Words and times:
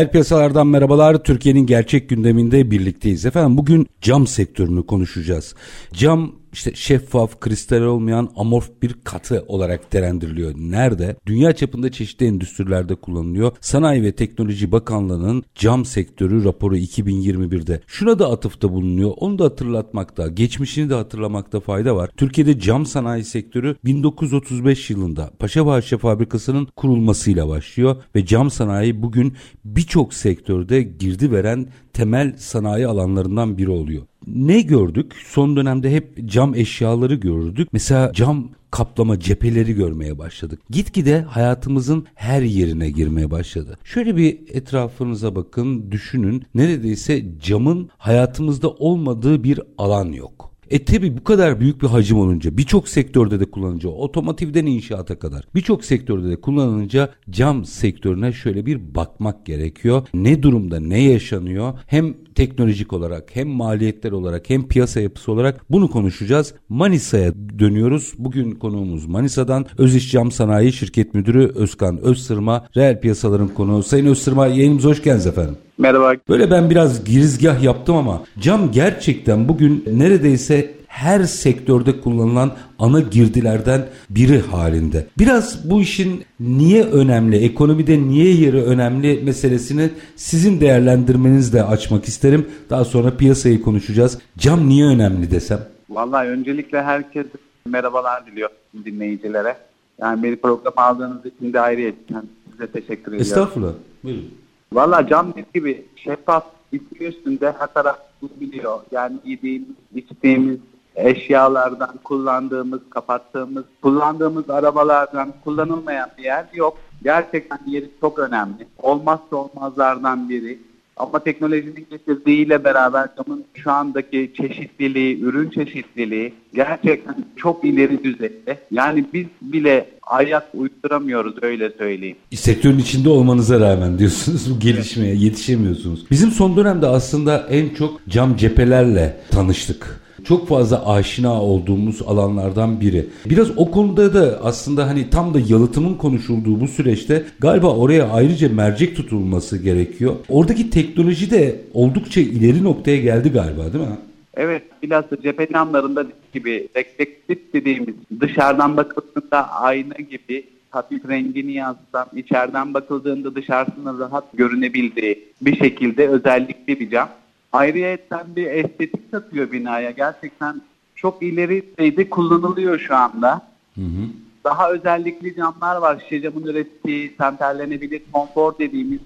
Reel 0.00 0.10
piyasalardan 0.10 0.66
merhabalar. 0.66 1.24
Türkiye'nin 1.24 1.66
gerçek 1.66 2.08
gündeminde 2.08 2.70
birlikteyiz. 2.70 3.26
Efendim 3.26 3.58
bugün 3.58 3.86
cam 4.00 4.26
sektörünü 4.26 4.86
konuşacağız. 4.86 5.54
Cam 5.92 6.32
işte 6.52 6.72
şeffaf, 6.74 7.40
kristal 7.40 7.82
olmayan 7.82 8.30
amorf 8.36 8.82
bir 8.82 8.94
katı 9.04 9.44
olarak 9.48 9.84
nitelendiriliyor. 9.84 10.54
Nerede? 10.56 11.16
Dünya 11.26 11.52
çapında 11.52 11.92
çeşitli 11.92 12.26
endüstrilerde 12.26 12.94
kullanılıyor. 12.94 13.52
Sanayi 13.60 14.02
ve 14.02 14.12
Teknoloji 14.12 14.72
Bakanlığı'nın 14.72 15.44
cam 15.54 15.84
sektörü 15.84 16.44
raporu 16.44 16.76
2021'de. 16.76 17.80
Şuna 17.86 18.18
da 18.18 18.30
atıfta 18.30 18.72
bulunuyor. 18.72 19.12
Onu 19.16 19.38
da 19.38 19.44
hatırlatmakta, 19.44 20.28
geçmişini 20.28 20.90
de 20.90 20.94
hatırlamakta 20.94 21.60
fayda 21.60 21.96
var. 21.96 22.10
Türkiye'de 22.16 22.60
cam 22.60 22.86
sanayi 22.86 23.24
sektörü 23.24 23.76
1935 23.84 24.90
yılında 24.90 25.30
Paşabahçe 25.38 25.98
Fabrikası'nın 25.98 26.68
kurulmasıyla 26.76 27.48
başlıyor 27.48 27.96
ve 28.16 28.26
cam 28.26 28.50
sanayi 28.50 29.02
bugün 29.02 29.34
birçok 29.64 30.14
sektörde 30.14 30.82
girdi 30.82 31.32
veren 31.32 31.68
temel 31.92 32.36
sanayi 32.38 32.86
alanlarından 32.86 33.58
biri 33.58 33.70
oluyor. 33.70 34.09
Ne 34.26 34.60
gördük? 34.60 35.14
Son 35.26 35.56
dönemde 35.56 35.92
hep 35.92 36.28
cam 36.28 36.54
eşyaları 36.54 37.14
gördük. 37.14 37.68
Mesela 37.72 38.12
cam 38.12 38.48
kaplama 38.70 39.20
cepheleri 39.20 39.74
görmeye 39.74 40.18
başladık. 40.18 40.60
Gitgide 40.70 41.20
hayatımızın 41.20 42.06
her 42.14 42.42
yerine 42.42 42.90
girmeye 42.90 43.30
başladı. 43.30 43.78
Şöyle 43.84 44.16
bir 44.16 44.38
etrafınıza 44.48 45.34
bakın, 45.34 45.90
düşünün. 45.90 46.44
Neredeyse 46.54 47.24
camın 47.42 47.90
hayatımızda 47.98 48.70
olmadığı 48.70 49.44
bir 49.44 49.60
alan 49.78 50.12
yok. 50.12 50.49
E 50.70 50.84
tabi 50.84 51.16
bu 51.16 51.24
kadar 51.24 51.60
büyük 51.60 51.82
bir 51.82 51.86
hacim 51.86 52.18
olunca 52.18 52.56
birçok 52.56 52.88
sektörde 52.88 53.40
de 53.40 53.44
kullanınca 53.44 53.88
otomotivden 53.88 54.66
inşaata 54.66 55.18
kadar 55.18 55.44
birçok 55.54 55.84
sektörde 55.84 56.30
de 56.30 56.40
kullanılınca 56.40 57.10
cam 57.30 57.64
sektörüne 57.64 58.32
şöyle 58.32 58.66
bir 58.66 58.94
bakmak 58.94 59.46
gerekiyor. 59.46 60.06
Ne 60.14 60.42
durumda 60.42 60.80
ne 60.80 61.02
yaşanıyor 61.02 61.78
hem 61.86 62.14
teknolojik 62.34 62.92
olarak 62.92 63.36
hem 63.36 63.48
maliyetler 63.48 64.12
olarak 64.12 64.50
hem 64.50 64.68
piyasa 64.68 65.00
yapısı 65.00 65.32
olarak 65.32 65.70
bunu 65.70 65.90
konuşacağız. 65.90 66.54
Manisa'ya 66.68 67.34
dönüyoruz. 67.58 68.12
Bugün 68.18 68.50
konuğumuz 68.50 69.06
Manisa'dan 69.06 69.66
Öziş 69.78 70.12
Cam 70.12 70.32
Sanayi 70.32 70.72
Şirket 70.72 71.14
Müdürü 71.14 71.52
Özkan 71.54 71.98
Özsırma. 71.98 72.66
Reel 72.76 73.00
piyasaların 73.00 73.48
konuğu. 73.48 73.82
Sayın 73.82 74.06
Özsırma 74.06 74.46
yayınımıza 74.46 74.88
hoş 74.88 75.02
geldiniz 75.02 75.26
efendim. 75.26 75.56
Merhaba. 75.80 76.14
Böyle 76.28 76.50
ben 76.50 76.70
biraz 76.70 77.04
girizgah 77.04 77.62
yaptım 77.62 77.96
ama 77.96 78.22
cam 78.40 78.72
gerçekten 78.72 79.48
bugün 79.48 79.84
neredeyse 79.92 80.74
her 80.86 81.22
sektörde 81.24 82.00
kullanılan 82.00 82.52
ana 82.78 83.00
girdilerden 83.00 83.86
biri 84.10 84.40
halinde. 84.40 85.06
Biraz 85.18 85.70
bu 85.70 85.80
işin 85.80 86.24
niye 86.40 86.84
önemli, 86.84 87.36
ekonomide 87.36 87.98
niye 87.98 88.34
yeri 88.34 88.62
önemli 88.62 89.20
meselesini 89.24 89.90
sizin 90.16 90.60
değerlendirmenizle 90.60 91.62
açmak 91.62 92.04
isterim. 92.04 92.46
Daha 92.70 92.84
sonra 92.84 93.16
piyasayı 93.16 93.62
konuşacağız. 93.62 94.18
Cam 94.38 94.68
niye 94.68 94.86
önemli 94.86 95.30
desem? 95.30 95.60
Vallahi 95.90 96.28
öncelikle 96.28 96.82
herkese 96.82 97.28
merhabalar 97.66 98.26
diliyorum 98.26 98.56
dinleyicilere. 98.84 99.56
Yani 100.00 100.22
beni 100.22 100.36
program 100.36 100.74
aldığınız 100.76 101.26
için 101.26 101.52
de 101.52 101.60
ayrıyetten 101.60 102.22
size 102.52 102.66
teşekkür 102.66 103.12
ediyorum. 103.12 103.20
Estağfurullah. 103.20 103.72
Buyurun. 104.04 104.39
Valla 104.72 105.06
cam 105.06 105.32
gibi 105.54 105.86
şeffaf 105.96 106.44
ismi 106.72 106.98
üstünde 107.06 107.54
her 107.58 107.74
taraf 107.74 107.98
biliyor. 108.22 108.80
Yani 108.90 109.16
yediğimiz, 109.24 109.68
içtiğimiz, 109.94 110.58
eşyalardan 110.94 111.96
kullandığımız, 112.04 112.80
kapattığımız, 112.90 113.64
kullandığımız 113.82 114.50
arabalardan 114.50 115.34
kullanılmayan 115.44 116.10
bir 116.18 116.24
yer 116.24 116.44
yok. 116.54 116.78
Gerçekten 117.02 117.58
yeri 117.66 117.90
çok 118.00 118.18
önemli. 118.18 118.66
Olmazsa 118.78 119.36
olmazlardan 119.36 120.28
biri. 120.28 120.58
Ama 121.00 121.24
teknolojinin 121.24 121.86
getirdiğiyle 121.90 122.64
beraber 122.64 123.08
camın 123.16 123.44
şu 123.54 123.70
andaki 123.70 124.32
çeşitliliği, 124.36 125.20
ürün 125.20 125.50
çeşitliliği 125.50 126.32
gerçekten 126.54 127.14
çok 127.36 127.64
ileri 127.64 128.04
düzeyde. 128.04 128.58
Yani 128.70 129.04
biz 129.12 129.26
bile 129.42 129.86
ayak 130.02 130.48
uyduramıyoruz 130.54 131.34
öyle 131.42 131.70
söyleyeyim. 131.78 132.16
Sektörün 132.34 132.78
içinde 132.78 133.08
olmanıza 133.08 133.60
rağmen 133.60 133.98
diyorsunuz 133.98 134.54
bu 134.54 134.60
gelişmeye 134.60 135.14
yetişemiyorsunuz. 135.14 136.10
Bizim 136.10 136.30
son 136.30 136.56
dönemde 136.56 136.86
aslında 136.86 137.46
en 137.50 137.68
çok 137.68 138.00
cam 138.08 138.36
cephelerle 138.36 139.16
tanıştık 139.30 140.00
çok 140.24 140.48
fazla 140.48 140.88
aşina 140.88 141.42
olduğumuz 141.42 142.02
alanlardan 142.02 142.80
biri. 142.80 143.06
Biraz 143.26 143.58
o 143.58 143.70
konuda 143.70 144.14
da 144.14 144.40
aslında 144.42 144.88
hani 144.88 145.10
tam 145.10 145.34
da 145.34 145.40
yalıtımın 145.48 145.94
konuşulduğu 145.94 146.60
bu 146.60 146.68
süreçte 146.68 147.24
galiba 147.38 147.76
oraya 147.76 148.08
ayrıca 148.08 148.48
mercek 148.48 148.96
tutulması 148.96 149.58
gerekiyor. 149.58 150.14
Oradaki 150.28 150.70
teknoloji 150.70 151.30
de 151.30 151.60
oldukça 151.74 152.20
ileri 152.20 152.64
noktaya 152.64 152.96
geldi 152.96 153.32
galiba 153.32 153.72
değil 153.72 153.84
mi? 153.84 153.96
Evet, 154.34 154.62
bilhassa 154.82 155.20
cephe 155.22 155.48
camlarında 155.52 156.06
gibi 156.34 156.68
refleksif 156.76 157.52
dediğimiz 157.54 157.94
dışarıdan 158.20 158.76
bakıldığında 158.76 159.50
ayna 159.50 159.94
gibi 159.94 160.44
hafif 160.70 161.08
rengini 161.08 161.52
yansıtan, 161.52 162.06
içeriden 162.16 162.74
bakıldığında 162.74 163.34
dışarısına 163.34 163.98
rahat 163.98 164.24
görünebildiği 164.32 165.24
bir 165.42 165.56
şekilde 165.56 166.08
özellikli 166.08 166.80
bir 166.80 166.90
cam. 166.90 167.08
Ayrıyeten 167.52 168.36
bir 168.36 168.46
estetik 168.46 169.12
katıyor 169.12 169.52
binaya. 169.52 169.90
Gerçekten 169.90 170.62
çok 170.94 171.22
ileri 171.22 171.64
düzeyde 171.70 172.10
kullanılıyor 172.10 172.78
şu 172.78 172.96
anda. 172.96 173.46
Hı 173.74 173.80
hı. 173.80 174.06
Daha 174.44 174.70
özellikli 174.70 175.36
camlar 175.36 175.76
var. 175.76 176.02
Şişe 176.02 176.22
camın 176.22 176.42
ürettiği 176.42 177.16
temperlenebilir 177.16 178.02
konfor 178.12 178.58
dediğimiz 178.58 179.00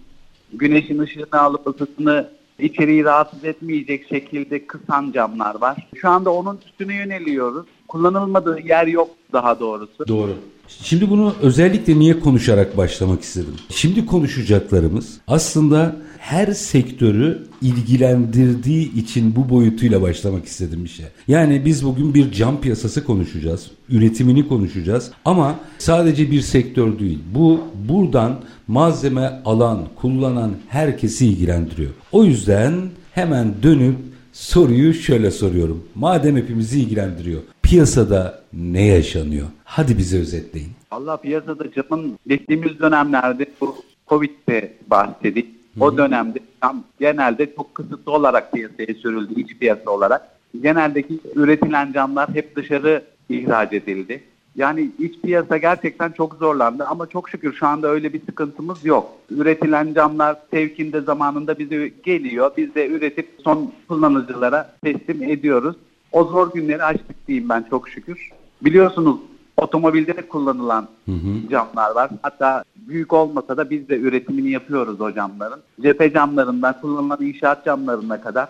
güneşin 0.53 0.99
ışığını 0.99 1.41
alıp 1.41 1.67
ısısını 1.67 2.31
içeriği 2.59 3.05
rahatsız 3.05 3.45
etmeyecek 3.45 4.09
şekilde 4.09 4.67
kısan 4.67 5.13
camlar 5.13 5.61
var. 5.61 5.89
Şu 5.95 6.09
anda 6.11 6.31
onun 6.31 6.61
üstüne 6.67 6.95
yöneliyoruz. 6.95 7.67
Kullanılmadığı 7.89 8.61
yer 8.61 8.87
yok 8.87 9.11
daha 9.33 9.61
doğrusu. 9.61 10.09
Doğru. 10.09 10.37
Şimdi 10.69 11.11
bunu 11.11 11.35
özellikle 11.43 11.99
niye 11.99 12.21
konuşarak 12.21 12.77
başlamak 12.77 13.23
istedim? 13.23 13.55
Şimdi 13.69 14.07
konuşacaklarımız 14.07 15.21
aslında 15.27 15.97
her 16.19 16.53
sektörü 16.53 17.47
ilgilendirdiği 17.63 18.95
için 18.95 19.37
bu 19.37 19.49
boyutuyla 19.49 20.03
başlamak 20.03 20.45
istedim 20.45 20.85
bir 20.85 20.89
şey. 20.89 21.07
Yani 21.29 21.65
biz 21.65 21.85
bugün 21.85 22.15
bir 22.15 22.33
cam 22.33 22.61
piyasası 22.61 23.05
konuşacağız, 23.05 23.71
üretimini 23.89 24.49
konuşacağız 24.49 25.11
ama 25.25 25.59
sadece 25.79 26.31
bir 26.31 26.41
sektör 26.41 26.99
değil. 26.99 27.19
Bu 27.35 27.61
buradan 27.89 28.41
malzeme 28.69 29.41
alan, 29.45 29.89
kullanan 29.97 30.53
herkesi 30.69 31.27
ilgilendiriyor. 31.27 31.91
O 32.13 32.25
yüzden 32.25 32.75
hemen 33.13 33.55
dönüp 33.63 33.97
soruyu 34.33 34.95
şöyle 34.95 35.31
soruyorum. 35.31 35.85
Madem 35.95 36.37
hepimizi 36.37 36.81
ilgilendiriyor, 36.81 37.41
piyasada 37.65 38.43
ne 38.53 38.87
yaşanıyor? 38.87 39.47
Hadi 39.65 39.99
bize 39.99 40.19
özetleyin. 40.19 40.71
Allah 40.91 41.17
piyasada 41.17 41.73
camın 41.73 42.19
geçtiğimiz 42.27 42.81
dönemlerde 42.81 43.47
bu 43.61 43.77
Covid'de 44.09 44.73
bahsedik. 44.87 45.47
O 45.81 45.99
dönemde 45.99 46.39
tam 46.61 46.85
genelde 47.01 47.55
çok 47.57 47.75
kısıtlı 47.75 48.13
olarak 48.13 48.53
piyasaya 48.53 48.95
sürüldü 48.95 49.41
iç 49.41 49.59
piyasa 49.59 49.91
olarak. 49.91 50.23
Geneldeki 50.63 51.21
üretilen 51.35 51.93
camlar 51.93 52.35
hep 52.35 52.57
dışarı 52.57 53.05
ihraç 53.29 53.73
edildi. 53.73 54.23
Yani 54.57 54.91
iç 54.99 55.21
piyasa 55.23 55.57
gerçekten 55.57 56.11
çok 56.11 56.35
zorlandı 56.35 56.85
ama 56.85 57.07
çok 57.07 57.29
şükür 57.29 57.53
şu 57.53 57.67
anda 57.67 57.89
öyle 57.89 58.13
bir 58.13 58.21
sıkıntımız 58.27 58.85
yok. 58.85 59.13
Üretilen 59.31 59.95
camlar 59.95 60.37
sevkinde 60.51 61.01
zamanında 61.01 61.59
bize 61.59 61.89
geliyor. 62.05 62.51
Biz 62.57 62.75
de 62.75 62.87
üretip 62.89 63.29
son 63.45 63.73
kullanıcılara 63.89 64.75
teslim 64.85 65.23
ediyoruz. 65.23 65.77
O 66.15 66.25
zor 66.25 66.53
günleri 66.53 66.85
açtık 66.85 67.29
diyeyim 67.29 67.49
ben 67.49 67.67
çok 67.71 67.89
şükür. 67.89 68.31
Biliyorsunuz 68.63 69.17
Otomobilde 69.57 70.17
de 70.17 70.29
kullanılan 70.29 70.89
hı 71.07 71.13
hı. 71.13 71.49
camlar 71.51 71.95
var. 71.95 72.11
Hatta 72.23 72.65
büyük 72.77 73.13
olmasa 73.13 73.57
da 73.57 73.71
biz 73.71 73.89
de 73.89 73.99
üretimini 73.99 74.51
yapıyoruz 74.51 75.01
o 75.01 75.15
camların. 75.15 75.61
Cephe 75.81 76.13
camlarından 76.13 76.81
kullanılan 76.81 77.23
inşaat 77.23 77.65
camlarına 77.65 78.21
kadar 78.21 78.49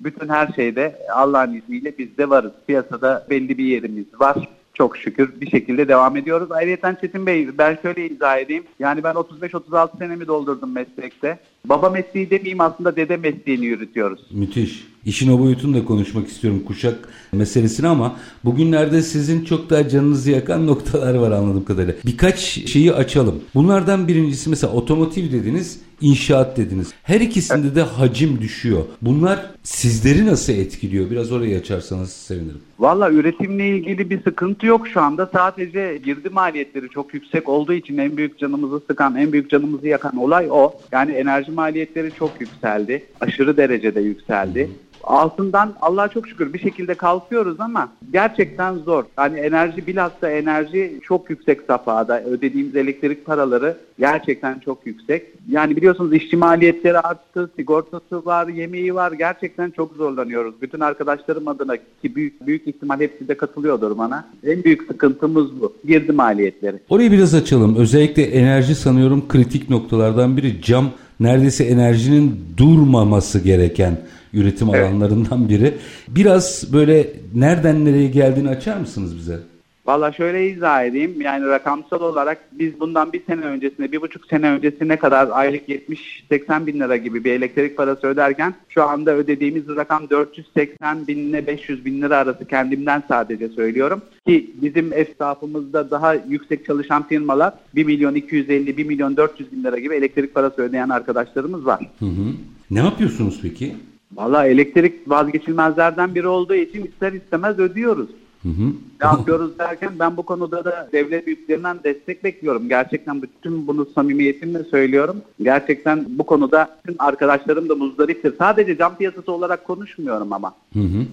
bütün 0.00 0.28
her 0.28 0.48
şeyde 0.56 0.98
Allah'ın 1.14 1.54
izniyle 1.54 1.98
biz 1.98 2.18
de 2.18 2.30
varız. 2.30 2.52
Piyasada 2.66 3.26
belli 3.30 3.58
bir 3.58 3.64
yerimiz 3.64 4.06
var 4.20 4.48
çok 4.76 4.96
şükür 4.96 5.40
bir 5.40 5.50
şekilde 5.50 5.88
devam 5.88 6.16
ediyoruz. 6.16 6.52
Ayrıca 6.52 6.96
Çetin 7.00 7.26
Bey 7.26 7.58
ben 7.58 7.78
şöyle 7.82 8.08
izah 8.08 8.38
edeyim. 8.38 8.64
Yani 8.78 9.04
ben 9.04 9.14
35-36 9.14 9.98
senemi 9.98 10.26
doldurdum 10.26 10.72
meslekte. 10.72 11.38
Baba 11.64 11.90
mesleği 11.90 12.30
demeyeyim 12.30 12.60
aslında 12.60 12.96
dede 12.96 13.16
mesleğini 13.16 13.64
yürütüyoruz. 13.66 14.20
Müthiş. 14.30 14.86
İşin 15.04 15.32
o 15.32 15.38
boyutunu 15.38 15.76
da 15.76 15.84
konuşmak 15.84 16.28
istiyorum 16.28 16.62
kuşak 16.66 17.08
meselesini 17.32 17.88
ama 17.88 18.16
bugünlerde 18.44 19.02
sizin 19.02 19.44
çok 19.44 19.70
daha 19.70 19.88
canınızı 19.88 20.30
yakan 20.30 20.66
noktalar 20.66 21.14
var 21.14 21.30
anladığım 21.30 21.64
kadarıyla. 21.64 21.94
Birkaç 22.06 22.38
şeyi 22.70 22.92
açalım. 22.92 23.42
Bunlardan 23.54 24.08
birincisi 24.08 24.50
mesela 24.50 24.72
otomotiv 24.72 25.32
dediniz, 25.32 25.80
inşaat 26.00 26.56
dediniz. 26.56 26.92
Her 27.02 27.20
ikisinde 27.20 27.74
de 27.74 27.82
hacim 27.82 28.40
düşüyor. 28.40 28.84
Bunlar 29.02 29.50
sizleri 29.62 30.26
nasıl 30.26 30.52
etkiliyor? 30.52 31.10
Biraz 31.10 31.32
orayı 31.32 31.58
açarsanız 31.58 32.12
sevinirim. 32.12 32.60
Valla 32.78 33.10
üretimle 33.10 33.68
ilgili 33.68 34.10
bir 34.10 34.22
sıkıntı 34.22 34.66
yok 34.66 34.88
şu 34.88 35.00
anda. 35.00 35.30
Sadece 35.32 36.00
girdi 36.04 36.28
maliyetleri 36.28 36.88
çok 36.88 37.14
yüksek 37.14 37.48
olduğu 37.48 37.72
için 37.72 37.98
en 37.98 38.16
büyük 38.16 38.38
canımızı 38.38 38.80
sıkan, 38.86 39.16
en 39.16 39.32
büyük 39.32 39.50
canımızı 39.50 39.88
yakan 39.88 40.16
olay 40.16 40.46
o. 40.50 40.72
Yani 40.92 41.12
enerji 41.12 41.52
maliyetleri 41.52 42.12
çok 42.18 42.40
yükseldi. 42.40 43.04
Aşırı 43.20 43.56
derecede 43.56 44.00
yükseldi 44.00 44.70
altından 45.06 45.74
Allah'a 45.80 46.08
çok 46.08 46.28
şükür 46.28 46.52
bir 46.52 46.58
şekilde 46.58 46.94
kalkıyoruz 46.94 47.60
ama 47.60 47.88
gerçekten 48.12 48.74
zor. 48.74 49.04
Hani 49.16 49.38
enerji 49.38 49.86
bilhassa 49.86 50.30
enerji 50.30 51.00
çok 51.02 51.30
yüksek 51.30 51.60
safhada. 51.66 52.22
Ödediğimiz 52.22 52.76
elektrik 52.76 53.26
paraları 53.26 53.76
gerçekten 53.98 54.58
çok 54.58 54.86
yüksek. 54.86 55.22
Yani 55.50 55.76
biliyorsunuz 55.76 56.14
işçi 56.14 56.36
maliyetleri 56.36 56.98
arttı, 56.98 57.50
sigortası 57.56 58.26
var, 58.26 58.48
yemeği 58.48 58.94
var. 58.94 59.12
Gerçekten 59.12 59.70
çok 59.70 59.92
zorlanıyoruz. 59.92 60.54
Bütün 60.62 60.80
arkadaşlarım 60.80 61.48
adına 61.48 61.76
ki 61.76 62.16
büyük, 62.16 62.46
büyük 62.46 62.68
ihtimal 62.68 63.00
hepsi 63.00 63.28
de 63.28 63.36
katılıyordur 63.36 63.98
bana. 63.98 64.28
En 64.46 64.64
büyük 64.64 64.82
sıkıntımız 64.82 65.60
bu. 65.60 65.72
Girdi 65.86 66.12
maliyetleri. 66.12 66.76
Orayı 66.88 67.12
biraz 67.12 67.34
açalım. 67.34 67.76
Özellikle 67.76 68.22
enerji 68.22 68.74
sanıyorum 68.74 69.28
kritik 69.28 69.70
noktalardan 69.70 70.36
biri. 70.36 70.62
Cam 70.62 70.90
neredeyse 71.20 71.64
enerjinin 71.64 72.40
durmaması 72.56 73.38
gereken 73.38 73.98
üretim 74.36 74.68
evet. 74.74 74.84
alanlarından 74.84 75.48
biri. 75.48 75.74
Biraz 76.08 76.72
böyle 76.72 77.06
nereden 77.34 77.84
nereye 77.84 78.08
geldiğini 78.08 78.48
açar 78.48 78.76
mısınız 78.76 79.16
bize? 79.16 79.38
Valla 79.86 80.12
şöyle 80.12 80.50
izah 80.50 80.84
edeyim. 80.84 81.20
Yani 81.20 81.46
rakamsal 81.46 82.00
olarak 82.00 82.38
biz 82.52 82.80
bundan 82.80 83.12
bir 83.12 83.22
sene 83.26 83.40
öncesine, 83.40 83.92
bir 83.92 84.00
buçuk 84.00 84.26
sene 84.26 84.50
öncesine 84.50 84.96
kadar 84.96 85.28
aylık 85.32 85.68
70-80 85.68 86.66
bin 86.66 86.80
lira 86.80 86.96
gibi 86.96 87.24
bir 87.24 87.32
elektrik 87.32 87.76
parası 87.76 88.06
öderken 88.06 88.54
şu 88.68 88.82
anda 88.82 89.14
ödediğimiz 89.14 89.68
rakam 89.68 90.10
480 90.10 91.06
bin 91.06 91.18
ile 91.18 91.46
500 91.46 91.84
bin 91.84 92.02
lira 92.02 92.16
arası 92.16 92.44
kendimden 92.44 93.02
sadece 93.08 93.48
söylüyorum. 93.48 94.02
Ki 94.26 94.50
bizim 94.62 94.92
esnafımızda 94.92 95.90
daha 95.90 96.14
yüksek 96.14 96.66
çalışan 96.66 97.08
firmalar 97.08 97.54
1 97.74 97.84
milyon 97.84 98.14
250, 98.14 98.76
1 98.76 98.84
milyon 98.86 99.16
400 99.16 99.52
bin 99.52 99.64
lira 99.64 99.78
gibi 99.78 99.94
elektrik 99.94 100.34
parası 100.34 100.62
ödeyen 100.62 100.88
arkadaşlarımız 100.88 101.66
var. 101.66 101.80
Hı 101.98 102.06
hı. 102.06 102.32
Ne 102.70 102.78
yapıyorsunuz 102.78 103.38
peki? 103.42 103.74
Valla 104.14 104.46
elektrik 104.46 105.10
vazgeçilmezlerden 105.10 106.14
biri 106.14 106.26
olduğu 106.26 106.54
için 106.54 106.84
ister 106.84 107.12
istemez 107.12 107.58
ödüyoruz. 107.58 108.08
Hı 108.42 108.48
hı. 108.48 108.72
Ne 109.02 109.06
yapıyoruz 109.06 109.58
derken 109.58 109.90
ben 109.98 110.16
bu 110.16 110.22
konuda 110.22 110.64
da 110.64 110.88
devlet 110.92 111.26
büyüklerinden 111.26 111.78
destek 111.84 112.24
bekliyorum. 112.24 112.68
Gerçekten 112.68 113.22
bütün 113.22 113.66
bunu 113.66 113.86
samimiyetimle 113.94 114.64
söylüyorum. 114.64 115.16
Gerçekten 115.42 116.06
bu 116.08 116.26
konuda 116.26 116.78
bütün 116.84 116.96
arkadaşlarım 116.98 117.68
da 117.68 117.74
muzdariptir. 117.74 118.34
Sadece 118.38 118.78
cam 118.78 118.96
piyasası 118.96 119.32
olarak 119.32 119.64
konuşmuyorum 119.64 120.32
ama. 120.32 120.54
Hı 120.72 120.80
hı. 120.80 121.04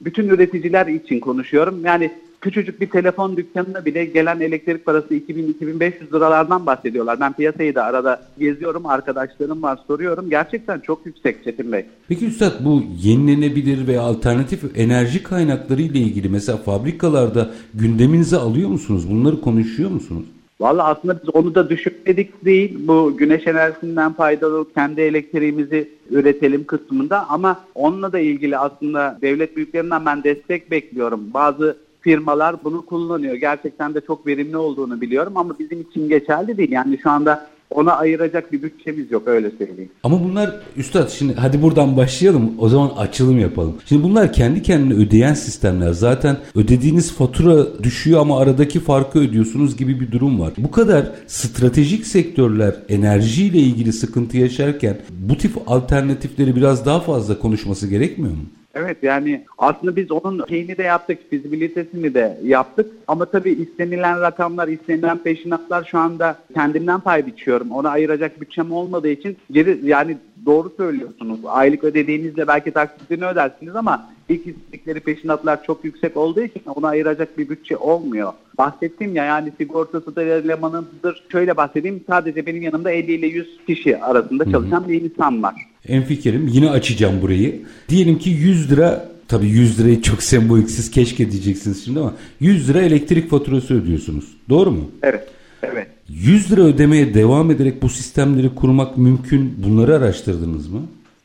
Bütün 0.00 0.28
üreticiler 0.28 0.86
için 0.86 1.20
konuşuyorum. 1.20 1.84
Yani 1.84 2.12
küçücük 2.42 2.80
bir 2.80 2.90
telefon 2.90 3.36
dükkanına 3.36 3.84
bile 3.84 4.04
gelen 4.04 4.40
elektrik 4.40 4.84
parası 4.84 5.14
2000-2500 5.14 6.14
liralardan 6.14 6.66
bahsediyorlar. 6.66 7.20
Ben 7.20 7.32
piyasayı 7.32 7.74
da 7.74 7.84
arada 7.84 8.22
geziyorum, 8.38 8.86
arkadaşlarım 8.86 9.62
var 9.62 9.78
soruyorum. 9.86 10.30
Gerçekten 10.30 10.80
çok 10.80 11.06
yüksek 11.06 11.44
Çetin 11.44 11.72
Bey. 11.72 11.84
Peki 12.08 12.26
Üstad 12.26 12.64
bu 12.64 12.82
yenilenebilir 13.02 13.86
veya 13.86 14.02
alternatif 14.02 14.78
enerji 14.78 15.22
kaynakları 15.22 15.82
ile 15.82 15.98
ilgili 15.98 16.28
mesela 16.28 16.58
fabrikalarda 16.58 17.50
gündeminize 17.74 18.36
alıyor 18.36 18.68
musunuz? 18.68 19.10
Bunları 19.10 19.40
konuşuyor 19.40 19.90
musunuz? 19.90 20.24
Valla 20.60 20.84
aslında 20.84 21.20
biz 21.22 21.34
onu 21.34 21.54
da 21.54 21.70
düşünmedik 21.70 22.44
değil. 22.44 22.78
Bu 22.88 23.16
güneş 23.16 23.46
enerjisinden 23.46 24.12
faydalı 24.12 24.72
kendi 24.74 25.00
elektriğimizi 25.00 25.88
üretelim 26.10 26.64
kısmında 26.64 27.28
ama 27.28 27.60
onunla 27.74 28.12
da 28.12 28.18
ilgili 28.18 28.58
aslında 28.58 29.18
devlet 29.22 29.56
büyüklerinden 29.56 30.06
ben 30.06 30.24
destek 30.24 30.70
bekliyorum. 30.70 31.20
Bazı 31.34 31.76
firmalar 32.02 32.64
bunu 32.64 32.86
kullanıyor. 32.86 33.34
Gerçekten 33.34 33.94
de 33.94 34.00
çok 34.00 34.26
verimli 34.26 34.56
olduğunu 34.56 35.00
biliyorum 35.00 35.36
ama 35.36 35.58
bizim 35.58 35.80
için 35.80 36.08
geçerli 36.08 36.56
değil. 36.56 36.72
Yani 36.72 36.98
şu 37.02 37.10
anda 37.10 37.46
ona 37.74 37.92
ayıracak 37.92 38.52
bir 38.52 38.62
bütçemiz 38.62 39.10
yok 39.10 39.28
öyle 39.28 39.50
söyleyeyim. 39.50 39.90
Ama 40.02 40.24
bunlar 40.24 40.60
üstad 40.76 41.08
şimdi 41.08 41.34
hadi 41.34 41.62
buradan 41.62 41.96
başlayalım 41.96 42.52
o 42.58 42.68
zaman 42.68 42.90
açılım 42.96 43.38
yapalım. 43.38 43.74
Şimdi 43.86 44.02
bunlar 44.02 44.32
kendi 44.32 44.62
kendine 44.62 44.94
ödeyen 44.94 45.34
sistemler. 45.34 45.92
Zaten 45.92 46.36
ödediğiniz 46.54 47.12
fatura 47.12 47.82
düşüyor 47.82 48.20
ama 48.20 48.40
aradaki 48.40 48.80
farkı 48.80 49.18
ödüyorsunuz 49.18 49.76
gibi 49.76 50.00
bir 50.00 50.12
durum 50.12 50.40
var. 50.40 50.52
Bu 50.58 50.70
kadar 50.70 51.10
stratejik 51.26 52.06
sektörler 52.06 52.74
enerjiyle 52.88 53.58
ilgili 53.58 53.92
sıkıntı 53.92 54.36
yaşarken 54.36 54.96
bu 55.10 55.36
tip 55.38 55.52
alternatifleri 55.66 56.56
biraz 56.56 56.86
daha 56.86 57.00
fazla 57.00 57.38
konuşması 57.38 57.88
gerekmiyor 57.88 58.32
mu? 58.32 58.42
Evet 58.74 59.02
yani 59.02 59.44
aslında 59.58 59.96
biz 59.96 60.10
onun 60.10 60.46
şeyini 60.48 60.76
de 60.78 60.82
yaptık, 60.82 61.18
fizibilitesini 61.30 62.14
de 62.14 62.38
yaptık. 62.42 62.90
Ama 63.08 63.24
tabii 63.24 63.50
istenilen 63.50 64.20
rakamlar, 64.20 64.68
istenilen 64.68 65.18
peşinatlar 65.18 65.84
şu 65.84 65.98
anda 65.98 66.36
kendimden 66.54 67.00
pay 67.00 67.26
biçiyorum. 67.26 67.70
Ona 67.70 67.90
ayıracak 67.90 68.40
bütçem 68.40 68.72
olmadığı 68.72 69.08
için 69.08 69.36
geri 69.50 69.80
yani 69.82 70.16
doğru 70.46 70.72
söylüyorsunuz. 70.76 71.40
Aylık 71.46 71.84
ödediğinizde 71.84 72.48
belki 72.48 72.70
taksitini 72.70 73.26
ödersiniz 73.26 73.76
ama 73.76 74.08
ilk 74.28 74.46
istedikleri 74.46 75.00
peşinatlar 75.00 75.64
çok 75.64 75.84
yüksek 75.84 76.16
olduğu 76.16 76.40
için 76.40 76.62
ona 76.74 76.88
ayıracak 76.88 77.38
bir 77.38 77.48
bütçe 77.48 77.76
olmuyor. 77.76 78.32
Bahsettim 78.58 79.16
ya 79.16 79.24
yani 79.24 79.52
sigortası 79.58 80.16
da 80.16 80.22
elemanıdır. 80.22 81.24
Şöyle 81.32 81.56
bahsedeyim 81.56 82.04
sadece 82.06 82.46
benim 82.46 82.62
yanımda 82.62 82.90
50 82.90 83.12
ile 83.12 83.26
100 83.26 83.60
kişi 83.66 83.98
arasında 83.98 84.50
çalışan 84.50 84.88
bir 84.88 85.02
insan 85.02 85.42
var. 85.42 85.54
En 85.88 86.02
fikrim 86.02 86.48
yine 86.48 86.70
açacağım 86.70 87.22
burayı. 87.22 87.60
Diyelim 87.88 88.18
ki 88.18 88.30
100 88.30 88.70
lira 88.70 89.08
tabii 89.28 89.48
100 89.48 89.80
lirayı 89.80 90.02
çok 90.02 90.22
semboliksiz 90.22 90.90
keşke 90.90 91.30
diyeceksiniz 91.30 91.84
şimdi 91.84 92.00
ama 92.00 92.14
100 92.40 92.68
lira 92.68 92.80
elektrik 92.80 93.30
faturası 93.30 93.74
ödüyorsunuz. 93.74 94.24
Doğru 94.48 94.70
mu? 94.70 94.90
Evet. 95.02 95.28
Evet. 95.62 95.88
100 96.08 96.52
lira 96.52 96.60
ödemeye 96.62 97.14
devam 97.14 97.50
ederek 97.50 97.82
bu 97.82 97.88
sistemleri 97.88 98.54
kurmak 98.54 98.98
mümkün. 98.98 99.54
Bunları 99.64 99.96
araştırdınız 99.96 100.68
mı? 100.68 100.80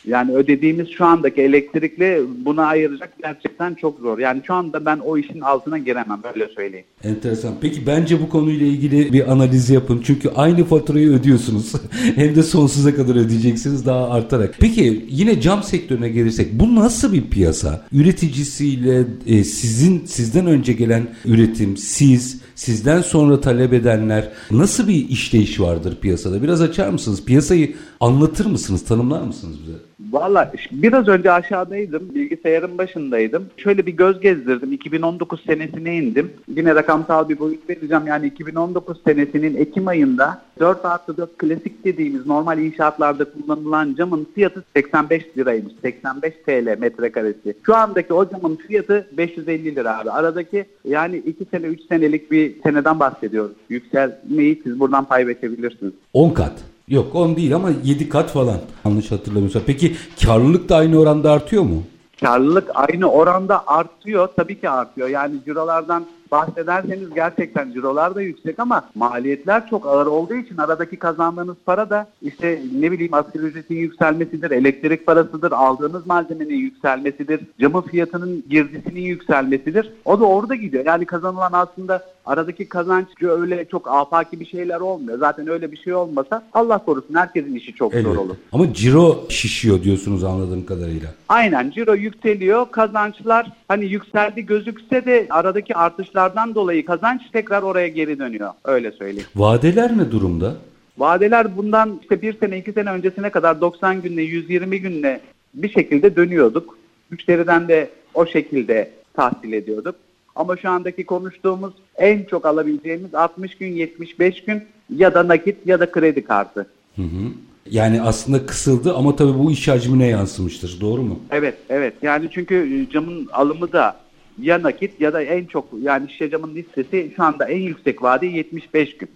Yani 0.08 0.36
ödediğimiz 0.36 0.90
şu 0.90 1.06
andaki 1.06 1.42
elektrikli 1.42 2.22
buna 2.46 2.66
ayıracak 2.66 3.14
gerçekten 3.24 3.74
çok 3.74 4.00
zor. 4.00 4.20
Yani 4.20 4.42
şu 4.48 4.54
anda 4.54 4.86
ben 4.86 4.98
o 4.98 5.18
işin 5.18 5.42
altına 5.42 5.78
giremem 5.78 6.22
öyle 6.36 6.48
söyleyeyim. 6.56 6.86
Enteresan. 7.04 7.54
Peki 7.62 7.88
bence 7.88 8.22
bu 8.22 8.30
konuyla 8.30 8.68
ilgili 8.68 9.14
bir 9.14 9.32
analiz 9.32 9.70
yapın. 9.70 10.02
Çünkü 10.06 10.30
aynı 10.30 10.64
faturayı 10.64 11.10
ödüyorsunuz. 11.10 11.74
Hem 12.16 12.36
de 12.36 12.44
sonsuza 12.44 12.96
kadar 12.96 13.16
ödeyeceksiniz 13.16 13.86
daha 13.86 14.10
artarak. 14.10 14.56
Peki 14.60 15.06
yine 15.10 15.42
cam 15.42 15.64
sektörüne 15.64 16.10
gelirsek 16.10 16.60
bu 16.60 16.76
nasıl 16.76 17.14
bir 17.14 17.30
piyasa? 17.30 17.86
Üreticisiyle 17.92 19.06
e, 19.28 19.44
sizin 19.44 20.06
sizden 20.06 20.48
önce 20.48 20.74
gelen 20.74 21.08
üretim, 21.26 21.78
siz 21.78 22.42
sizden 22.56 23.02
sonra 23.02 23.42
talep 23.42 23.74
edenler 23.74 24.30
nasıl 24.52 24.88
bir 24.88 25.10
işleyiş 25.10 25.60
vardır 25.60 25.98
piyasada? 26.02 26.44
Biraz 26.44 26.62
açar 26.62 26.90
mısınız? 26.90 27.26
Piyasayı 27.26 27.76
anlatır 28.00 28.46
mısınız? 28.46 28.86
Tanımlar 28.86 29.22
mısınız 29.22 29.58
bize? 29.64 29.78
Valla 30.12 30.52
biraz 30.72 31.08
önce 31.08 31.32
aşağıdaydım. 31.32 32.16
Bilgisayarın 32.16 32.78
başındaydım. 32.78 33.46
Şöyle 33.58 33.86
bir 33.86 33.92
göz 33.92 34.20
gezdirdim. 34.20 34.74
2019 34.74 35.44
senesine 35.46 35.96
indim. 35.96 36.32
Yine 36.56 36.76
rakamsal 36.76 37.30
bir 37.30 37.40
boyut 37.40 37.70
vereceğim. 37.70 38.08
Yani 38.08 38.28
2019 38.28 38.98
senesinin 39.04 39.56
Ekim 39.56 39.88
ayında 39.88 40.42
4 40.60 40.86
artı 40.86 41.18
4 41.18 41.38
klasik 41.38 41.86
dediğimiz 41.86 42.26
normal 42.26 42.60
inşaatlarda 42.60 43.26
kullanılan 43.26 43.96
camın 43.98 44.28
fiyatı 44.36 44.64
85 44.76 45.24
liraymış. 45.38 45.74
85 45.82 46.34
TL 46.46 46.80
metrekaresi. 46.80 47.58
Şu 47.66 47.76
andaki 47.76 48.14
o 48.14 48.30
camın 48.30 48.56
fiyatı 48.56 49.08
550 49.18 49.76
lira 49.76 50.00
abi. 50.00 50.12
Aradaki 50.12 50.66
yani 50.86 51.18
2 51.18 51.46
sene 51.46 51.66
3 51.66 51.82
senelik 51.90 52.32
bir 52.32 52.62
seneden 52.64 53.00
bahsediyoruz. 53.00 53.56
Yükselmeyi 53.70 54.62
siz 54.64 54.80
buradan 54.80 55.06
pay 55.06 55.28
verebilirsiniz. 55.28 55.94
10 56.14 56.30
kat. 56.30 56.77
Yok 56.90 57.16
10 57.16 57.36
değil 57.36 57.56
ama 57.56 57.70
7 57.84 58.10
kat 58.10 58.30
falan. 58.30 58.60
Yanlış 58.86 59.12
hatırlamıyorsam. 59.12 59.62
Peki 59.66 59.96
karlılık 60.26 60.70
da 60.70 60.76
aynı 60.76 61.00
oranda 61.00 61.32
artıyor 61.32 61.64
mu? 61.64 61.84
Karlılık 62.20 62.70
aynı 62.74 63.12
oranda 63.12 63.68
artıyor. 63.68 64.30
Tabii 64.36 64.60
ki 64.60 64.70
artıyor. 64.70 65.08
Yani 65.08 65.36
cirolardan 65.46 66.06
bahsederseniz 66.32 67.14
gerçekten 67.16 67.72
cirolar 67.72 68.16
da 68.16 68.22
yüksek 68.22 68.60
ama 68.60 68.90
maliyetler 68.96 69.70
çok 69.70 69.86
ağır 69.86 70.06
olduğu 70.06 70.36
için 70.36 70.58
aradaki 70.58 70.98
kazandığınız 70.98 71.56
para 71.66 71.90
da 71.90 72.08
işte 72.22 72.62
ne 72.80 72.92
bileyim 72.92 73.14
asgari 73.14 73.44
ücretin 73.44 73.76
yükselmesidir, 73.76 74.52
elektrik 74.52 75.06
parasıdır, 75.06 75.52
aldığınız 75.52 76.08
malzemenin 76.08 76.56
yükselmesidir, 76.56 77.42
camı 77.62 77.82
fiyatının 77.82 78.44
girdisinin 78.50 79.02
yükselmesidir. 79.02 79.94
O 80.06 80.20
da 80.20 80.26
orada 80.26 80.56
gidiyor. 80.56 80.86
Yani 80.86 81.06
kazanılan 81.06 81.52
aslında 81.54 82.04
aradaki 82.26 82.70
kazanç 82.70 83.08
öyle 83.22 83.66
çok 83.66 83.88
afaki 83.88 84.40
bir 84.40 84.46
şeyler 84.46 84.80
olmuyor. 84.80 85.20
Zaten 85.20 85.48
öyle 85.48 85.72
bir 85.72 85.78
şey 85.78 85.94
olmasa 85.94 86.44
Allah 86.54 86.78
korusun 86.78 87.16
herkesin 87.16 87.56
işi 87.56 87.74
çok 87.74 87.94
Elbette. 87.94 88.14
zor 88.14 88.26
olur. 88.26 88.36
Ama 88.52 88.74
ciro 88.74 89.26
şişiyor 89.30 89.84
diyorsunuz 89.84 90.24
anladığım 90.24 90.66
kadarıyla. 90.66 91.10
Aynen 91.30 91.72
ciro 91.72 91.94
yükseliyor. 91.96 92.72
Kazançlar 92.72 93.52
hani 93.68 93.86
yükseldi 93.86 94.46
gözükse 94.46 95.06
de 95.06 95.28
aradaki 95.30 95.76
artışlardan 96.18 96.56
dolayı 96.56 96.86
kazanç 96.86 97.22
tekrar 97.34 97.62
oraya 97.62 97.88
geri 97.88 98.20
dönüyor. 98.20 98.50
Öyle 98.66 98.92
söyleyeyim. 98.92 99.28
Vadeler 99.36 99.98
ne 99.98 100.12
durumda? 100.12 100.56
Vadeler 100.98 101.58
bundan 101.58 102.00
işte 102.02 102.22
bir 102.22 102.40
sene 102.40 102.58
iki 102.58 102.72
sene 102.72 102.92
öncesine 102.92 103.30
kadar 103.30 103.62
90 103.62 104.02
günle 104.02 104.22
120 104.22 104.82
günle 104.82 105.22
bir 105.54 105.70
şekilde 105.70 106.16
dönüyorduk. 106.16 106.78
Müşteriden 107.10 107.68
de 107.68 107.90
o 108.14 108.26
şekilde 108.26 108.92
tahsil 109.14 109.54
ediyorduk. 109.54 109.96
Ama 110.36 110.58
şu 110.58 110.70
andaki 110.70 111.06
konuştuğumuz 111.06 111.74
en 111.96 112.24
çok 112.24 112.46
alabileceğimiz 112.46 113.16
60 113.16 113.56
gün 113.56 113.74
75 113.76 114.44
gün 114.44 114.64
ya 114.96 115.14
da 115.14 115.28
nakit 115.28 115.58
ya 115.66 115.80
da 115.80 115.92
kredi 115.92 116.24
kartı. 116.24 116.66
Hı 116.96 117.02
hı. 117.02 117.32
Yani 117.70 118.02
aslında 118.02 118.46
kısıldı 118.46 118.94
ama 118.96 119.16
tabii 119.16 119.40
bu 119.40 119.52
iş 119.52 119.68
hacmine 119.68 120.08
yansımıştır. 120.08 120.78
Doğru 120.82 121.02
mu? 121.02 121.20
Evet, 121.32 121.58
evet. 121.70 121.94
Yani 122.02 122.30
çünkü 122.32 122.88
camın 122.94 123.28
alımı 123.32 123.72
da 123.72 124.07
ya 124.42 124.64
nakit 124.64 125.02
ya 125.02 125.14
da 125.14 125.22
en 125.22 125.46
çok 125.46 125.68
yani 125.82 126.10
şişe 126.10 126.30
camın 126.30 126.56
listesi 126.56 127.14
şu 127.16 127.24
anda 127.24 127.46
en 127.46 127.60
yüksek 127.60 128.04
vade 128.04 128.26
75 128.26 128.98
gün. 128.98 129.10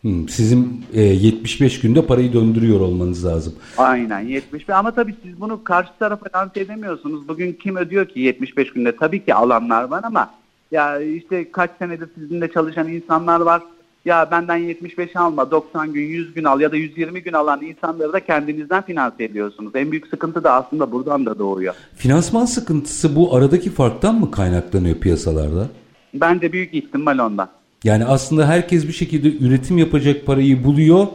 Hmm, 0.00 0.28
sizin 0.28 0.84
e, 0.94 1.02
75 1.02 1.80
günde 1.80 2.06
parayı 2.06 2.32
döndürüyor 2.32 2.80
olmanız 2.80 3.26
lazım. 3.26 3.54
Aynen 3.78 4.20
75 4.20 4.70
ama 4.70 4.90
tabii 4.94 5.14
siz 5.22 5.40
bunu 5.40 5.64
karşı 5.64 5.90
tarafa 5.98 6.26
lanse 6.38 6.60
edemiyorsunuz. 6.60 7.28
Bugün 7.28 7.52
kim 7.52 7.76
ödüyor 7.76 8.06
ki 8.06 8.20
75 8.20 8.72
günde? 8.72 8.96
Tabii 8.96 9.24
ki 9.24 9.34
alanlar 9.34 9.84
var 9.84 10.00
ama 10.04 10.34
ya 10.70 11.00
işte 11.00 11.50
kaç 11.52 11.70
senedir 11.78 12.08
sizinle 12.14 12.52
çalışan 12.52 12.88
insanlar 12.88 13.40
var. 13.40 13.62
Ya 14.04 14.30
benden 14.30 14.56
75 14.56 15.16
alma 15.16 15.50
90 15.50 15.92
gün 15.92 16.02
100 16.02 16.34
gün 16.34 16.44
al 16.44 16.60
ya 16.60 16.72
da 16.72 16.76
120 16.76 17.22
gün 17.22 17.32
alan 17.32 17.62
insanları 17.62 18.12
da 18.12 18.20
kendinizden 18.20 18.82
finanse 18.82 19.24
ediyorsunuz. 19.24 19.72
En 19.74 19.90
büyük 19.90 20.06
sıkıntı 20.06 20.44
da 20.44 20.52
aslında 20.52 20.92
buradan 20.92 21.26
da 21.26 21.38
doğuyor. 21.38 21.74
Finansman 21.96 22.44
sıkıntısı 22.44 23.16
bu 23.16 23.36
aradaki 23.36 23.70
farktan 23.70 24.14
mı 24.14 24.30
kaynaklanıyor 24.30 24.96
piyasalarda? 24.96 25.68
Bence 26.14 26.52
büyük 26.52 26.74
ihtimal 26.74 27.18
ondan. 27.18 27.48
Yani 27.84 28.04
aslında 28.04 28.46
herkes 28.46 28.88
bir 28.88 28.92
şekilde 28.92 29.46
üretim 29.46 29.78
yapacak 29.78 30.26
parayı 30.26 30.64
buluyor 30.64 31.06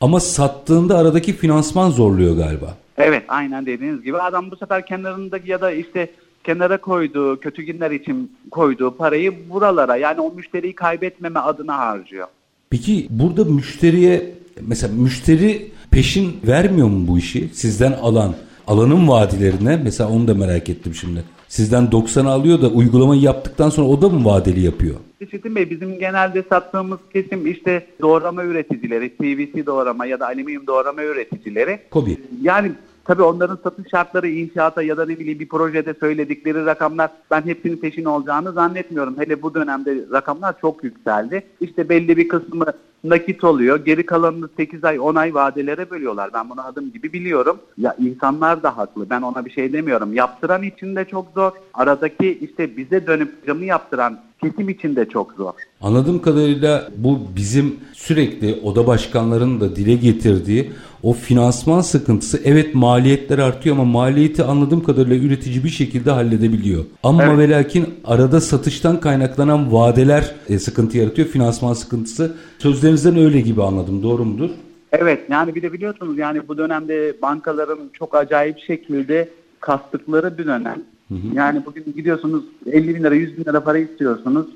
ama 0.00 0.20
sattığında 0.20 0.98
aradaki 0.98 1.32
finansman 1.32 1.90
zorluyor 1.90 2.36
galiba. 2.36 2.76
Evet 2.96 3.24
aynen 3.28 3.66
dediğiniz 3.66 4.02
gibi 4.02 4.18
adam 4.18 4.50
bu 4.50 4.56
sefer 4.56 4.86
kenarındaki 4.86 5.50
ya 5.50 5.60
da 5.60 5.70
işte 5.70 6.10
kenara 6.44 6.80
koyduğu 6.80 7.40
kötü 7.40 7.62
günler 7.62 7.90
için 7.90 8.36
koyduğu 8.50 8.96
parayı 8.96 9.50
buralara 9.50 9.96
yani 9.96 10.20
o 10.20 10.32
müşteriyi 10.32 10.74
kaybetmeme 10.74 11.40
adına 11.40 11.78
harcıyor. 11.78 12.26
Peki 12.70 13.06
burada 13.10 13.44
müşteriye 13.44 14.34
mesela 14.60 14.94
müşteri 14.94 15.70
peşin 15.90 16.36
vermiyor 16.46 16.88
mu 16.88 17.08
bu 17.08 17.18
işi 17.18 17.48
sizden 17.52 17.92
alan? 17.92 18.34
Alanın 18.66 19.08
vadilerine 19.08 19.80
mesela 19.84 20.10
onu 20.10 20.28
da 20.28 20.34
merak 20.34 20.68
ettim 20.68 20.94
şimdi. 20.94 21.24
Sizden 21.48 21.92
90 21.92 22.26
alıyor 22.26 22.62
da 22.62 22.68
uygulamayı 22.68 23.20
yaptıktan 23.20 23.70
sonra 23.70 23.88
o 23.88 24.02
da 24.02 24.08
mı 24.08 24.24
vadeli 24.24 24.60
yapıyor? 24.60 24.94
Çetin 25.30 25.56
Bey 25.56 25.70
bizim 25.70 25.98
genelde 25.98 26.42
sattığımız 26.42 26.98
kesim 27.12 27.46
işte 27.46 27.86
doğrama 28.00 28.44
üreticileri, 28.44 29.08
PVC 29.08 29.66
doğrama 29.66 30.06
ya 30.06 30.20
da 30.20 30.26
alüminyum 30.26 30.66
doğrama 30.66 31.02
üreticileri. 31.02 31.78
Kobi. 31.90 32.16
Yani 32.42 32.72
tabii 33.06 33.22
onların 33.22 33.58
satış 33.62 33.90
şartları 33.90 34.28
inşaata 34.28 34.82
ya 34.82 34.96
da 34.96 35.06
ne 35.06 35.18
bileyim 35.18 35.38
bir 35.38 35.48
projede 35.48 35.94
söyledikleri 35.94 36.66
rakamlar 36.66 37.10
ben 37.30 37.42
hepsinin 37.42 37.76
peşin 37.76 38.04
olacağını 38.04 38.52
zannetmiyorum. 38.52 39.18
Hele 39.18 39.42
bu 39.42 39.54
dönemde 39.54 40.04
rakamlar 40.12 40.60
çok 40.60 40.84
yükseldi. 40.84 41.46
İşte 41.60 41.88
belli 41.88 42.16
bir 42.16 42.28
kısmı 42.28 42.66
nakit 43.04 43.44
oluyor. 43.44 43.84
Geri 43.84 44.06
kalanını 44.06 44.48
8 44.56 44.84
ay 44.84 45.00
10 45.00 45.14
ay 45.14 45.34
vadelere 45.34 45.90
bölüyorlar. 45.90 46.30
Ben 46.34 46.50
bunu 46.50 46.66
adım 46.66 46.92
gibi 46.92 47.12
biliyorum. 47.12 47.58
Ya 47.78 47.96
insanlar 47.98 48.62
da 48.62 48.76
haklı. 48.76 49.10
Ben 49.10 49.22
ona 49.22 49.44
bir 49.44 49.50
şey 49.50 49.72
demiyorum. 49.72 50.14
Yaptıran 50.14 50.62
için 50.62 50.96
de 50.96 51.04
çok 51.04 51.26
zor. 51.34 51.52
Aradaki 51.74 52.38
işte 52.38 52.76
bize 52.76 53.06
dönüp 53.06 53.46
camı 53.46 53.64
yaptıran 53.64 54.20
kesim 54.42 54.68
için 54.68 54.96
de 54.96 55.08
çok 55.08 55.32
zor. 55.32 55.52
Anladığım 55.80 56.22
kadarıyla 56.22 56.88
bu 56.96 57.18
bizim 57.36 57.76
sürekli 57.92 58.60
oda 58.64 58.86
başkanlarının 58.86 59.60
da 59.60 59.76
dile 59.76 59.94
getirdiği 59.94 60.72
o 61.02 61.12
finansman 61.12 61.80
sıkıntısı 61.80 62.40
evet 62.44 62.74
maliyetler 62.74 63.38
artıyor 63.38 63.76
ama 63.76 63.84
maliyeti 63.84 64.42
anladığım 64.42 64.84
kadarıyla 64.84 65.16
üretici 65.16 65.64
bir 65.64 65.68
şekilde 65.68 66.10
halledebiliyor. 66.10 66.84
Ama 67.02 67.24
Evet. 67.24 67.38
ve 67.38 67.50
lakin 67.50 67.94
arada 68.04 68.40
satıştan 68.40 69.00
kaynaklanan 69.00 69.72
vadeler 69.72 70.34
e, 70.48 70.58
sıkıntı 70.58 70.98
yaratıyor. 70.98 71.28
Finansman 71.28 71.72
sıkıntısı. 71.72 72.34
Sözlerinizden 72.58 73.16
öyle 73.18 73.40
gibi 73.40 73.62
anladım. 73.62 74.02
Doğru 74.02 74.24
mudur? 74.24 74.50
Evet 74.92 75.20
yani 75.30 75.54
bir 75.54 75.62
de 75.62 75.72
biliyorsunuz 75.72 76.18
yani 76.18 76.48
bu 76.48 76.58
dönemde 76.58 77.22
bankaların 77.22 77.78
çok 77.92 78.14
acayip 78.14 78.58
şekilde 78.58 79.28
kastıkları 79.60 80.38
bir 80.38 80.46
dönem. 80.46 80.82
Yani 81.10 81.62
bugün 81.66 81.84
gidiyorsunuz 81.96 82.44
50 82.66 82.94
bin 82.94 83.04
lira 83.04 83.14
100 83.14 83.38
bin 83.38 83.44
lira 83.44 83.64
para 83.64 83.78
istiyorsunuz. 83.78 84.46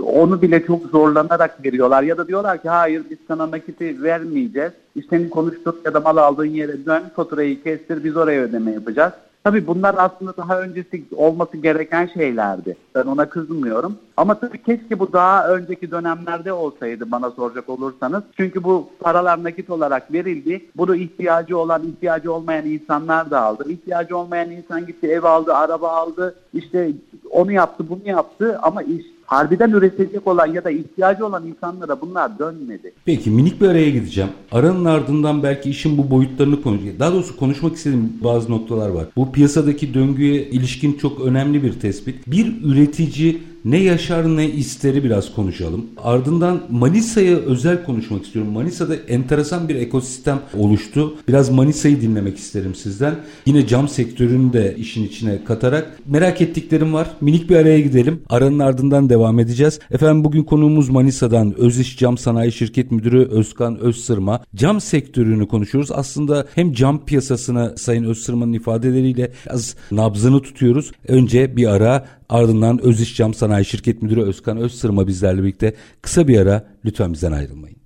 Onu 0.00 0.42
bile 0.42 0.66
çok 0.66 0.86
zorlanarak 0.86 1.64
veriyorlar. 1.64 2.02
Ya 2.02 2.18
da 2.18 2.28
diyorlar 2.28 2.62
ki 2.62 2.68
hayır 2.68 3.02
biz 3.10 3.18
sana 3.28 3.50
nakiti 3.50 4.02
vermeyeceğiz. 4.02 4.72
İşte 4.96 5.16
senin 5.16 5.28
konuştuğun 5.28 5.76
ya 5.84 5.94
da 5.94 6.00
mal 6.00 6.16
aldığın 6.16 6.44
yere 6.44 6.86
dön 6.86 7.02
faturayı 7.16 7.62
kestir 7.62 8.04
biz 8.04 8.16
oraya 8.16 8.42
ödeme 8.42 8.72
yapacağız. 8.72 9.12
Tabii 9.48 9.66
bunlar 9.66 9.94
aslında 9.98 10.36
daha 10.36 10.60
öncesi 10.60 11.04
olması 11.16 11.56
gereken 11.56 12.10
şeylerdi. 12.14 12.76
Ben 12.94 13.02
ona 13.02 13.28
kızmıyorum. 13.28 13.98
Ama 14.16 14.40
tabii 14.40 14.62
keşke 14.62 14.98
bu 14.98 15.12
daha 15.12 15.48
önceki 15.48 15.90
dönemlerde 15.90 16.52
olsaydı 16.52 17.10
bana 17.10 17.30
soracak 17.30 17.68
olursanız. 17.68 18.22
Çünkü 18.36 18.64
bu 18.64 18.88
paralar 19.00 19.44
nakit 19.44 19.70
olarak 19.70 20.12
verildi. 20.12 20.66
Bunu 20.76 20.96
ihtiyacı 20.96 21.58
olan, 21.58 21.82
ihtiyacı 21.82 22.32
olmayan 22.32 22.66
insanlar 22.66 23.30
da 23.30 23.40
aldı. 23.40 23.64
İhtiyacı 23.68 24.16
olmayan 24.16 24.50
insan 24.50 24.86
gitti 24.86 25.06
ev 25.06 25.22
aldı, 25.22 25.54
araba 25.54 25.90
aldı. 25.90 26.34
İşte 26.54 26.92
onu 27.30 27.52
yaptı, 27.52 27.88
bunu 27.88 28.00
yaptı 28.04 28.58
ama 28.62 28.82
iş 28.82 29.06
harbiden 29.28 29.70
üretecek 29.70 30.26
olan 30.26 30.46
ya 30.46 30.64
da 30.64 30.70
ihtiyacı 30.70 31.26
olan 31.26 31.46
insanlara 31.46 32.00
bunlar 32.00 32.38
dönmedi. 32.38 32.92
Peki 33.04 33.30
minik 33.30 33.60
bir 33.60 33.68
araya 33.68 33.90
gideceğim. 33.90 34.30
Aranın 34.52 34.84
ardından 34.84 35.42
belki 35.42 35.70
işin 35.70 35.98
bu 35.98 36.10
boyutlarını 36.10 36.62
konuşacağız. 36.62 36.98
Daha 36.98 37.12
doğrusu 37.12 37.36
konuşmak 37.36 37.76
istediğim 37.76 38.12
bazı 38.24 38.50
noktalar 38.50 38.88
var. 38.88 39.06
Bu 39.16 39.32
piyasadaki 39.32 39.94
döngüye 39.94 40.42
ilişkin 40.42 40.92
çok 40.92 41.20
önemli 41.20 41.62
bir 41.62 41.72
tespit. 41.72 42.26
Bir 42.26 42.64
üretici 42.64 43.40
ne 43.64 43.78
yaşar 43.78 44.36
ne 44.36 44.50
isteri 44.50 45.04
biraz 45.04 45.34
konuşalım. 45.34 45.86
Ardından 45.96 46.60
Manisa'ya 46.70 47.36
özel 47.36 47.84
konuşmak 47.84 48.24
istiyorum. 48.24 48.52
Manisa'da 48.52 48.94
enteresan 48.94 49.68
bir 49.68 49.74
ekosistem 49.74 50.40
oluştu. 50.54 51.14
Biraz 51.28 51.50
Manisa'yı 51.50 52.00
dinlemek 52.00 52.38
isterim 52.38 52.74
sizden. 52.74 53.14
Yine 53.46 53.66
cam 53.66 53.88
sektörünü 53.88 54.52
de 54.52 54.76
işin 54.78 55.04
içine 55.04 55.44
katarak 55.44 55.98
merak 56.06 56.40
ettiklerim 56.40 56.92
var. 56.92 57.10
Minik 57.20 57.50
bir 57.50 57.56
araya 57.56 57.80
gidelim. 57.80 58.22
Aranın 58.28 58.58
ardından 58.58 59.08
devam 59.08 59.38
edeceğiz. 59.38 59.80
Efendim 59.90 60.24
bugün 60.24 60.44
konuğumuz 60.44 60.88
Manisa'dan 60.88 61.58
Öziş 61.58 61.98
Cam 61.98 62.18
Sanayi 62.18 62.52
Şirket 62.52 62.90
Müdürü 62.90 63.28
Özkan 63.28 63.78
Özsırma. 63.78 64.44
Cam 64.54 64.80
sektörünü 64.80 65.48
konuşuyoruz. 65.48 65.90
Aslında 65.92 66.46
hem 66.54 66.72
cam 66.72 67.04
piyasasını 67.04 67.74
Sayın 67.76 68.04
Özsırma'nın 68.04 68.52
ifadeleriyle 68.52 69.32
az 69.50 69.76
nabzını 69.90 70.42
tutuyoruz. 70.42 70.92
Önce 71.08 71.56
bir 71.56 71.66
ara 71.66 72.17
ardından 72.28 72.82
Öziş 72.82 73.16
Cam 73.16 73.34
Sanayi 73.34 73.64
Şirket 73.64 74.02
Müdürü 74.02 74.22
Özkan 74.22 74.56
Özsırma 74.56 75.06
bizlerle 75.06 75.42
birlikte 75.42 75.74
kısa 76.02 76.28
bir 76.28 76.40
ara 76.40 76.66
lütfen 76.84 77.12
bizden 77.12 77.32
ayrılmayın. 77.32 77.78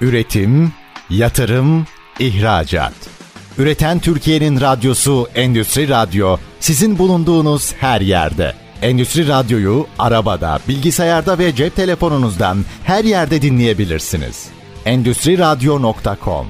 Üretim, 0.00 0.72
yatırım, 1.10 1.86
ihracat. 2.18 2.94
Üreten 3.58 3.98
Türkiye'nin 3.98 4.60
radyosu 4.60 5.28
Endüstri 5.34 5.88
Radyo 5.88 6.36
sizin 6.60 6.98
bulunduğunuz 6.98 7.72
her 7.72 8.00
yerde. 8.00 8.52
Endüstri 8.82 9.28
Radyo'yu 9.28 9.86
arabada, 9.98 10.58
bilgisayarda 10.68 11.38
ve 11.38 11.54
cep 11.54 11.76
telefonunuzdan 11.76 12.64
her 12.84 13.04
yerde 13.04 13.42
dinleyebilirsiniz. 13.42 14.48
Endüstriradyo.com 14.84 16.46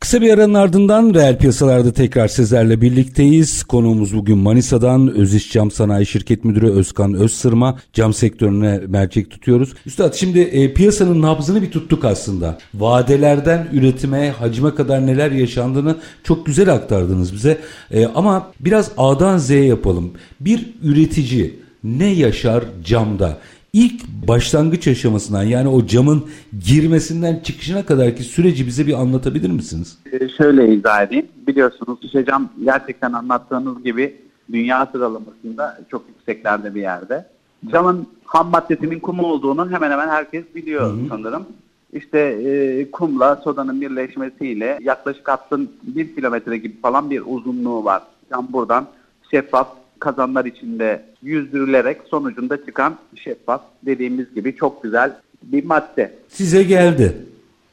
Kısa 0.00 0.20
bir 0.20 0.30
aranın 0.30 0.54
ardından 0.54 1.14
reel 1.14 1.38
piyasalarda 1.38 1.92
tekrar 1.92 2.28
sizlerle 2.28 2.80
birlikteyiz. 2.80 3.62
Konuğumuz 3.62 4.16
bugün 4.16 4.38
Manisa'dan 4.38 5.14
Öziş 5.14 5.52
Cam 5.52 5.70
Sanayi 5.70 6.06
Şirket 6.06 6.44
Müdürü 6.44 6.70
Özkan 6.70 7.14
Özsırma. 7.14 7.78
Cam 7.92 8.14
sektörüne 8.14 8.80
mercek 8.86 9.30
tutuyoruz. 9.30 9.72
Üstad 9.86 10.14
şimdi 10.14 10.38
e, 10.40 10.74
piyasanın 10.74 11.22
nabzını 11.22 11.62
bir 11.62 11.70
tuttuk 11.70 12.04
aslında. 12.04 12.58
Vadelerden 12.74 13.68
üretime, 13.72 14.30
hacime 14.30 14.74
kadar 14.74 15.06
neler 15.06 15.30
yaşandığını 15.30 15.96
çok 16.24 16.46
güzel 16.46 16.72
aktardınız 16.74 17.34
bize. 17.34 17.58
E, 17.90 18.06
ama 18.06 18.52
biraz 18.60 18.90
A'dan 18.96 19.38
Z'ye 19.38 19.64
yapalım. 19.64 20.12
Bir 20.40 20.66
üretici 20.82 21.60
ne 21.84 22.06
yaşar 22.06 22.64
camda? 22.84 23.38
İlk 23.72 24.06
başlangıç 24.28 24.88
aşamasından 24.88 25.42
yani 25.42 25.68
o 25.68 25.86
camın 25.86 26.24
girmesinden 26.66 27.40
çıkışına 27.44 27.86
kadarki 27.86 28.22
süreci 28.22 28.66
bize 28.66 28.86
bir 28.86 28.94
anlatabilir 28.94 29.50
misiniz? 29.50 29.98
Ee, 30.12 30.28
şöyle 30.28 30.74
izah 30.74 31.02
edeyim. 31.02 31.26
Biliyorsunuz 31.46 31.98
şişe 32.02 32.24
cam 32.24 32.48
gerçekten 32.64 33.12
anlattığınız 33.12 33.82
gibi 33.82 34.16
dünya 34.52 34.86
sıralamasında 34.86 35.80
çok 35.90 36.04
yükseklerde 36.08 36.74
bir 36.74 36.80
yerde. 36.80 37.26
Camın 37.72 38.06
ham 38.24 38.50
maddesinin 38.50 39.00
kum 39.00 39.20
olduğunu 39.20 39.70
hemen 39.70 39.90
hemen 39.90 40.08
herkes 40.08 40.44
biliyor 40.54 40.92
Hı-hı. 40.92 41.08
sanırım. 41.08 41.44
İşte 41.92 42.18
e, 42.18 42.90
kumla 42.90 43.36
sodanın 43.36 43.80
birleşmesiyle 43.80 44.78
yaklaşık 44.82 45.28
hattın 45.28 45.70
bir 45.82 46.14
kilometre 46.14 46.58
gibi 46.58 46.80
falan 46.80 47.10
bir 47.10 47.22
uzunluğu 47.26 47.84
var. 47.84 48.02
Cam 48.30 48.48
buradan 48.52 48.86
şeffaf 49.30 49.68
kazanlar 50.00 50.44
içinde 50.44 51.02
yüzdürülerek 51.22 52.00
sonucunda 52.10 52.64
çıkan 52.66 52.96
şeffaf 53.16 53.62
dediğimiz 53.82 54.34
gibi 54.34 54.56
çok 54.56 54.82
güzel 54.82 55.12
bir 55.42 55.64
madde. 55.64 56.12
Size 56.28 56.62
geldi. 56.62 57.16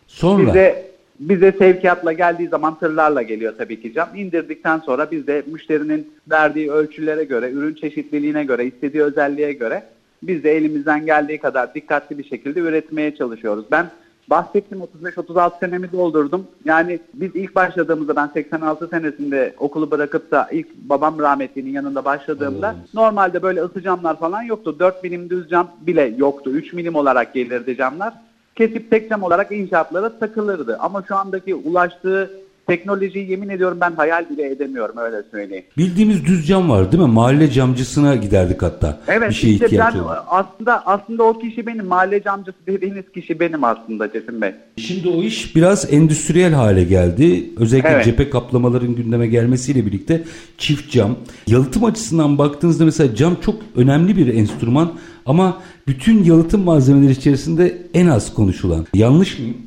Sonra? 0.08 0.48
Bize, 0.48 0.92
bize 1.20 1.52
sevkiyatla 1.52 2.14
geldiği 2.14 2.48
zaman 2.48 2.80
tırlarla 2.80 3.22
geliyor 3.22 3.54
tabii 3.58 3.82
ki 3.82 3.94
cam. 3.94 4.10
İndirdikten 4.16 4.80
sonra 4.80 5.12
biz 5.12 5.28
de 5.28 5.44
müşterinin 5.46 6.14
verdiği 6.32 6.72
ölçülere 6.72 7.24
göre, 7.24 7.52
ürün 7.52 7.74
çeşitliliğine 7.74 8.44
göre, 8.44 8.66
istediği 8.66 9.04
özelliğe 9.04 9.54
göre 9.54 9.84
biz 10.24 10.44
de 10.44 10.58
elimizden 10.58 11.06
geldiği 11.06 11.38
kadar 11.38 11.74
dikkatli 11.74 12.18
bir 12.18 12.24
şekilde 12.24 12.60
üretmeye 12.60 13.16
çalışıyoruz. 13.16 13.66
Ben 13.72 13.92
Bahsettim 14.30 14.80
35-36 15.04 15.60
senemi 15.60 15.92
doldurdum. 15.92 16.48
Yani 16.66 17.00
biz 17.14 17.36
ilk 17.36 17.56
başladığımızda 17.56 18.16
ben 18.16 18.28
86 18.28 18.88
senesinde 18.88 19.54
okulu 19.58 19.92
bırakıp 19.92 20.32
da 20.32 20.48
ilk 20.52 20.76
babam 20.76 21.20
rahmetlinin 21.20 21.72
yanında 21.72 22.06
başladığımda 22.06 22.68
Allah 22.68 22.76
normalde 22.94 23.42
böyle 23.42 23.62
ısı 23.62 23.82
camlar 23.82 24.20
falan 24.20 24.42
yoktu. 24.42 24.80
4 24.80 25.04
milim 25.04 25.30
düz 25.30 25.50
cam 25.50 25.72
bile 25.82 26.14
yoktu. 26.18 26.50
3 26.50 26.74
milim 26.74 26.96
olarak 26.96 27.34
gelirdi 27.34 27.78
camlar. 27.78 28.14
Kesip 28.56 28.92
tek 28.92 29.10
cam 29.10 29.24
olarak 29.24 29.52
inşaatlara 29.52 30.20
takılırdı. 30.20 30.78
Ama 30.80 31.04
şu 31.08 31.16
andaki 31.16 31.56
ulaştığı 31.56 32.32
teknolojiyi 32.68 33.32
yemin 33.32 33.50
ediyorum 33.50 33.78
ben 33.82 33.92
hayal 33.92 34.30
bile 34.30 34.50
edemiyorum 34.50 34.98
öyle 34.98 35.24
söyleyeyim. 35.32 35.66
Bildiğimiz 35.78 36.26
düz 36.26 36.48
cam 36.48 36.70
var 36.70 36.92
değil 36.92 37.04
mi? 37.04 37.10
Mahalle 37.10 37.52
camcısına 37.52 38.16
giderdik 38.16 38.62
hatta. 38.62 39.00
Evet 39.08 39.30
bir 39.30 39.36
şey 39.36 39.54
işte 39.54 39.78
ben 39.78 39.94
aslında 40.28 40.86
aslında 40.86 41.24
o 41.24 41.40
kişi 41.40 41.68
benim 41.68 41.86
mahalle 41.86 42.24
camcısı 42.24 42.58
dediğiniz 42.68 43.12
kişi 43.14 43.40
benim 43.40 43.64
aslında 43.64 44.14
Cesim 44.14 44.42
Bey. 44.42 44.52
Şimdi 44.78 45.10
o 45.10 45.24
iş 45.24 45.56
biraz 45.56 45.94
endüstriyel 45.94 46.54
hale 46.54 46.84
geldi. 46.84 47.50
Özellikle 47.58 47.90
evet. 47.90 48.06
cephe 48.06 48.30
kaplamaların 48.30 48.96
gündeme 48.96 49.28
gelmesiyle 49.28 49.86
birlikte 49.86 50.24
çift 50.58 50.92
cam. 50.92 51.16
Yalıtım 51.48 51.84
açısından 51.84 52.38
baktığınızda 52.38 52.86
mesela 52.86 53.16
cam 53.16 53.36
çok 53.42 53.56
önemli 53.76 54.18
bir 54.18 54.34
enstrüman 54.34 54.92
ama 55.26 55.62
bütün 55.88 56.24
yalıtım 56.24 56.64
malzemeleri 56.64 57.12
içerisinde 57.12 57.78
en 57.94 58.08
az 58.08 58.34
konuşulan. 58.34 58.86
Yanlış 58.94 59.40
mıyım? 59.40 59.58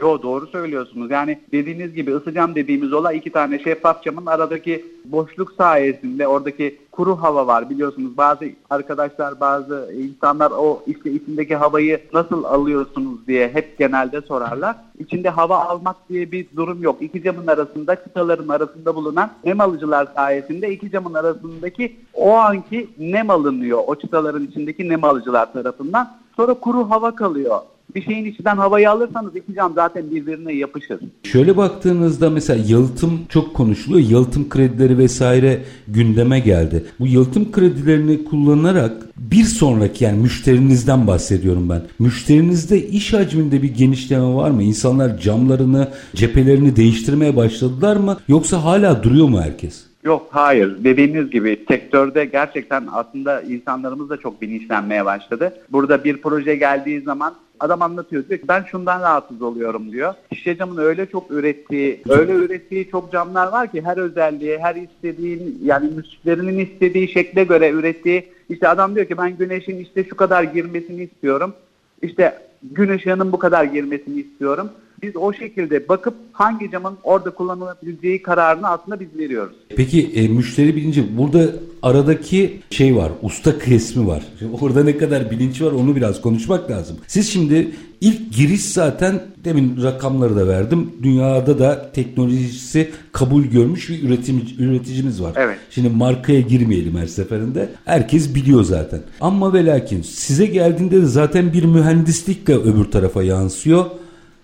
Yo 0.00 0.22
doğru 0.22 0.46
söylüyorsunuz. 0.46 1.10
Yani 1.10 1.38
dediğiniz 1.52 1.94
gibi 1.94 2.14
ısı 2.14 2.34
cam 2.34 2.54
dediğimiz 2.54 2.92
olay 2.92 3.16
iki 3.16 3.32
tane 3.32 3.58
şeffaf 3.58 4.02
camın 4.02 4.26
aradaki 4.26 4.84
boşluk 5.04 5.52
sayesinde 5.52 6.26
oradaki 6.26 6.78
kuru 6.92 7.16
hava 7.16 7.46
var 7.46 7.70
biliyorsunuz. 7.70 8.16
Bazı 8.16 8.44
arkadaşlar 8.70 9.40
bazı 9.40 9.92
insanlar 9.98 10.50
o 10.50 10.82
işte 10.86 11.10
içindeki 11.10 11.56
havayı 11.56 12.00
nasıl 12.12 12.44
alıyorsunuz 12.44 13.26
diye 13.26 13.48
hep 13.48 13.78
genelde 13.78 14.20
sorarlar. 14.20 14.76
İçinde 14.98 15.28
hava 15.28 15.58
almak 15.64 15.96
diye 16.08 16.32
bir 16.32 16.46
durum 16.56 16.82
yok. 16.82 17.02
İki 17.02 17.22
camın 17.22 17.46
arasında 17.46 17.96
çıtaların 17.96 18.48
arasında 18.48 18.94
bulunan 18.94 19.30
nem 19.44 19.60
alıcılar 19.60 20.08
sayesinde 20.14 20.70
iki 20.70 20.90
camın 20.90 21.14
arasındaki 21.14 21.96
o 22.14 22.32
anki 22.32 22.88
nem 22.98 23.30
alınıyor. 23.30 23.80
O 23.86 23.94
çıtaların 23.94 24.46
içindeki 24.46 24.88
nem 24.88 25.04
alıcılar 25.04 25.52
tarafından. 25.52 26.16
Sonra 26.36 26.54
kuru 26.54 26.90
hava 26.90 27.14
kalıyor 27.14 27.60
bir 27.94 28.02
şeyin 28.02 28.24
içinden 28.24 28.56
havayı 28.56 28.90
alırsanız 28.90 29.36
iki 29.36 29.54
cam 29.54 29.72
zaten 29.74 30.10
birbirine 30.10 30.52
yapışır. 30.52 31.00
Şöyle 31.22 31.56
baktığınızda 31.56 32.30
mesela 32.30 32.64
yalıtım 32.68 33.20
çok 33.28 33.54
konuşuluyor. 33.54 34.10
Yalıtım 34.10 34.48
kredileri 34.48 34.98
vesaire 34.98 35.62
gündeme 35.88 36.40
geldi. 36.40 36.84
Bu 37.00 37.06
yalıtım 37.06 37.52
kredilerini 37.52 38.24
kullanarak 38.24 38.92
bir 39.16 39.44
sonraki 39.44 40.04
yani 40.04 40.18
müşterinizden 40.18 41.06
bahsediyorum 41.06 41.68
ben. 41.68 41.82
Müşterinizde 41.98 42.86
iş 42.86 43.12
hacminde 43.12 43.62
bir 43.62 43.74
genişleme 43.74 44.34
var 44.34 44.50
mı? 44.50 44.62
İnsanlar 44.62 45.18
camlarını, 45.18 45.88
cephelerini 46.14 46.76
değiştirmeye 46.76 47.36
başladılar 47.36 47.96
mı? 47.96 48.16
Yoksa 48.28 48.64
hala 48.64 49.02
duruyor 49.02 49.28
mu 49.28 49.40
herkes? 49.40 49.90
Yok 50.04 50.28
hayır 50.30 50.84
dediğiniz 50.84 51.30
gibi 51.30 51.64
sektörde 51.68 52.24
gerçekten 52.24 52.86
aslında 52.92 53.42
insanlarımız 53.42 54.10
da 54.10 54.16
çok 54.16 54.42
bilinçlenmeye 54.42 55.04
başladı. 55.04 55.54
Burada 55.72 56.04
bir 56.04 56.16
proje 56.16 56.56
geldiği 56.56 57.00
zaman 57.00 57.34
adam 57.60 57.82
anlatıyor 57.82 58.28
diyor 58.28 58.40
ki 58.40 58.48
ben 58.48 58.62
şundan 58.62 59.00
rahatsız 59.00 59.42
oluyorum 59.42 59.92
diyor. 59.92 60.14
Şişe 60.34 60.56
camın 60.56 60.76
öyle 60.76 61.06
çok 61.06 61.30
ürettiği, 61.30 62.02
öyle 62.08 62.32
ürettiği 62.32 62.90
çok 62.90 63.12
camlar 63.12 63.52
var 63.52 63.72
ki 63.72 63.82
her 63.82 63.96
özelliğe, 63.96 64.58
her 64.58 64.76
istediğin 64.76 65.58
yani 65.64 65.90
müşterinin 65.96 66.58
istediği 66.58 67.08
şekle 67.08 67.44
göre 67.44 67.70
ürettiği 67.70 68.28
işte 68.48 68.68
adam 68.68 68.94
diyor 68.94 69.06
ki 69.06 69.18
ben 69.18 69.36
güneşin 69.36 69.78
işte 69.78 70.04
şu 70.04 70.16
kadar 70.16 70.42
girmesini 70.42 71.02
istiyorum. 71.02 71.54
İşte 72.02 72.38
gün 72.62 72.88
ışığının 72.88 73.32
bu 73.32 73.38
kadar 73.38 73.64
girmesini 73.64 74.20
istiyorum. 74.20 74.70
Biz 75.02 75.16
o 75.16 75.32
şekilde 75.32 75.88
bakıp 75.88 76.14
hangi 76.32 76.70
camın 76.70 76.98
orada 77.02 77.30
kullanılabileceği 77.30 78.22
kararını 78.22 78.68
aslında 78.68 79.00
biz 79.00 79.08
veriyoruz. 79.18 79.56
Peki 79.76 80.10
e, 80.14 80.28
müşteri 80.28 80.76
bilinci 80.76 81.18
burada 81.18 81.50
aradaki 81.82 82.60
şey 82.70 82.96
var 82.96 83.12
usta 83.22 83.58
kısmı 83.58 84.06
var. 84.06 84.22
Şimdi 84.38 84.56
orada 84.60 84.84
ne 84.84 84.98
kadar 84.98 85.30
bilinç 85.30 85.62
var 85.62 85.72
onu 85.72 85.96
biraz 85.96 86.20
konuşmak 86.20 86.70
lazım. 86.70 86.96
Siz 87.06 87.32
şimdi 87.32 87.70
ilk 88.00 88.32
giriş 88.32 88.64
zaten 88.64 89.22
demin 89.44 89.82
rakamları 89.82 90.36
da 90.36 90.48
verdim. 90.48 90.90
Dünyada 91.02 91.58
da 91.58 91.90
teknolojisi 91.92 92.90
kabul 93.12 93.44
görmüş 93.44 93.90
bir 93.90 94.02
üretim, 94.02 94.42
üreticimiz 94.58 95.22
var. 95.22 95.32
Evet. 95.36 95.58
Şimdi 95.70 95.88
markaya 95.88 96.40
girmeyelim 96.40 96.96
her 96.96 97.06
seferinde. 97.06 97.68
Herkes 97.84 98.34
biliyor 98.34 98.62
zaten. 98.62 99.00
Ama 99.20 99.52
ve 99.52 99.66
lakin 99.66 100.02
size 100.02 100.46
geldiğinde 100.46 101.02
de 101.02 101.06
zaten 101.06 101.52
bir 101.52 101.64
mühendislikle 101.64 102.54
öbür 102.54 102.84
tarafa 102.84 103.22
yansıyor. 103.22 103.86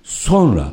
Sonra 0.06 0.64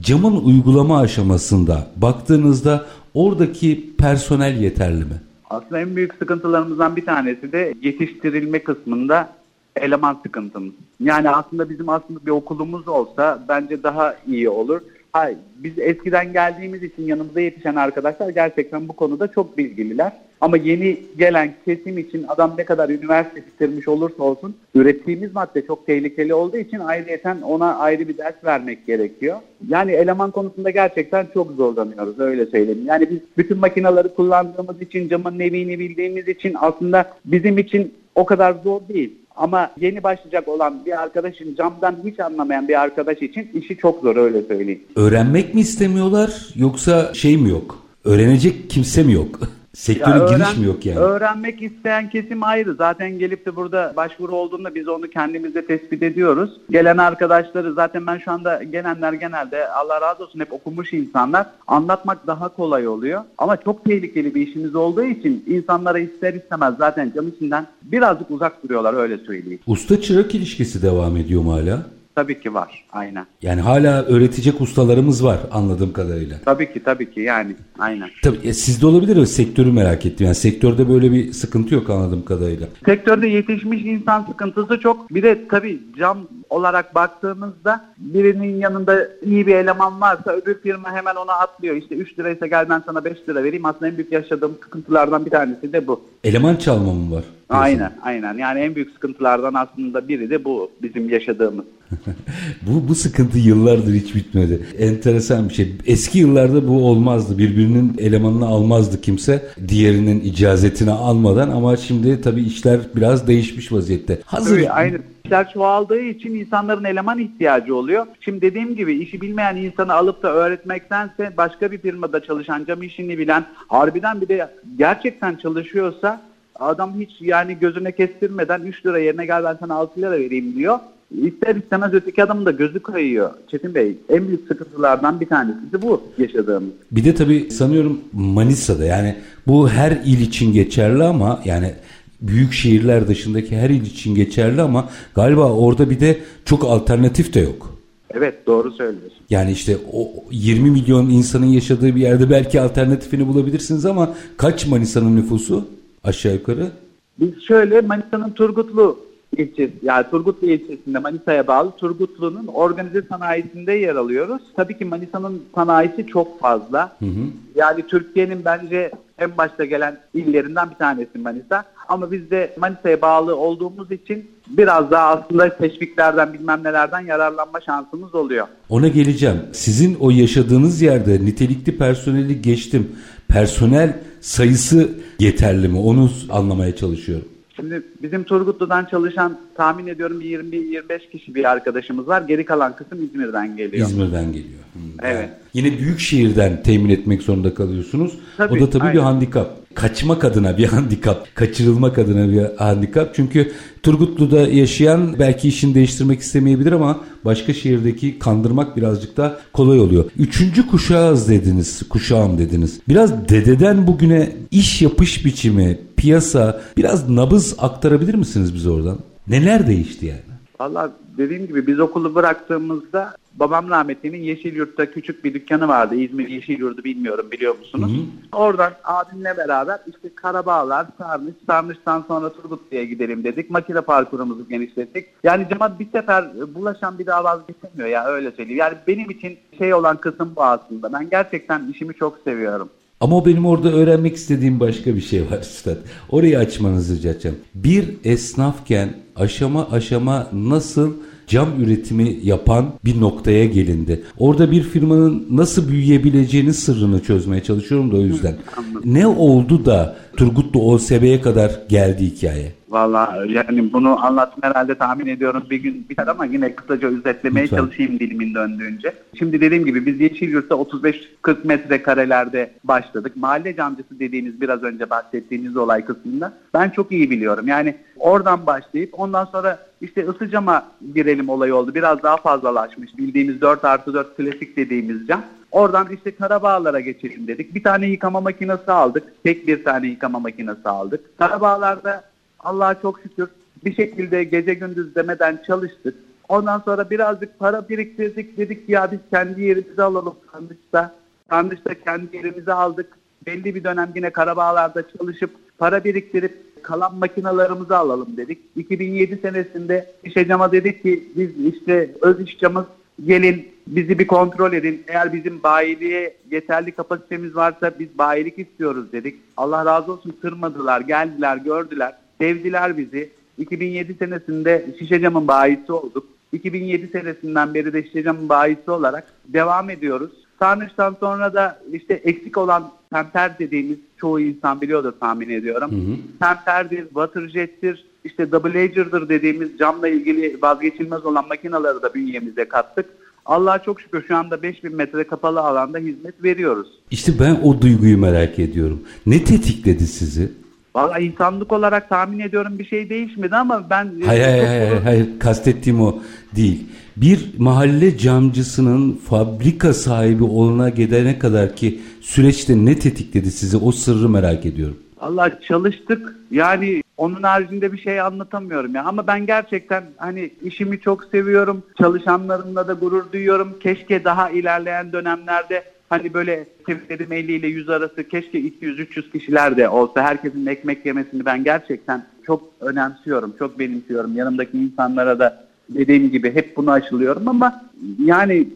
camın 0.00 0.44
uygulama 0.44 1.00
aşamasında 1.00 1.86
baktığınızda 1.96 2.86
oradaki 3.14 3.96
personel 3.98 4.60
yeterli 4.60 5.04
mi? 5.04 5.20
Aslında 5.50 5.80
en 5.80 5.96
büyük 5.96 6.14
sıkıntılarımızdan 6.14 6.96
bir 6.96 7.06
tanesi 7.06 7.52
de 7.52 7.74
yetiştirilme 7.82 8.58
kısmında 8.58 9.28
eleman 9.76 10.20
sıkıntımız. 10.22 10.72
Yani 11.00 11.30
aslında 11.30 11.70
bizim 11.70 11.88
aslında 11.88 12.26
bir 12.26 12.30
okulumuz 12.30 12.88
olsa 12.88 13.44
bence 13.48 13.82
daha 13.82 14.14
iyi 14.26 14.48
olur. 14.48 14.80
Hayır, 15.12 15.38
biz 15.56 15.78
eskiden 15.78 16.32
geldiğimiz 16.32 16.82
için 16.82 17.02
yanımıza 17.02 17.40
yetişen 17.40 17.74
arkadaşlar 17.74 18.28
gerçekten 18.28 18.88
bu 18.88 18.92
konuda 18.92 19.28
çok 19.32 19.58
bilgililer. 19.58 20.12
Ama 20.40 20.56
yeni 20.56 20.98
gelen 21.18 21.54
kesim 21.64 21.98
için 21.98 22.24
adam 22.28 22.54
ne 22.58 22.64
kadar 22.64 22.88
üniversite 22.88 23.46
bitirmiş 23.46 23.88
olursa 23.88 24.22
olsun 24.22 24.54
ürettiğimiz 24.74 25.34
madde 25.34 25.66
çok 25.66 25.86
tehlikeli 25.86 26.34
olduğu 26.34 26.56
için 26.56 26.78
ayrıyeten 26.78 27.40
ona 27.40 27.76
ayrı 27.76 28.08
bir 28.08 28.18
ders 28.18 28.44
vermek 28.44 28.86
gerekiyor. 28.86 29.36
Yani 29.68 29.92
eleman 29.92 30.30
konusunda 30.30 30.70
gerçekten 30.70 31.26
çok 31.34 31.52
zorlanıyoruz 31.52 32.20
öyle 32.20 32.46
söyleyeyim. 32.46 32.82
Yani 32.86 33.10
biz 33.10 33.18
bütün 33.38 33.58
makinaları 33.58 34.14
kullandığımız 34.14 34.82
için 34.82 35.08
camın 35.08 35.38
nevini 35.38 35.78
bildiğimiz 35.78 36.28
için 36.28 36.54
aslında 36.60 37.10
bizim 37.24 37.58
için 37.58 37.94
o 38.14 38.24
kadar 38.24 38.54
zor 38.64 38.80
değil. 38.88 39.12
Ama 39.36 39.70
yeni 39.80 40.02
başlayacak 40.02 40.48
olan 40.48 40.86
bir 40.86 41.02
arkadaşın 41.02 41.54
camdan 41.54 41.96
hiç 42.04 42.20
anlamayan 42.20 42.68
bir 42.68 42.80
arkadaş 42.80 43.22
için 43.22 43.50
işi 43.54 43.76
çok 43.76 44.00
zor 44.02 44.16
öyle 44.16 44.42
söyleyeyim. 44.42 44.82
Öğrenmek 44.96 45.54
mi 45.54 45.60
istemiyorlar 45.60 46.48
yoksa 46.56 47.14
şey 47.14 47.36
mi 47.36 47.50
yok? 47.50 47.78
Öğrenecek 48.04 48.70
kimse 48.70 49.02
mi 49.02 49.12
yok? 49.12 49.40
Sektöre 49.74 50.18
ya 50.18 50.24
öğren, 50.24 50.38
giriş 50.38 50.56
mi 50.56 50.66
yok 50.66 50.86
yani? 50.86 50.98
Öğrenmek 50.98 51.62
isteyen 51.62 52.10
kesim 52.10 52.42
ayrı. 52.42 52.74
Zaten 52.74 53.18
gelip 53.18 53.46
de 53.46 53.56
burada 53.56 53.92
başvuru 53.96 54.32
olduğunda 54.32 54.74
biz 54.74 54.88
onu 54.88 55.10
kendimizde 55.10 55.66
tespit 55.66 56.02
ediyoruz. 56.02 56.50
Gelen 56.70 56.96
arkadaşları 56.96 57.74
zaten 57.74 58.06
ben 58.06 58.18
şu 58.18 58.30
anda 58.30 58.62
gelenler 58.62 59.12
genelde 59.12 59.68
Allah 59.68 60.00
razı 60.00 60.24
olsun 60.24 60.40
hep 60.40 60.52
okumuş 60.52 60.92
insanlar. 60.92 61.46
Anlatmak 61.66 62.26
daha 62.26 62.48
kolay 62.48 62.88
oluyor. 62.88 63.22
Ama 63.38 63.56
çok 63.56 63.84
tehlikeli 63.84 64.34
bir 64.34 64.46
işimiz 64.46 64.74
olduğu 64.74 65.04
için 65.04 65.44
insanlara 65.46 65.98
ister 65.98 66.34
istemez 66.34 66.74
zaten 66.78 67.12
cam 67.14 67.28
içinden 67.28 67.66
birazcık 67.82 68.30
uzak 68.30 68.64
duruyorlar 68.64 68.94
öyle 68.94 69.18
söyleyeyim. 69.18 69.60
Usta 69.66 70.00
çırak 70.00 70.34
ilişkisi 70.34 70.82
devam 70.82 71.16
ediyor 71.16 71.42
mu 71.42 71.52
hala? 71.52 71.82
Tabii 72.14 72.40
ki 72.40 72.54
var. 72.54 72.84
Aynen. 72.92 73.26
Yani 73.42 73.60
hala 73.60 74.02
öğretecek 74.02 74.60
ustalarımız 74.60 75.24
var 75.24 75.38
anladığım 75.50 75.92
kadarıyla. 75.92 76.36
Tabii 76.44 76.72
ki 76.72 76.84
tabii 76.84 77.10
ki 77.10 77.20
yani 77.20 77.56
aynen. 77.78 78.08
Tabii 78.22 78.48
e, 78.48 78.52
sizde 78.52 78.86
olabilir 78.86 79.16
o 79.16 79.26
sektörü 79.26 79.72
merak 79.72 80.06
ettim. 80.06 80.24
Yani 80.26 80.34
sektörde 80.34 80.88
böyle 80.88 81.12
bir 81.12 81.32
sıkıntı 81.32 81.74
yok 81.74 81.90
anladığım 81.90 82.24
kadarıyla. 82.24 82.66
Sektörde 82.84 83.26
yetişmiş 83.26 83.84
insan 83.84 84.24
sıkıntısı 84.24 84.80
çok. 84.80 85.14
Bir 85.14 85.22
de 85.22 85.48
tabii 85.48 85.80
cam 85.98 86.18
olarak 86.50 86.94
baktığımızda 86.94 87.84
birinin 87.98 88.60
yanında 88.60 89.08
iyi 89.22 89.46
bir 89.46 89.54
eleman 89.54 90.00
varsa 90.00 90.32
öbür 90.32 90.60
firma 90.60 90.92
hemen 90.92 91.14
ona 91.14 91.32
atlıyor. 91.32 91.76
İşte 91.76 91.94
3 91.94 92.18
liraysa 92.18 92.46
gel 92.46 92.68
ben 92.68 92.82
sana 92.86 93.04
5 93.04 93.28
lira 93.28 93.44
vereyim. 93.44 93.66
Aslında 93.66 93.88
en 93.88 93.96
büyük 93.96 94.12
yaşadığım 94.12 94.58
sıkıntılardan 94.64 95.26
bir 95.26 95.30
tanesi 95.30 95.72
de 95.72 95.86
bu. 95.86 96.00
Eleman 96.24 96.56
çalma 96.56 96.94
mı 96.94 97.16
var? 97.16 97.24
Aynen 97.50 97.92
aynen. 98.02 98.38
Yani 98.38 98.60
en 98.60 98.74
büyük 98.74 98.90
sıkıntılardan 98.90 99.54
aslında 99.54 100.08
biri 100.08 100.30
de 100.30 100.44
bu 100.44 100.70
bizim 100.82 101.08
yaşadığımız. 101.08 101.64
bu, 102.62 102.88
bu 102.88 102.94
sıkıntı 102.94 103.38
yıllardır 103.38 103.94
hiç 103.94 104.14
bitmedi. 104.14 104.66
Enteresan 104.78 105.48
bir 105.48 105.54
şey. 105.54 105.74
Eski 105.86 106.18
yıllarda 106.18 106.68
bu 106.68 106.86
olmazdı. 106.88 107.38
Birbirinin 107.38 107.94
elemanını 107.98 108.46
almazdı 108.46 109.00
kimse. 109.00 109.42
Diğerinin 109.68 110.20
icazetini 110.20 110.90
almadan 110.90 111.50
ama 111.50 111.76
şimdi 111.76 112.20
tabii 112.20 112.42
işler 112.42 112.80
biraz 112.96 113.28
değişmiş 113.28 113.72
vaziyette. 113.72 114.20
Hazır. 114.24 114.56
Tabii, 114.56 114.70
aynı 114.70 114.98
işler 115.24 115.52
çoğaldığı 115.52 116.00
için 116.00 116.34
insanların 116.34 116.84
eleman 116.84 117.18
ihtiyacı 117.18 117.76
oluyor. 117.76 118.06
Şimdi 118.20 118.40
dediğim 118.40 118.76
gibi 118.76 118.94
işi 118.94 119.20
bilmeyen 119.20 119.56
insanı 119.56 119.94
alıp 119.94 120.22
da 120.22 120.32
öğretmektense 120.32 121.32
başka 121.36 121.72
bir 121.72 121.78
firmada 121.78 122.20
çalışan 122.22 122.64
cam 122.64 122.82
işini 122.82 123.18
bilen 123.18 123.44
harbiden 123.68 124.20
bir 124.20 124.28
de 124.28 124.50
gerçekten 124.78 125.36
çalışıyorsa 125.36 126.29
adam 126.54 127.00
hiç 127.00 127.10
yani 127.20 127.58
gözüne 127.60 127.92
kestirmeden 127.92 128.62
3 128.62 128.86
lira 128.86 128.98
yerine 128.98 129.26
gel 129.26 129.44
ben 129.44 129.56
sana 129.60 129.74
6 129.74 130.00
lira 130.00 130.12
vereyim 130.12 130.54
diyor. 130.56 130.78
İster 131.22 131.56
istemez 131.56 131.94
öteki 131.94 132.22
adamın 132.22 132.46
da 132.46 132.50
gözü 132.50 132.80
kayıyor. 132.80 133.30
Çetin 133.50 133.74
Bey 133.74 133.96
en 134.08 134.28
büyük 134.28 134.48
sıkıntılardan 134.48 135.20
bir 135.20 135.26
tanesi 135.26 135.82
bu 135.82 136.02
yaşadığımız. 136.18 136.70
Bir 136.90 137.04
de 137.04 137.14
tabii 137.14 137.50
sanıyorum 137.50 138.00
Manisa'da 138.12 138.84
yani 138.84 139.16
bu 139.46 139.68
her 139.68 139.90
il 140.04 140.20
için 140.20 140.52
geçerli 140.52 141.04
ama 141.04 141.40
yani 141.44 141.74
büyük 142.20 142.52
şehirler 142.52 143.08
dışındaki 143.08 143.56
her 143.56 143.70
il 143.70 143.86
için 143.86 144.14
geçerli 144.14 144.62
ama 144.62 144.88
galiba 145.14 145.52
orada 145.52 145.90
bir 145.90 146.00
de 146.00 146.18
çok 146.44 146.64
alternatif 146.64 147.34
de 147.34 147.40
yok. 147.40 147.74
Evet 148.14 148.46
doğru 148.46 148.72
söylüyorsun. 148.72 149.18
Yani 149.30 149.52
işte 149.52 149.76
o 149.92 150.08
20 150.30 150.70
milyon 150.70 151.10
insanın 151.10 151.46
yaşadığı 151.46 151.96
bir 151.96 152.00
yerde 152.00 152.30
belki 152.30 152.60
alternatifini 152.60 153.28
bulabilirsiniz 153.28 153.86
ama 153.86 154.14
kaç 154.36 154.66
Manisa'nın 154.66 155.16
nüfusu 155.16 155.68
aşağı 156.04 156.32
yukarı? 156.32 156.70
Biz 157.18 157.42
şöyle 157.42 157.80
Manisa'nın 157.80 158.30
Turgutlu 158.30 158.98
ilçesi, 159.36 159.72
yani 159.82 160.06
Turgutlu 160.10 160.46
ilçesinde 160.46 160.98
Manisa'ya 160.98 161.46
bağlı 161.46 161.70
Turgutlu'nun 161.76 162.46
organize 162.46 163.02
sanayisinde 163.02 163.72
yer 163.72 163.96
alıyoruz. 163.96 164.42
Tabii 164.56 164.78
ki 164.78 164.84
Manisa'nın 164.84 165.42
sanayisi 165.54 166.06
çok 166.06 166.40
fazla. 166.40 166.96
Hı 166.98 167.06
hı. 167.06 167.26
Yani 167.54 167.86
Türkiye'nin 167.86 168.44
bence 168.44 168.90
en 169.18 169.36
başta 169.38 169.64
gelen 169.64 169.98
illerinden 170.14 170.70
bir 170.70 170.74
tanesi 170.74 171.18
Manisa. 171.18 171.64
Ama 171.88 172.12
biz 172.12 172.30
de 172.30 172.54
Manisa'ya 172.58 173.02
bağlı 173.02 173.36
olduğumuz 173.36 173.92
için 173.92 174.30
biraz 174.48 174.90
daha 174.90 175.08
aslında 175.08 175.56
teşviklerden 175.56 176.32
bilmem 176.32 176.64
nelerden 176.64 177.00
yararlanma 177.00 177.60
şansımız 177.60 178.14
oluyor. 178.14 178.46
Ona 178.68 178.88
geleceğim. 178.88 179.36
Sizin 179.52 179.94
o 180.00 180.10
yaşadığınız 180.10 180.82
yerde 180.82 181.24
nitelikli 181.24 181.78
personeli 181.78 182.42
geçtim. 182.42 182.88
Personel 183.32 183.98
sayısı 184.20 184.90
yeterli 185.18 185.68
mi? 185.68 185.78
Onu 185.78 186.10
anlamaya 186.30 186.76
çalışıyorum. 186.76 187.28
Şimdi 187.60 187.82
bizim 188.02 188.24
Turgutlu'dan 188.24 188.84
çalışan 188.84 189.38
tahmin 189.54 189.86
ediyorum 189.86 190.20
bir 190.20 190.38
20-25 190.42 191.10
kişi 191.12 191.34
bir 191.34 191.50
arkadaşımız 191.50 192.08
var. 192.08 192.22
Geri 192.22 192.44
kalan 192.44 192.76
kısım 192.76 193.04
İzmir'den 193.04 193.56
geliyor. 193.56 193.88
İzmir'den 193.88 194.26
geliyor. 194.32 194.60
Hmm. 194.72 194.82
Evet. 195.02 195.28
Yine 195.54 195.78
büyük 195.78 196.00
şehirden 196.00 196.62
temin 196.62 196.90
etmek 196.90 197.22
zorunda 197.22 197.54
kalıyorsunuz. 197.54 198.12
Tabii, 198.36 198.54
o 198.54 198.60
da 198.60 198.70
tabii 198.70 198.82
aynen. 198.82 198.94
bir 198.94 199.00
handikap. 199.00 199.60
Kaçmak 199.74 200.24
adına 200.24 200.58
bir 200.58 200.64
handikap, 200.74 201.34
kaçırılmak 201.34 201.98
adına 201.98 202.32
bir 202.32 202.56
handikap. 202.56 203.14
Çünkü 203.14 203.52
Turgutlu'da 203.82 204.40
yaşayan 204.40 205.16
belki 205.18 205.48
işini 205.48 205.74
değiştirmek 205.74 206.20
istemeyebilir 206.20 206.72
ama 206.72 207.00
başka 207.24 207.52
şehirdeki 207.52 208.18
kandırmak 208.18 208.76
birazcık 208.76 209.16
da 209.16 209.40
kolay 209.52 209.80
oluyor. 209.80 210.04
Üçüncü 210.18 210.66
kuşağız 210.66 211.28
dediniz, 211.28 211.82
kuşağım 211.88 212.38
dediniz. 212.38 212.80
Biraz 212.88 213.28
dededen 213.28 213.86
bugüne 213.86 214.32
iş 214.50 214.82
yapış 214.82 215.24
biçimi, 215.24 215.78
piyasa 216.00 216.60
biraz 216.76 217.10
nabız 217.10 217.56
aktarabilir 217.58 218.14
misiniz 218.14 218.54
bize 218.54 218.70
oradan? 218.70 218.98
Neler 219.28 219.66
değişti 219.66 220.06
yani? 220.06 220.20
Valla 220.60 220.92
dediğim 221.18 221.46
gibi 221.46 221.66
biz 221.66 221.80
okulu 221.80 222.14
bıraktığımızda 222.14 223.14
babam 223.34 223.70
rahmetlinin 223.70 224.22
Yeşilyurt'ta 224.22 224.90
küçük 224.90 225.24
bir 225.24 225.34
dükkanı 225.34 225.68
vardı. 225.68 225.94
İzmir 225.94 226.28
Yeşilyurt'u 226.28 226.84
bilmiyorum 226.84 227.26
biliyor 227.30 227.58
musunuz? 227.58 227.92
Hı. 227.92 228.36
Oradan 228.36 228.72
abimle 228.84 229.36
beraber 229.36 229.78
işte 229.86 230.14
Karabağlar, 230.14 230.86
Sarnıç, 230.98 231.34
Sarnıç'tan 231.46 232.04
sonra 232.08 232.32
Turgutlu'ya 232.32 232.84
gidelim 232.84 233.24
dedik. 233.24 233.50
Makine 233.50 233.80
parkurumuzu 233.80 234.48
genişlettik. 234.48 235.06
Yani 235.24 235.46
cemaat 235.48 235.80
bir 235.80 235.90
sefer 235.92 236.24
bulaşan 236.54 236.98
bir 236.98 237.06
daha 237.06 237.24
vazgeçemiyor 237.24 237.88
ya 237.88 238.06
öyle 238.06 238.30
söyleyeyim. 238.30 238.58
Yani 238.58 238.74
benim 238.86 239.10
için 239.10 239.38
şey 239.58 239.74
olan 239.74 239.96
kısım 239.96 240.32
bu 240.36 240.44
aslında. 240.44 240.92
Ben 240.92 241.10
gerçekten 241.10 241.68
işimi 241.72 241.94
çok 241.94 242.18
seviyorum. 242.24 242.68
Ama 243.00 243.16
o 243.16 243.26
benim 243.26 243.46
orada 243.46 243.72
öğrenmek 243.72 244.16
istediğim 244.16 244.60
başka 244.60 244.96
bir 244.96 245.00
şey 245.00 245.22
var 245.30 245.40
Üstad. 245.40 245.76
Orayı 246.08 246.38
açmanızı 246.38 246.96
rica 246.96 247.10
edeceğim. 247.10 247.36
Bir 247.54 247.84
esnafken 248.04 248.94
aşama 249.16 249.68
aşama 249.70 250.28
nasıl 250.32 250.92
cam 251.26 251.48
üretimi 251.62 252.18
yapan 252.22 252.72
bir 252.84 253.00
noktaya 253.00 253.44
gelindi. 253.44 254.02
Orada 254.18 254.50
bir 254.50 254.62
firmanın 254.62 255.26
nasıl 255.30 255.68
büyüyebileceğinin 255.68 256.50
sırrını 256.50 257.02
çözmeye 257.02 257.42
çalışıyorum 257.42 257.92
da 257.92 257.96
o 257.96 258.00
yüzden. 258.00 258.36
ne 258.84 259.06
oldu 259.06 259.64
da 259.64 259.96
Turgutlu 260.16 260.62
OSB'ye 260.62 261.20
kadar 261.20 261.60
geldi 261.68 262.04
hikaye? 262.06 262.52
Valla 262.70 263.24
yani 263.28 263.72
bunu 263.72 264.04
anlattım 264.04 264.42
herhalde 264.42 264.74
tahmin 264.74 265.06
ediyorum 265.06 265.42
bir 265.50 265.56
gün 265.56 265.86
biter 265.88 266.06
ama 266.06 266.24
yine 266.24 266.54
kısaca 266.54 266.88
özetlemeye 266.88 267.44
Lütfen. 267.44 267.56
çalışayım 267.56 267.98
dilimin 268.00 268.34
döndüğünce. 268.34 268.94
Şimdi 269.18 269.40
dediğim 269.40 269.64
gibi 269.64 269.86
biz 269.86 270.00
Yeşilyurt'ta 270.00 270.54
35-40 270.54 271.04
metre 271.44 271.82
karelerde 271.82 272.50
başladık. 272.64 273.12
Mahalle 273.16 273.56
camcısı 273.56 273.98
dediğiniz 274.00 274.40
biraz 274.40 274.62
önce 274.62 274.90
bahsettiğiniz 274.90 275.56
olay 275.56 275.84
kısmında 275.84 276.32
ben 276.54 276.70
çok 276.70 276.92
iyi 276.92 277.10
biliyorum. 277.10 277.48
Yani 277.48 277.76
oradan 277.96 278.46
başlayıp 278.46 279.00
ondan 279.00 279.24
sonra 279.24 279.58
işte 279.80 280.08
ısı 280.08 280.30
cama 280.30 280.64
girelim 280.94 281.28
olayı 281.28 281.54
oldu. 281.54 281.74
Biraz 281.74 282.02
daha 282.02 282.16
fazlalaşmış. 282.16 282.98
Bildiğimiz 282.98 283.40
4 283.40 283.64
artı 283.64 283.94
4 283.94 284.16
klasik 284.16 284.56
dediğimiz 284.56 285.06
cam. 285.06 285.22
Oradan 285.52 285.88
işte 285.92 286.14
Karabağlar'a 286.14 286.80
geçelim 286.80 287.26
dedik. 287.26 287.54
Bir 287.54 287.62
tane 287.62 287.86
yıkama 287.86 288.20
makinesi 288.20 288.72
aldık. 288.72 289.02
Tek 289.24 289.46
bir 289.46 289.64
tane 289.64 289.86
yıkama 289.86 290.18
makinesi 290.18 290.68
aldık. 290.68 291.18
Karabağlar'da 291.18 292.09
Allah'a 292.44 292.80
çok 292.80 293.00
şükür 293.00 293.28
bir 293.64 293.74
şekilde 293.74 294.24
gece 294.24 294.54
gündüz 294.54 294.94
demeden 294.94 295.42
çalıştık. 295.46 295.94
Ondan 296.28 296.58
sonra 296.58 296.90
birazcık 296.90 297.38
para 297.38 297.68
biriktirdik. 297.68 298.36
Dedik 298.36 298.68
ya 298.68 298.92
biz 298.92 298.98
kendi 299.10 299.42
yerimizi 299.42 299.82
alalım 299.82 300.14
Sarnıç'ta. 300.32 300.94
Sarnıç'ta 301.30 301.74
kendi 301.74 302.16
yerimizi 302.16 302.52
aldık. 302.52 302.86
Belli 303.26 303.54
bir 303.54 303.64
dönem 303.64 303.90
yine 303.94 304.10
Karabağlar'da 304.10 304.82
çalışıp 304.98 305.30
para 305.58 305.84
biriktirip 305.84 306.50
kalan 306.62 306.94
makinalarımızı 306.94 307.76
alalım 307.76 308.16
dedik. 308.16 308.38
2007 308.56 309.16
senesinde 309.16 309.92
iş 310.04 310.14
cama 310.14 310.52
dedik 310.52 310.82
ki 310.82 311.04
biz 311.16 311.54
işte 311.54 311.90
öz 312.00 312.20
iş 312.20 312.38
camız 312.38 312.64
gelin 313.06 313.48
bizi 313.66 313.98
bir 313.98 314.06
kontrol 314.06 314.52
edin. 314.52 314.84
Eğer 314.88 315.12
bizim 315.12 315.42
bayiliğe 315.42 316.16
yeterli 316.30 316.72
kapasitemiz 316.72 317.36
varsa 317.36 317.72
biz 317.78 317.98
bayilik 317.98 318.38
istiyoruz 318.38 318.92
dedik. 318.92 319.16
Allah 319.36 319.64
razı 319.64 319.92
olsun 319.92 320.16
kırmadılar, 320.22 320.80
geldiler, 320.80 321.36
gördüler, 321.36 321.94
sevdiler 322.20 322.78
bizi. 322.78 323.10
2007 323.38 323.94
senesinde 323.94 324.66
Şişecam'ın 324.78 325.28
bayisi 325.28 325.72
olduk. 325.72 326.06
2007 326.32 326.88
senesinden 326.88 327.54
beri 327.54 327.72
de 327.72 327.82
Şişecam'ın 327.82 328.28
bayisi 328.28 328.70
olarak 328.70 329.04
devam 329.28 329.70
ediyoruz. 329.70 330.10
Sarnıç'tan 330.38 330.96
sonra 331.00 331.34
da 331.34 331.60
işte 331.72 331.94
eksik 331.94 332.38
olan 332.38 332.70
temper 332.92 333.38
dediğimiz 333.38 333.78
çoğu 333.96 334.20
insan 334.20 334.60
biliyordur 334.60 334.92
tahmin 335.00 335.28
ediyorum. 335.28 335.70
Hı 335.70 335.92
hı. 335.92 335.96
Temperdir, 336.20 336.84
waterjet'tir, 336.84 337.84
işte 338.04 338.32
double 338.32 338.62
ager'dır 338.62 339.08
dediğimiz 339.08 339.58
camla 339.58 339.88
ilgili 339.88 340.42
vazgeçilmez 340.42 341.04
olan 341.04 341.28
makinaları 341.28 341.82
da 341.82 341.94
bünyemize 341.94 342.44
kattık. 342.44 342.86
Allah'a 343.26 343.62
çok 343.62 343.80
şükür 343.80 344.04
şu 344.08 344.16
anda 344.16 344.42
5000 344.42 344.76
metre 344.76 345.04
kapalı 345.04 345.40
alanda 345.40 345.78
hizmet 345.78 346.22
veriyoruz. 346.22 346.68
İşte 346.90 347.12
ben 347.20 347.40
o 347.44 347.62
duyguyu 347.62 347.98
merak 347.98 348.38
ediyorum. 348.38 348.82
Ne 349.06 349.24
tetikledi 349.24 349.86
sizi? 349.86 350.32
Valla 350.74 350.98
insanlık 350.98 351.52
olarak 351.52 351.88
tahmin 351.88 352.18
ediyorum 352.18 352.58
bir 352.58 352.64
şey 352.64 352.90
değişmedi 352.90 353.36
ama 353.36 353.70
ben... 353.70 353.92
Hayır 354.06 354.24
hayır 354.24 354.46
hayır, 354.46 354.68
hayır, 354.68 354.82
hayır 354.82 355.18
kastettiğim 355.18 355.80
o 355.80 355.98
değil. 356.36 356.66
Bir 356.96 357.30
mahalle 357.38 357.98
camcısının 357.98 358.92
fabrika 358.92 359.74
sahibi 359.74 360.24
olana 360.24 360.68
gidene 360.68 361.18
kadar 361.18 361.56
ki 361.56 361.80
süreçte 362.00 362.64
ne 362.64 362.78
tetikledi 362.78 363.30
sizi 363.30 363.56
o 363.56 363.72
sırrı 363.72 364.08
merak 364.08 364.46
ediyorum. 364.46 364.76
Allah 365.00 365.40
çalıştık 365.40 366.16
yani 366.30 366.82
Onun 367.00 367.22
haricinde 367.22 367.72
bir 367.72 367.78
şey 367.78 368.00
anlatamıyorum 368.00 368.74
ya. 368.74 368.84
Ama 368.84 369.06
ben 369.06 369.26
gerçekten 369.26 369.84
hani 369.96 370.30
işimi 370.42 370.80
çok 370.80 371.04
seviyorum. 371.04 371.62
Çalışanlarımla 371.78 372.68
da 372.68 372.72
gurur 372.72 373.12
duyuyorum. 373.12 373.58
Keşke 373.60 374.04
daha 374.04 374.30
ilerleyen 374.30 374.92
dönemlerde 374.92 375.64
hani 375.90 376.14
böyle 376.14 376.46
dedim 376.88 377.12
50 377.12 377.32
ile 377.32 377.46
100 377.46 377.68
arası 377.68 378.08
keşke 378.08 378.40
200-300 378.40 379.12
kişiler 379.12 379.56
de 379.56 379.68
olsa 379.68 380.02
herkesin 380.02 380.46
ekmek 380.46 380.86
yemesini 380.86 381.24
ben 381.24 381.44
gerçekten 381.44 382.06
çok 382.26 382.42
önemsiyorum. 382.60 383.34
Çok 383.38 383.58
benimsiyorum. 383.58 384.16
Yanımdaki 384.16 384.58
insanlara 384.58 385.18
da 385.18 385.44
dediğim 385.68 386.10
gibi 386.10 386.34
hep 386.34 386.56
bunu 386.56 386.70
aşılıyorum 386.70 387.28
ama 387.28 387.64
yani 388.04 388.48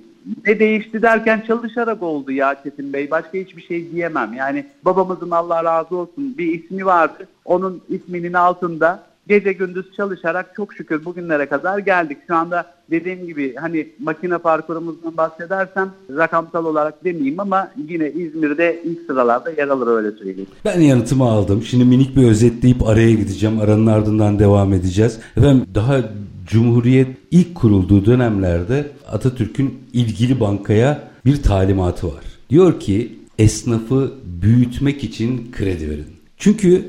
ne 0.47 0.59
değişti 0.59 1.03
derken 1.03 1.44
çalışarak 1.47 2.03
oldu 2.03 2.33
ya 2.33 2.57
Çetin 2.62 2.92
Bey. 2.92 3.11
Başka 3.11 3.38
hiçbir 3.38 3.62
şey 3.62 3.90
diyemem. 3.90 4.35
Yani 4.35 4.64
babamızın 4.85 5.31
Allah 5.31 5.64
razı 5.64 5.97
olsun 5.97 6.35
bir 6.38 6.62
ismi 6.62 6.87
vardı. 6.87 7.29
Onun 7.44 7.83
isminin 7.88 8.33
altında 8.33 9.03
gece 9.29 9.53
gündüz 9.53 9.93
çalışarak 9.97 10.53
çok 10.57 10.75
şükür 10.75 11.05
bugünlere 11.05 11.47
kadar 11.47 11.79
geldik. 11.79 12.19
Şu 12.27 12.37
anda 12.37 12.67
dediğim 12.91 13.27
gibi 13.27 13.55
hani 13.55 13.89
makine 13.99 14.39
parkurumuzdan 14.39 15.17
bahsedersem 15.17 15.91
rakamsal 16.17 16.65
olarak 16.65 17.05
demeyeyim 17.05 17.41
ama 17.41 17.71
yine 17.89 18.11
İzmir'de 18.11 18.83
ilk 18.85 19.01
sıralarda 19.07 19.51
yer 19.51 19.69
alır 19.69 19.97
öyle 19.97 20.17
söyleyeyim. 20.17 20.51
Ben 20.65 20.81
yanıtımı 20.81 21.25
aldım. 21.25 21.63
Şimdi 21.63 21.85
minik 21.85 22.17
bir 22.17 22.29
özetleyip 22.29 22.89
araya 22.89 23.13
gideceğim. 23.13 23.61
Aranın 23.61 23.87
ardından 23.87 24.39
devam 24.39 24.73
edeceğiz. 24.73 25.21
Efendim 25.37 25.67
daha 25.75 26.01
Cumhuriyet 26.47 27.09
ilk 27.31 27.55
kurulduğu 27.55 28.07
dönemlerde 28.07 28.87
Atatürk'ün 29.13 29.75
ilgili 29.93 30.41
bankaya 30.41 31.09
bir 31.25 31.43
talimatı 31.43 32.07
var. 32.07 32.25
Diyor 32.51 32.81
ki 32.81 33.19
esnafı 33.39 34.13
büyütmek 34.43 35.05
için 35.05 35.53
kredi 35.53 35.91
verin. 35.91 36.07
Çünkü 36.37 36.85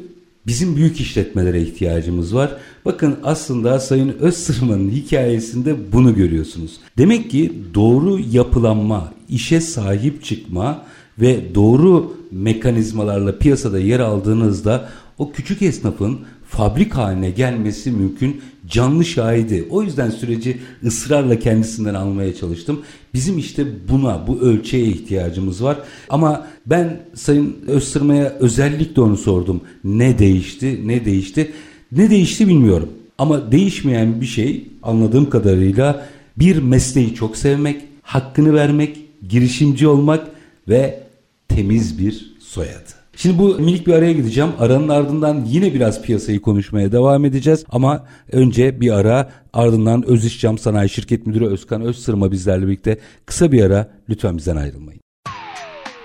bizim 0.48 0.76
büyük 0.76 1.02
işletmelere 1.02 1.62
ihtiyacımız 1.62 2.36
var. 2.36 2.58
Bakın 2.86 3.16
aslında 3.24 3.80
Sayın 3.80 4.10
Özsırman'ın 4.20 4.90
hikayesinde 4.90 5.92
bunu 5.92 6.16
görüyorsunuz. 6.16 6.72
Demek 6.98 7.30
ki 7.32 7.54
doğru 7.74 8.20
yapılanma, 8.32 9.14
işe 9.30 9.62
sahip 9.62 10.24
çıkma 10.24 10.86
ve 11.20 11.56
doğru 11.56 12.18
mekanizmalarla 12.32 13.38
piyasada 13.38 13.80
yer 13.80 14.00
aldığınızda 14.00 14.90
o 15.18 15.32
küçük 15.32 15.62
esnafın 15.62 16.20
fabrik 16.58 16.96
haline 16.96 17.30
gelmesi 17.30 17.92
mümkün 17.92 18.42
canlı 18.68 19.06
şahidi. 19.06 19.68
O 19.70 19.84
yüzden 19.84 20.10
süreci 20.10 20.58
ısrarla 20.84 21.40
kendisinden 21.40 21.94
almaya 21.94 22.36
çalıştım. 22.36 22.82
Bizim 23.14 23.38
işte 23.38 23.66
buna, 23.90 24.28
bu 24.28 24.40
ölçeğe 24.40 24.88
ihtiyacımız 24.88 25.64
var. 25.64 25.78
Ama 26.10 26.48
ben 26.66 27.02
Sayın 27.14 27.56
Öztürma'ya 27.68 28.30
özellikle 28.40 29.02
onu 29.02 29.18
sordum. 29.18 29.62
Ne 29.84 30.20
değişti, 30.20 30.82
ne 30.86 31.06
değişti? 31.06 31.52
Ne 31.92 32.10
değişti 32.10 32.48
bilmiyorum. 32.48 32.90
Ama 33.18 33.52
değişmeyen 33.52 34.22
bir 34.22 34.26
şey 34.26 34.68
anladığım 34.84 35.30
kadarıyla 35.30 36.08
bir 36.38 36.58
mesleği 36.58 37.16
çok 37.16 37.38
sevmek, 37.38 37.82
hakkını 38.02 38.54
vermek, 38.54 38.98
girişimci 39.30 39.88
olmak 39.88 40.28
ve 40.68 41.04
temiz 41.48 42.00
bir 42.00 42.36
soyadı. 42.40 43.05
Şimdi 43.16 43.38
bu 43.38 43.56
minik 43.60 43.88
bir 43.88 43.94
araya 43.94 44.14
gideceğim. 44.14 44.50
Aranın 44.60 44.90
ardından 44.90 45.46
yine 45.46 45.74
biraz 45.74 46.02
piyasayı 46.02 46.42
konuşmaya 46.42 46.92
devam 46.92 47.26
edeceğiz. 47.26 47.66
Ama 47.70 48.06
önce 48.32 48.82
bir 48.82 48.92
ara 48.92 49.30
ardından 49.54 50.08
Öz 50.08 50.26
İş 50.26 50.42
Cam 50.42 50.58
Sanayi 50.58 50.90
Şirket 50.90 51.28
Müdürü 51.28 51.46
Özkan 51.46 51.82
Özsırma 51.82 52.32
bizlerle 52.32 52.68
birlikte 52.68 53.00
kısa 53.26 53.52
bir 53.52 53.64
ara 53.64 53.88
lütfen 54.10 54.38
bizden 54.38 54.56
ayrılmayın. 54.56 55.02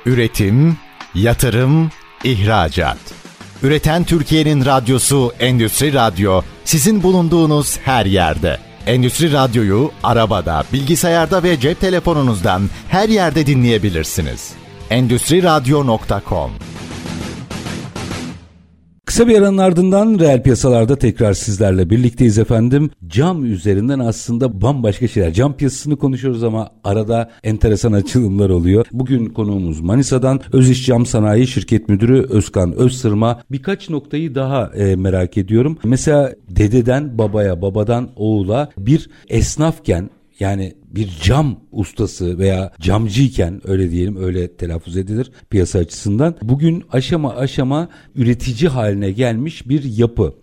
Üretim, 0.07 0.77
yatırım, 1.15 1.91
ihracat. 2.25 2.99
Üreten 3.63 4.05
Türkiye'nin 4.05 4.65
radyosu 4.65 5.33
Endüstri 5.41 5.95
Radyo 5.95 6.43
sizin 6.65 7.03
bulunduğunuz 7.03 7.79
her 7.79 8.07
yerde. 8.07 8.59
Endüstri 8.87 9.33
Radyo'yu 9.33 9.91
arabada, 10.03 10.65
bilgisayarda 10.73 11.43
ve 11.43 11.61
cep 11.61 11.81
telefonunuzdan 11.81 12.63
her 12.89 13.09
yerde 13.09 13.47
dinleyebilirsiniz. 13.47 14.53
Endüstri 14.91 15.43
Radyo.com 15.43 16.51
Kısa 19.11 19.29
bir 19.29 19.39
aranın 19.39 19.59
ardından 19.59 20.19
reel 20.19 20.43
piyasalarda 20.43 20.97
tekrar 20.97 21.33
sizlerle 21.33 21.91
birlikteyiz 21.91 22.39
efendim. 22.39 22.91
Cam 23.07 23.45
üzerinden 23.45 23.99
aslında 23.99 24.63
bambaşka 24.63 25.09
şeyler. 25.09 25.33
Cam 25.33 25.57
piyasasını 25.57 25.97
konuşuyoruz 25.97 26.45
ama 26.45 26.71
arada 26.85 27.31
enteresan 27.43 27.93
açılımlar 27.93 28.51
oluyor. 28.51 28.87
Bugün 28.93 29.27
konuğumuz 29.27 29.81
Manisa'dan 29.81 30.41
Öz 30.53 30.87
Cam 30.87 31.07
Sanayi 31.07 31.47
Şirket 31.47 31.89
Müdürü 31.89 32.23
Özkan 32.23 32.73
Özsırma. 32.73 33.43
Birkaç 33.51 33.91
noktayı 33.91 34.35
daha 34.35 34.67
e, 34.67 34.97
merak 34.97 35.37
ediyorum. 35.37 35.79
Mesela 35.85 36.35
dededen 36.49 37.19
babaya, 37.19 37.63
babadan 37.63 38.09
oğula 38.17 38.71
bir 38.79 39.11
esnafken 39.29 40.11
yani 40.41 40.75
bir 40.91 41.19
cam 41.23 41.57
ustası 41.73 42.39
veya 42.39 42.73
camcıyken 42.81 43.61
öyle 43.65 43.91
diyelim 43.91 44.17
öyle 44.17 44.57
telaffuz 44.57 44.97
edilir 44.97 45.33
piyasa 45.51 45.79
açısından. 45.79 46.35
Bugün 46.43 46.85
aşama 46.93 47.37
aşama 47.37 47.89
üretici 48.15 48.69
haline 48.69 49.11
gelmiş 49.13 49.69
bir 49.69 49.85
yapı. 49.85 50.35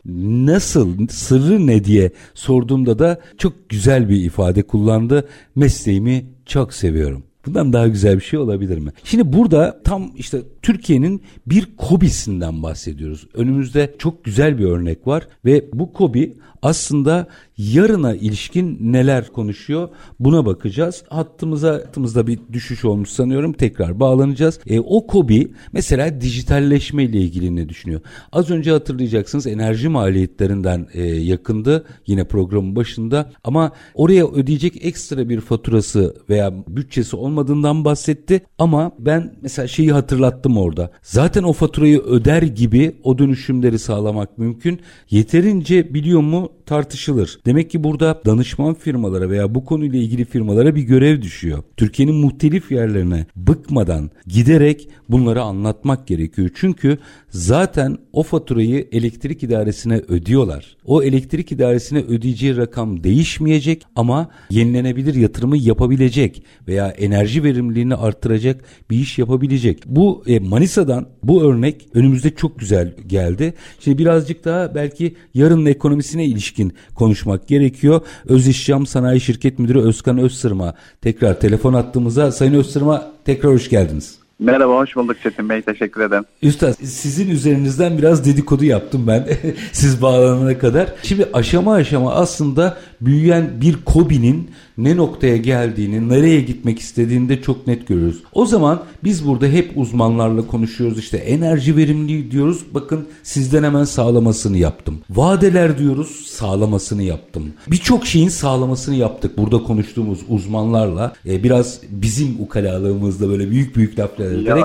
Nasıl 0.46 1.08
sırrı 1.08 1.68
ne 1.68 1.84
diye 1.84 2.12
sorduğumda 2.34 3.00
da 3.00 3.22
çok 3.38 3.70
güzel 3.70 4.10
bir 4.10 4.26
ifade 4.26 4.64
kullandı. 4.64 5.28
Mesleğimi 5.56 6.26
çok 6.46 6.74
seviyorum. 6.74 7.24
Bundan 7.46 7.74
daha 7.74 7.88
güzel 7.88 8.16
bir 8.16 8.24
şey 8.24 8.40
olabilir 8.40 8.78
mi? 8.78 8.92
Şimdi 9.04 9.34
burada 9.34 9.82
tam 9.84 10.12
işte 10.16 10.42
Türkiye'nin 10.62 11.22
bir 11.46 11.68
kobisinden 11.78 12.64
bahsediyoruz. 12.64 13.28
Önümüzde 13.34 13.96
çok 13.98 14.24
güzel 14.24 14.58
bir 14.58 14.66
örnek 14.66 15.08
var 15.08 15.28
ve 15.46 15.66
bu 15.74 15.94
kobi 15.94 16.38
aslında 16.62 17.28
yarına 17.58 18.16
ilişkin 18.16 18.78
neler 18.82 19.28
konuşuyor 19.28 19.90
buna 20.20 20.46
bakacağız. 20.46 21.04
Hattımıza 21.10 21.74
hattımızda 21.74 22.28
bir 22.28 22.40
düşüş 22.54 22.86
olmuş 22.86 23.10
sanıyorum 23.10 23.54
tekrar 23.54 24.00
bağlanacağız. 24.00 24.60
E, 24.68 24.80
o 24.80 25.08
kobi 25.08 25.52
mesela 25.72 26.22
dijitalleşme 26.22 27.04
ile 27.04 27.18
ilgili 27.18 27.56
ne 27.56 27.70
düşünüyor? 27.70 28.02
Az 28.32 28.50
önce 28.50 28.72
hatırlayacaksınız 28.72 29.48
enerji 29.48 29.90
maliyetlerinden 29.90 30.88
e, 30.94 31.04
yakındı 31.04 31.86
yine 32.08 32.24
programın 32.24 32.76
başında 32.76 33.32
ama 33.44 33.72
oraya 33.94 34.28
ödeyecek 34.28 34.86
ekstra 34.86 35.30
bir 35.30 35.42
faturası 35.42 36.16
veya 36.30 36.54
bütçesi 36.68 37.16
olmadığından 37.16 37.86
bahsetti 37.86 38.42
ama 38.60 38.92
ben 39.00 39.36
mesela 39.42 39.68
şeyi 39.68 39.92
hatırlattım 39.92 40.58
orada. 40.58 40.92
Zaten 41.02 41.44
o 41.44 41.54
faturayı 41.54 42.00
öder 42.00 42.42
gibi 42.42 42.96
o 43.04 43.18
dönüşümleri 43.18 43.80
sağlamak 43.80 44.38
mümkün. 44.38 44.80
Yeterince 45.10 45.94
biliyor 45.94 46.22
mu 46.22 46.47
tartışılır. 46.66 47.40
Demek 47.46 47.70
ki 47.72 47.84
burada 47.84 48.22
danışman 48.26 48.74
firmalara 48.74 49.30
veya 49.30 49.56
bu 49.56 49.66
konuyla 49.66 50.00
ilgili 50.00 50.26
firmalara 50.26 50.76
bir 50.76 50.82
görev 50.82 51.22
düşüyor. 51.22 51.64
Türkiye'nin 51.78 52.16
muhtelif 52.16 52.72
yerlerine 52.72 53.26
bıkmadan 53.36 54.10
giderek 54.28 54.90
bunları 55.10 55.42
anlatmak 55.42 56.08
gerekiyor. 56.08 56.50
Çünkü 56.56 56.98
zaten 57.30 57.98
o 58.14 58.24
faturayı 58.24 58.88
elektrik 58.92 59.44
idaresine 59.44 59.98
ödüyorlar. 59.98 60.78
O 60.86 61.04
elektrik 61.04 61.52
idaresine 61.52 62.00
ödeyeceği 62.00 62.58
rakam 62.58 63.04
değişmeyecek 63.04 63.84
ama 63.96 64.30
yenilenebilir 64.50 65.16
yatırımı 65.16 65.58
yapabilecek 65.58 66.44
veya 66.68 66.88
enerji 66.88 67.44
verimliliğini 67.44 67.96
arttıracak 67.96 68.64
bir 68.90 68.98
iş 69.00 69.18
yapabilecek. 69.18 69.84
Bu 69.86 70.24
e, 70.28 70.40
Manisa'dan 70.40 71.08
bu 71.24 71.44
örnek 71.44 71.88
önümüzde 71.94 72.36
çok 72.36 72.60
güzel 72.60 72.96
geldi. 73.08 73.54
Şimdi 73.80 73.98
birazcık 73.98 74.46
daha 74.46 74.76
belki 74.76 75.16
yarının 75.34 75.66
ekonomisine 75.66 76.26
ilişkin 76.38 76.74
konuşmak 76.96 77.48
gerekiyor. 77.48 78.02
Öz 78.28 78.48
İşcam 78.48 78.86
Sanayi 78.86 79.22
Şirket 79.22 79.60
Müdürü 79.60 79.80
Özkan 79.80 80.18
Özsırma 80.18 80.74
tekrar 81.02 81.40
telefon 81.40 81.74
attığımıza 81.74 82.32
Sayın 82.32 82.54
Özsırma 82.54 83.12
tekrar 83.26 83.54
hoş 83.54 83.70
geldiniz. 83.70 84.20
Merhaba, 84.40 84.74
hoş 84.74 84.96
bulduk 84.96 85.18
Çetin 85.24 85.50
Bey. 85.50 85.62
Teşekkür 85.62 86.02
ederim. 86.02 86.26
Üstad, 86.42 86.74
sizin 86.84 87.30
üzerinizden 87.30 87.98
biraz 87.98 88.26
dedikodu 88.26 88.66
yaptım 88.66 89.08
ben 89.08 89.28
siz 89.72 90.02
bağlanana 90.02 90.58
kadar. 90.58 90.94
Şimdi 91.04 91.30
aşama 91.34 91.74
aşama 91.74 92.14
aslında 92.14 92.78
büyüyen 93.02 93.62
bir 93.62 93.76
Kobi'nin 93.86 94.52
ne 94.78 94.98
noktaya 94.98 95.38
geldiğini, 95.38 96.10
nereye 96.10 96.42
gitmek 96.42 96.80
istediğini 96.80 97.30
de 97.30 97.42
çok 97.42 97.68
net 97.68 97.88
görüyoruz. 97.88 98.24
O 98.34 98.46
zaman 98.46 98.84
biz 99.04 99.28
burada 99.28 99.46
hep 99.48 99.72
uzmanlarla 99.76 100.48
konuşuyoruz. 100.48 101.00
İşte 101.00 101.18
enerji 101.18 101.78
verimliliği 101.78 102.32
diyoruz. 102.32 102.62
Bakın 102.74 103.08
sizden 103.24 103.64
hemen 103.64 103.84
sağlamasını 103.84 104.58
yaptım. 104.58 105.00
Vadeler 105.10 105.78
diyoruz, 105.78 106.26
sağlamasını 106.28 107.04
yaptım. 107.04 107.54
Birçok 107.68 108.06
şeyin 108.06 108.30
sağlamasını 108.30 108.96
yaptık 108.96 109.38
burada 109.38 109.64
konuştuğumuz 109.64 110.20
uzmanlarla. 110.30 111.14
Ee, 111.26 111.44
biraz 111.44 111.82
bizim 111.90 112.36
ukalalığımızda 112.40 113.30
böyle 113.30 113.52
büyük 113.52 113.76
büyük 113.76 114.00
laflar 114.00 114.26
ederek. 114.26 114.64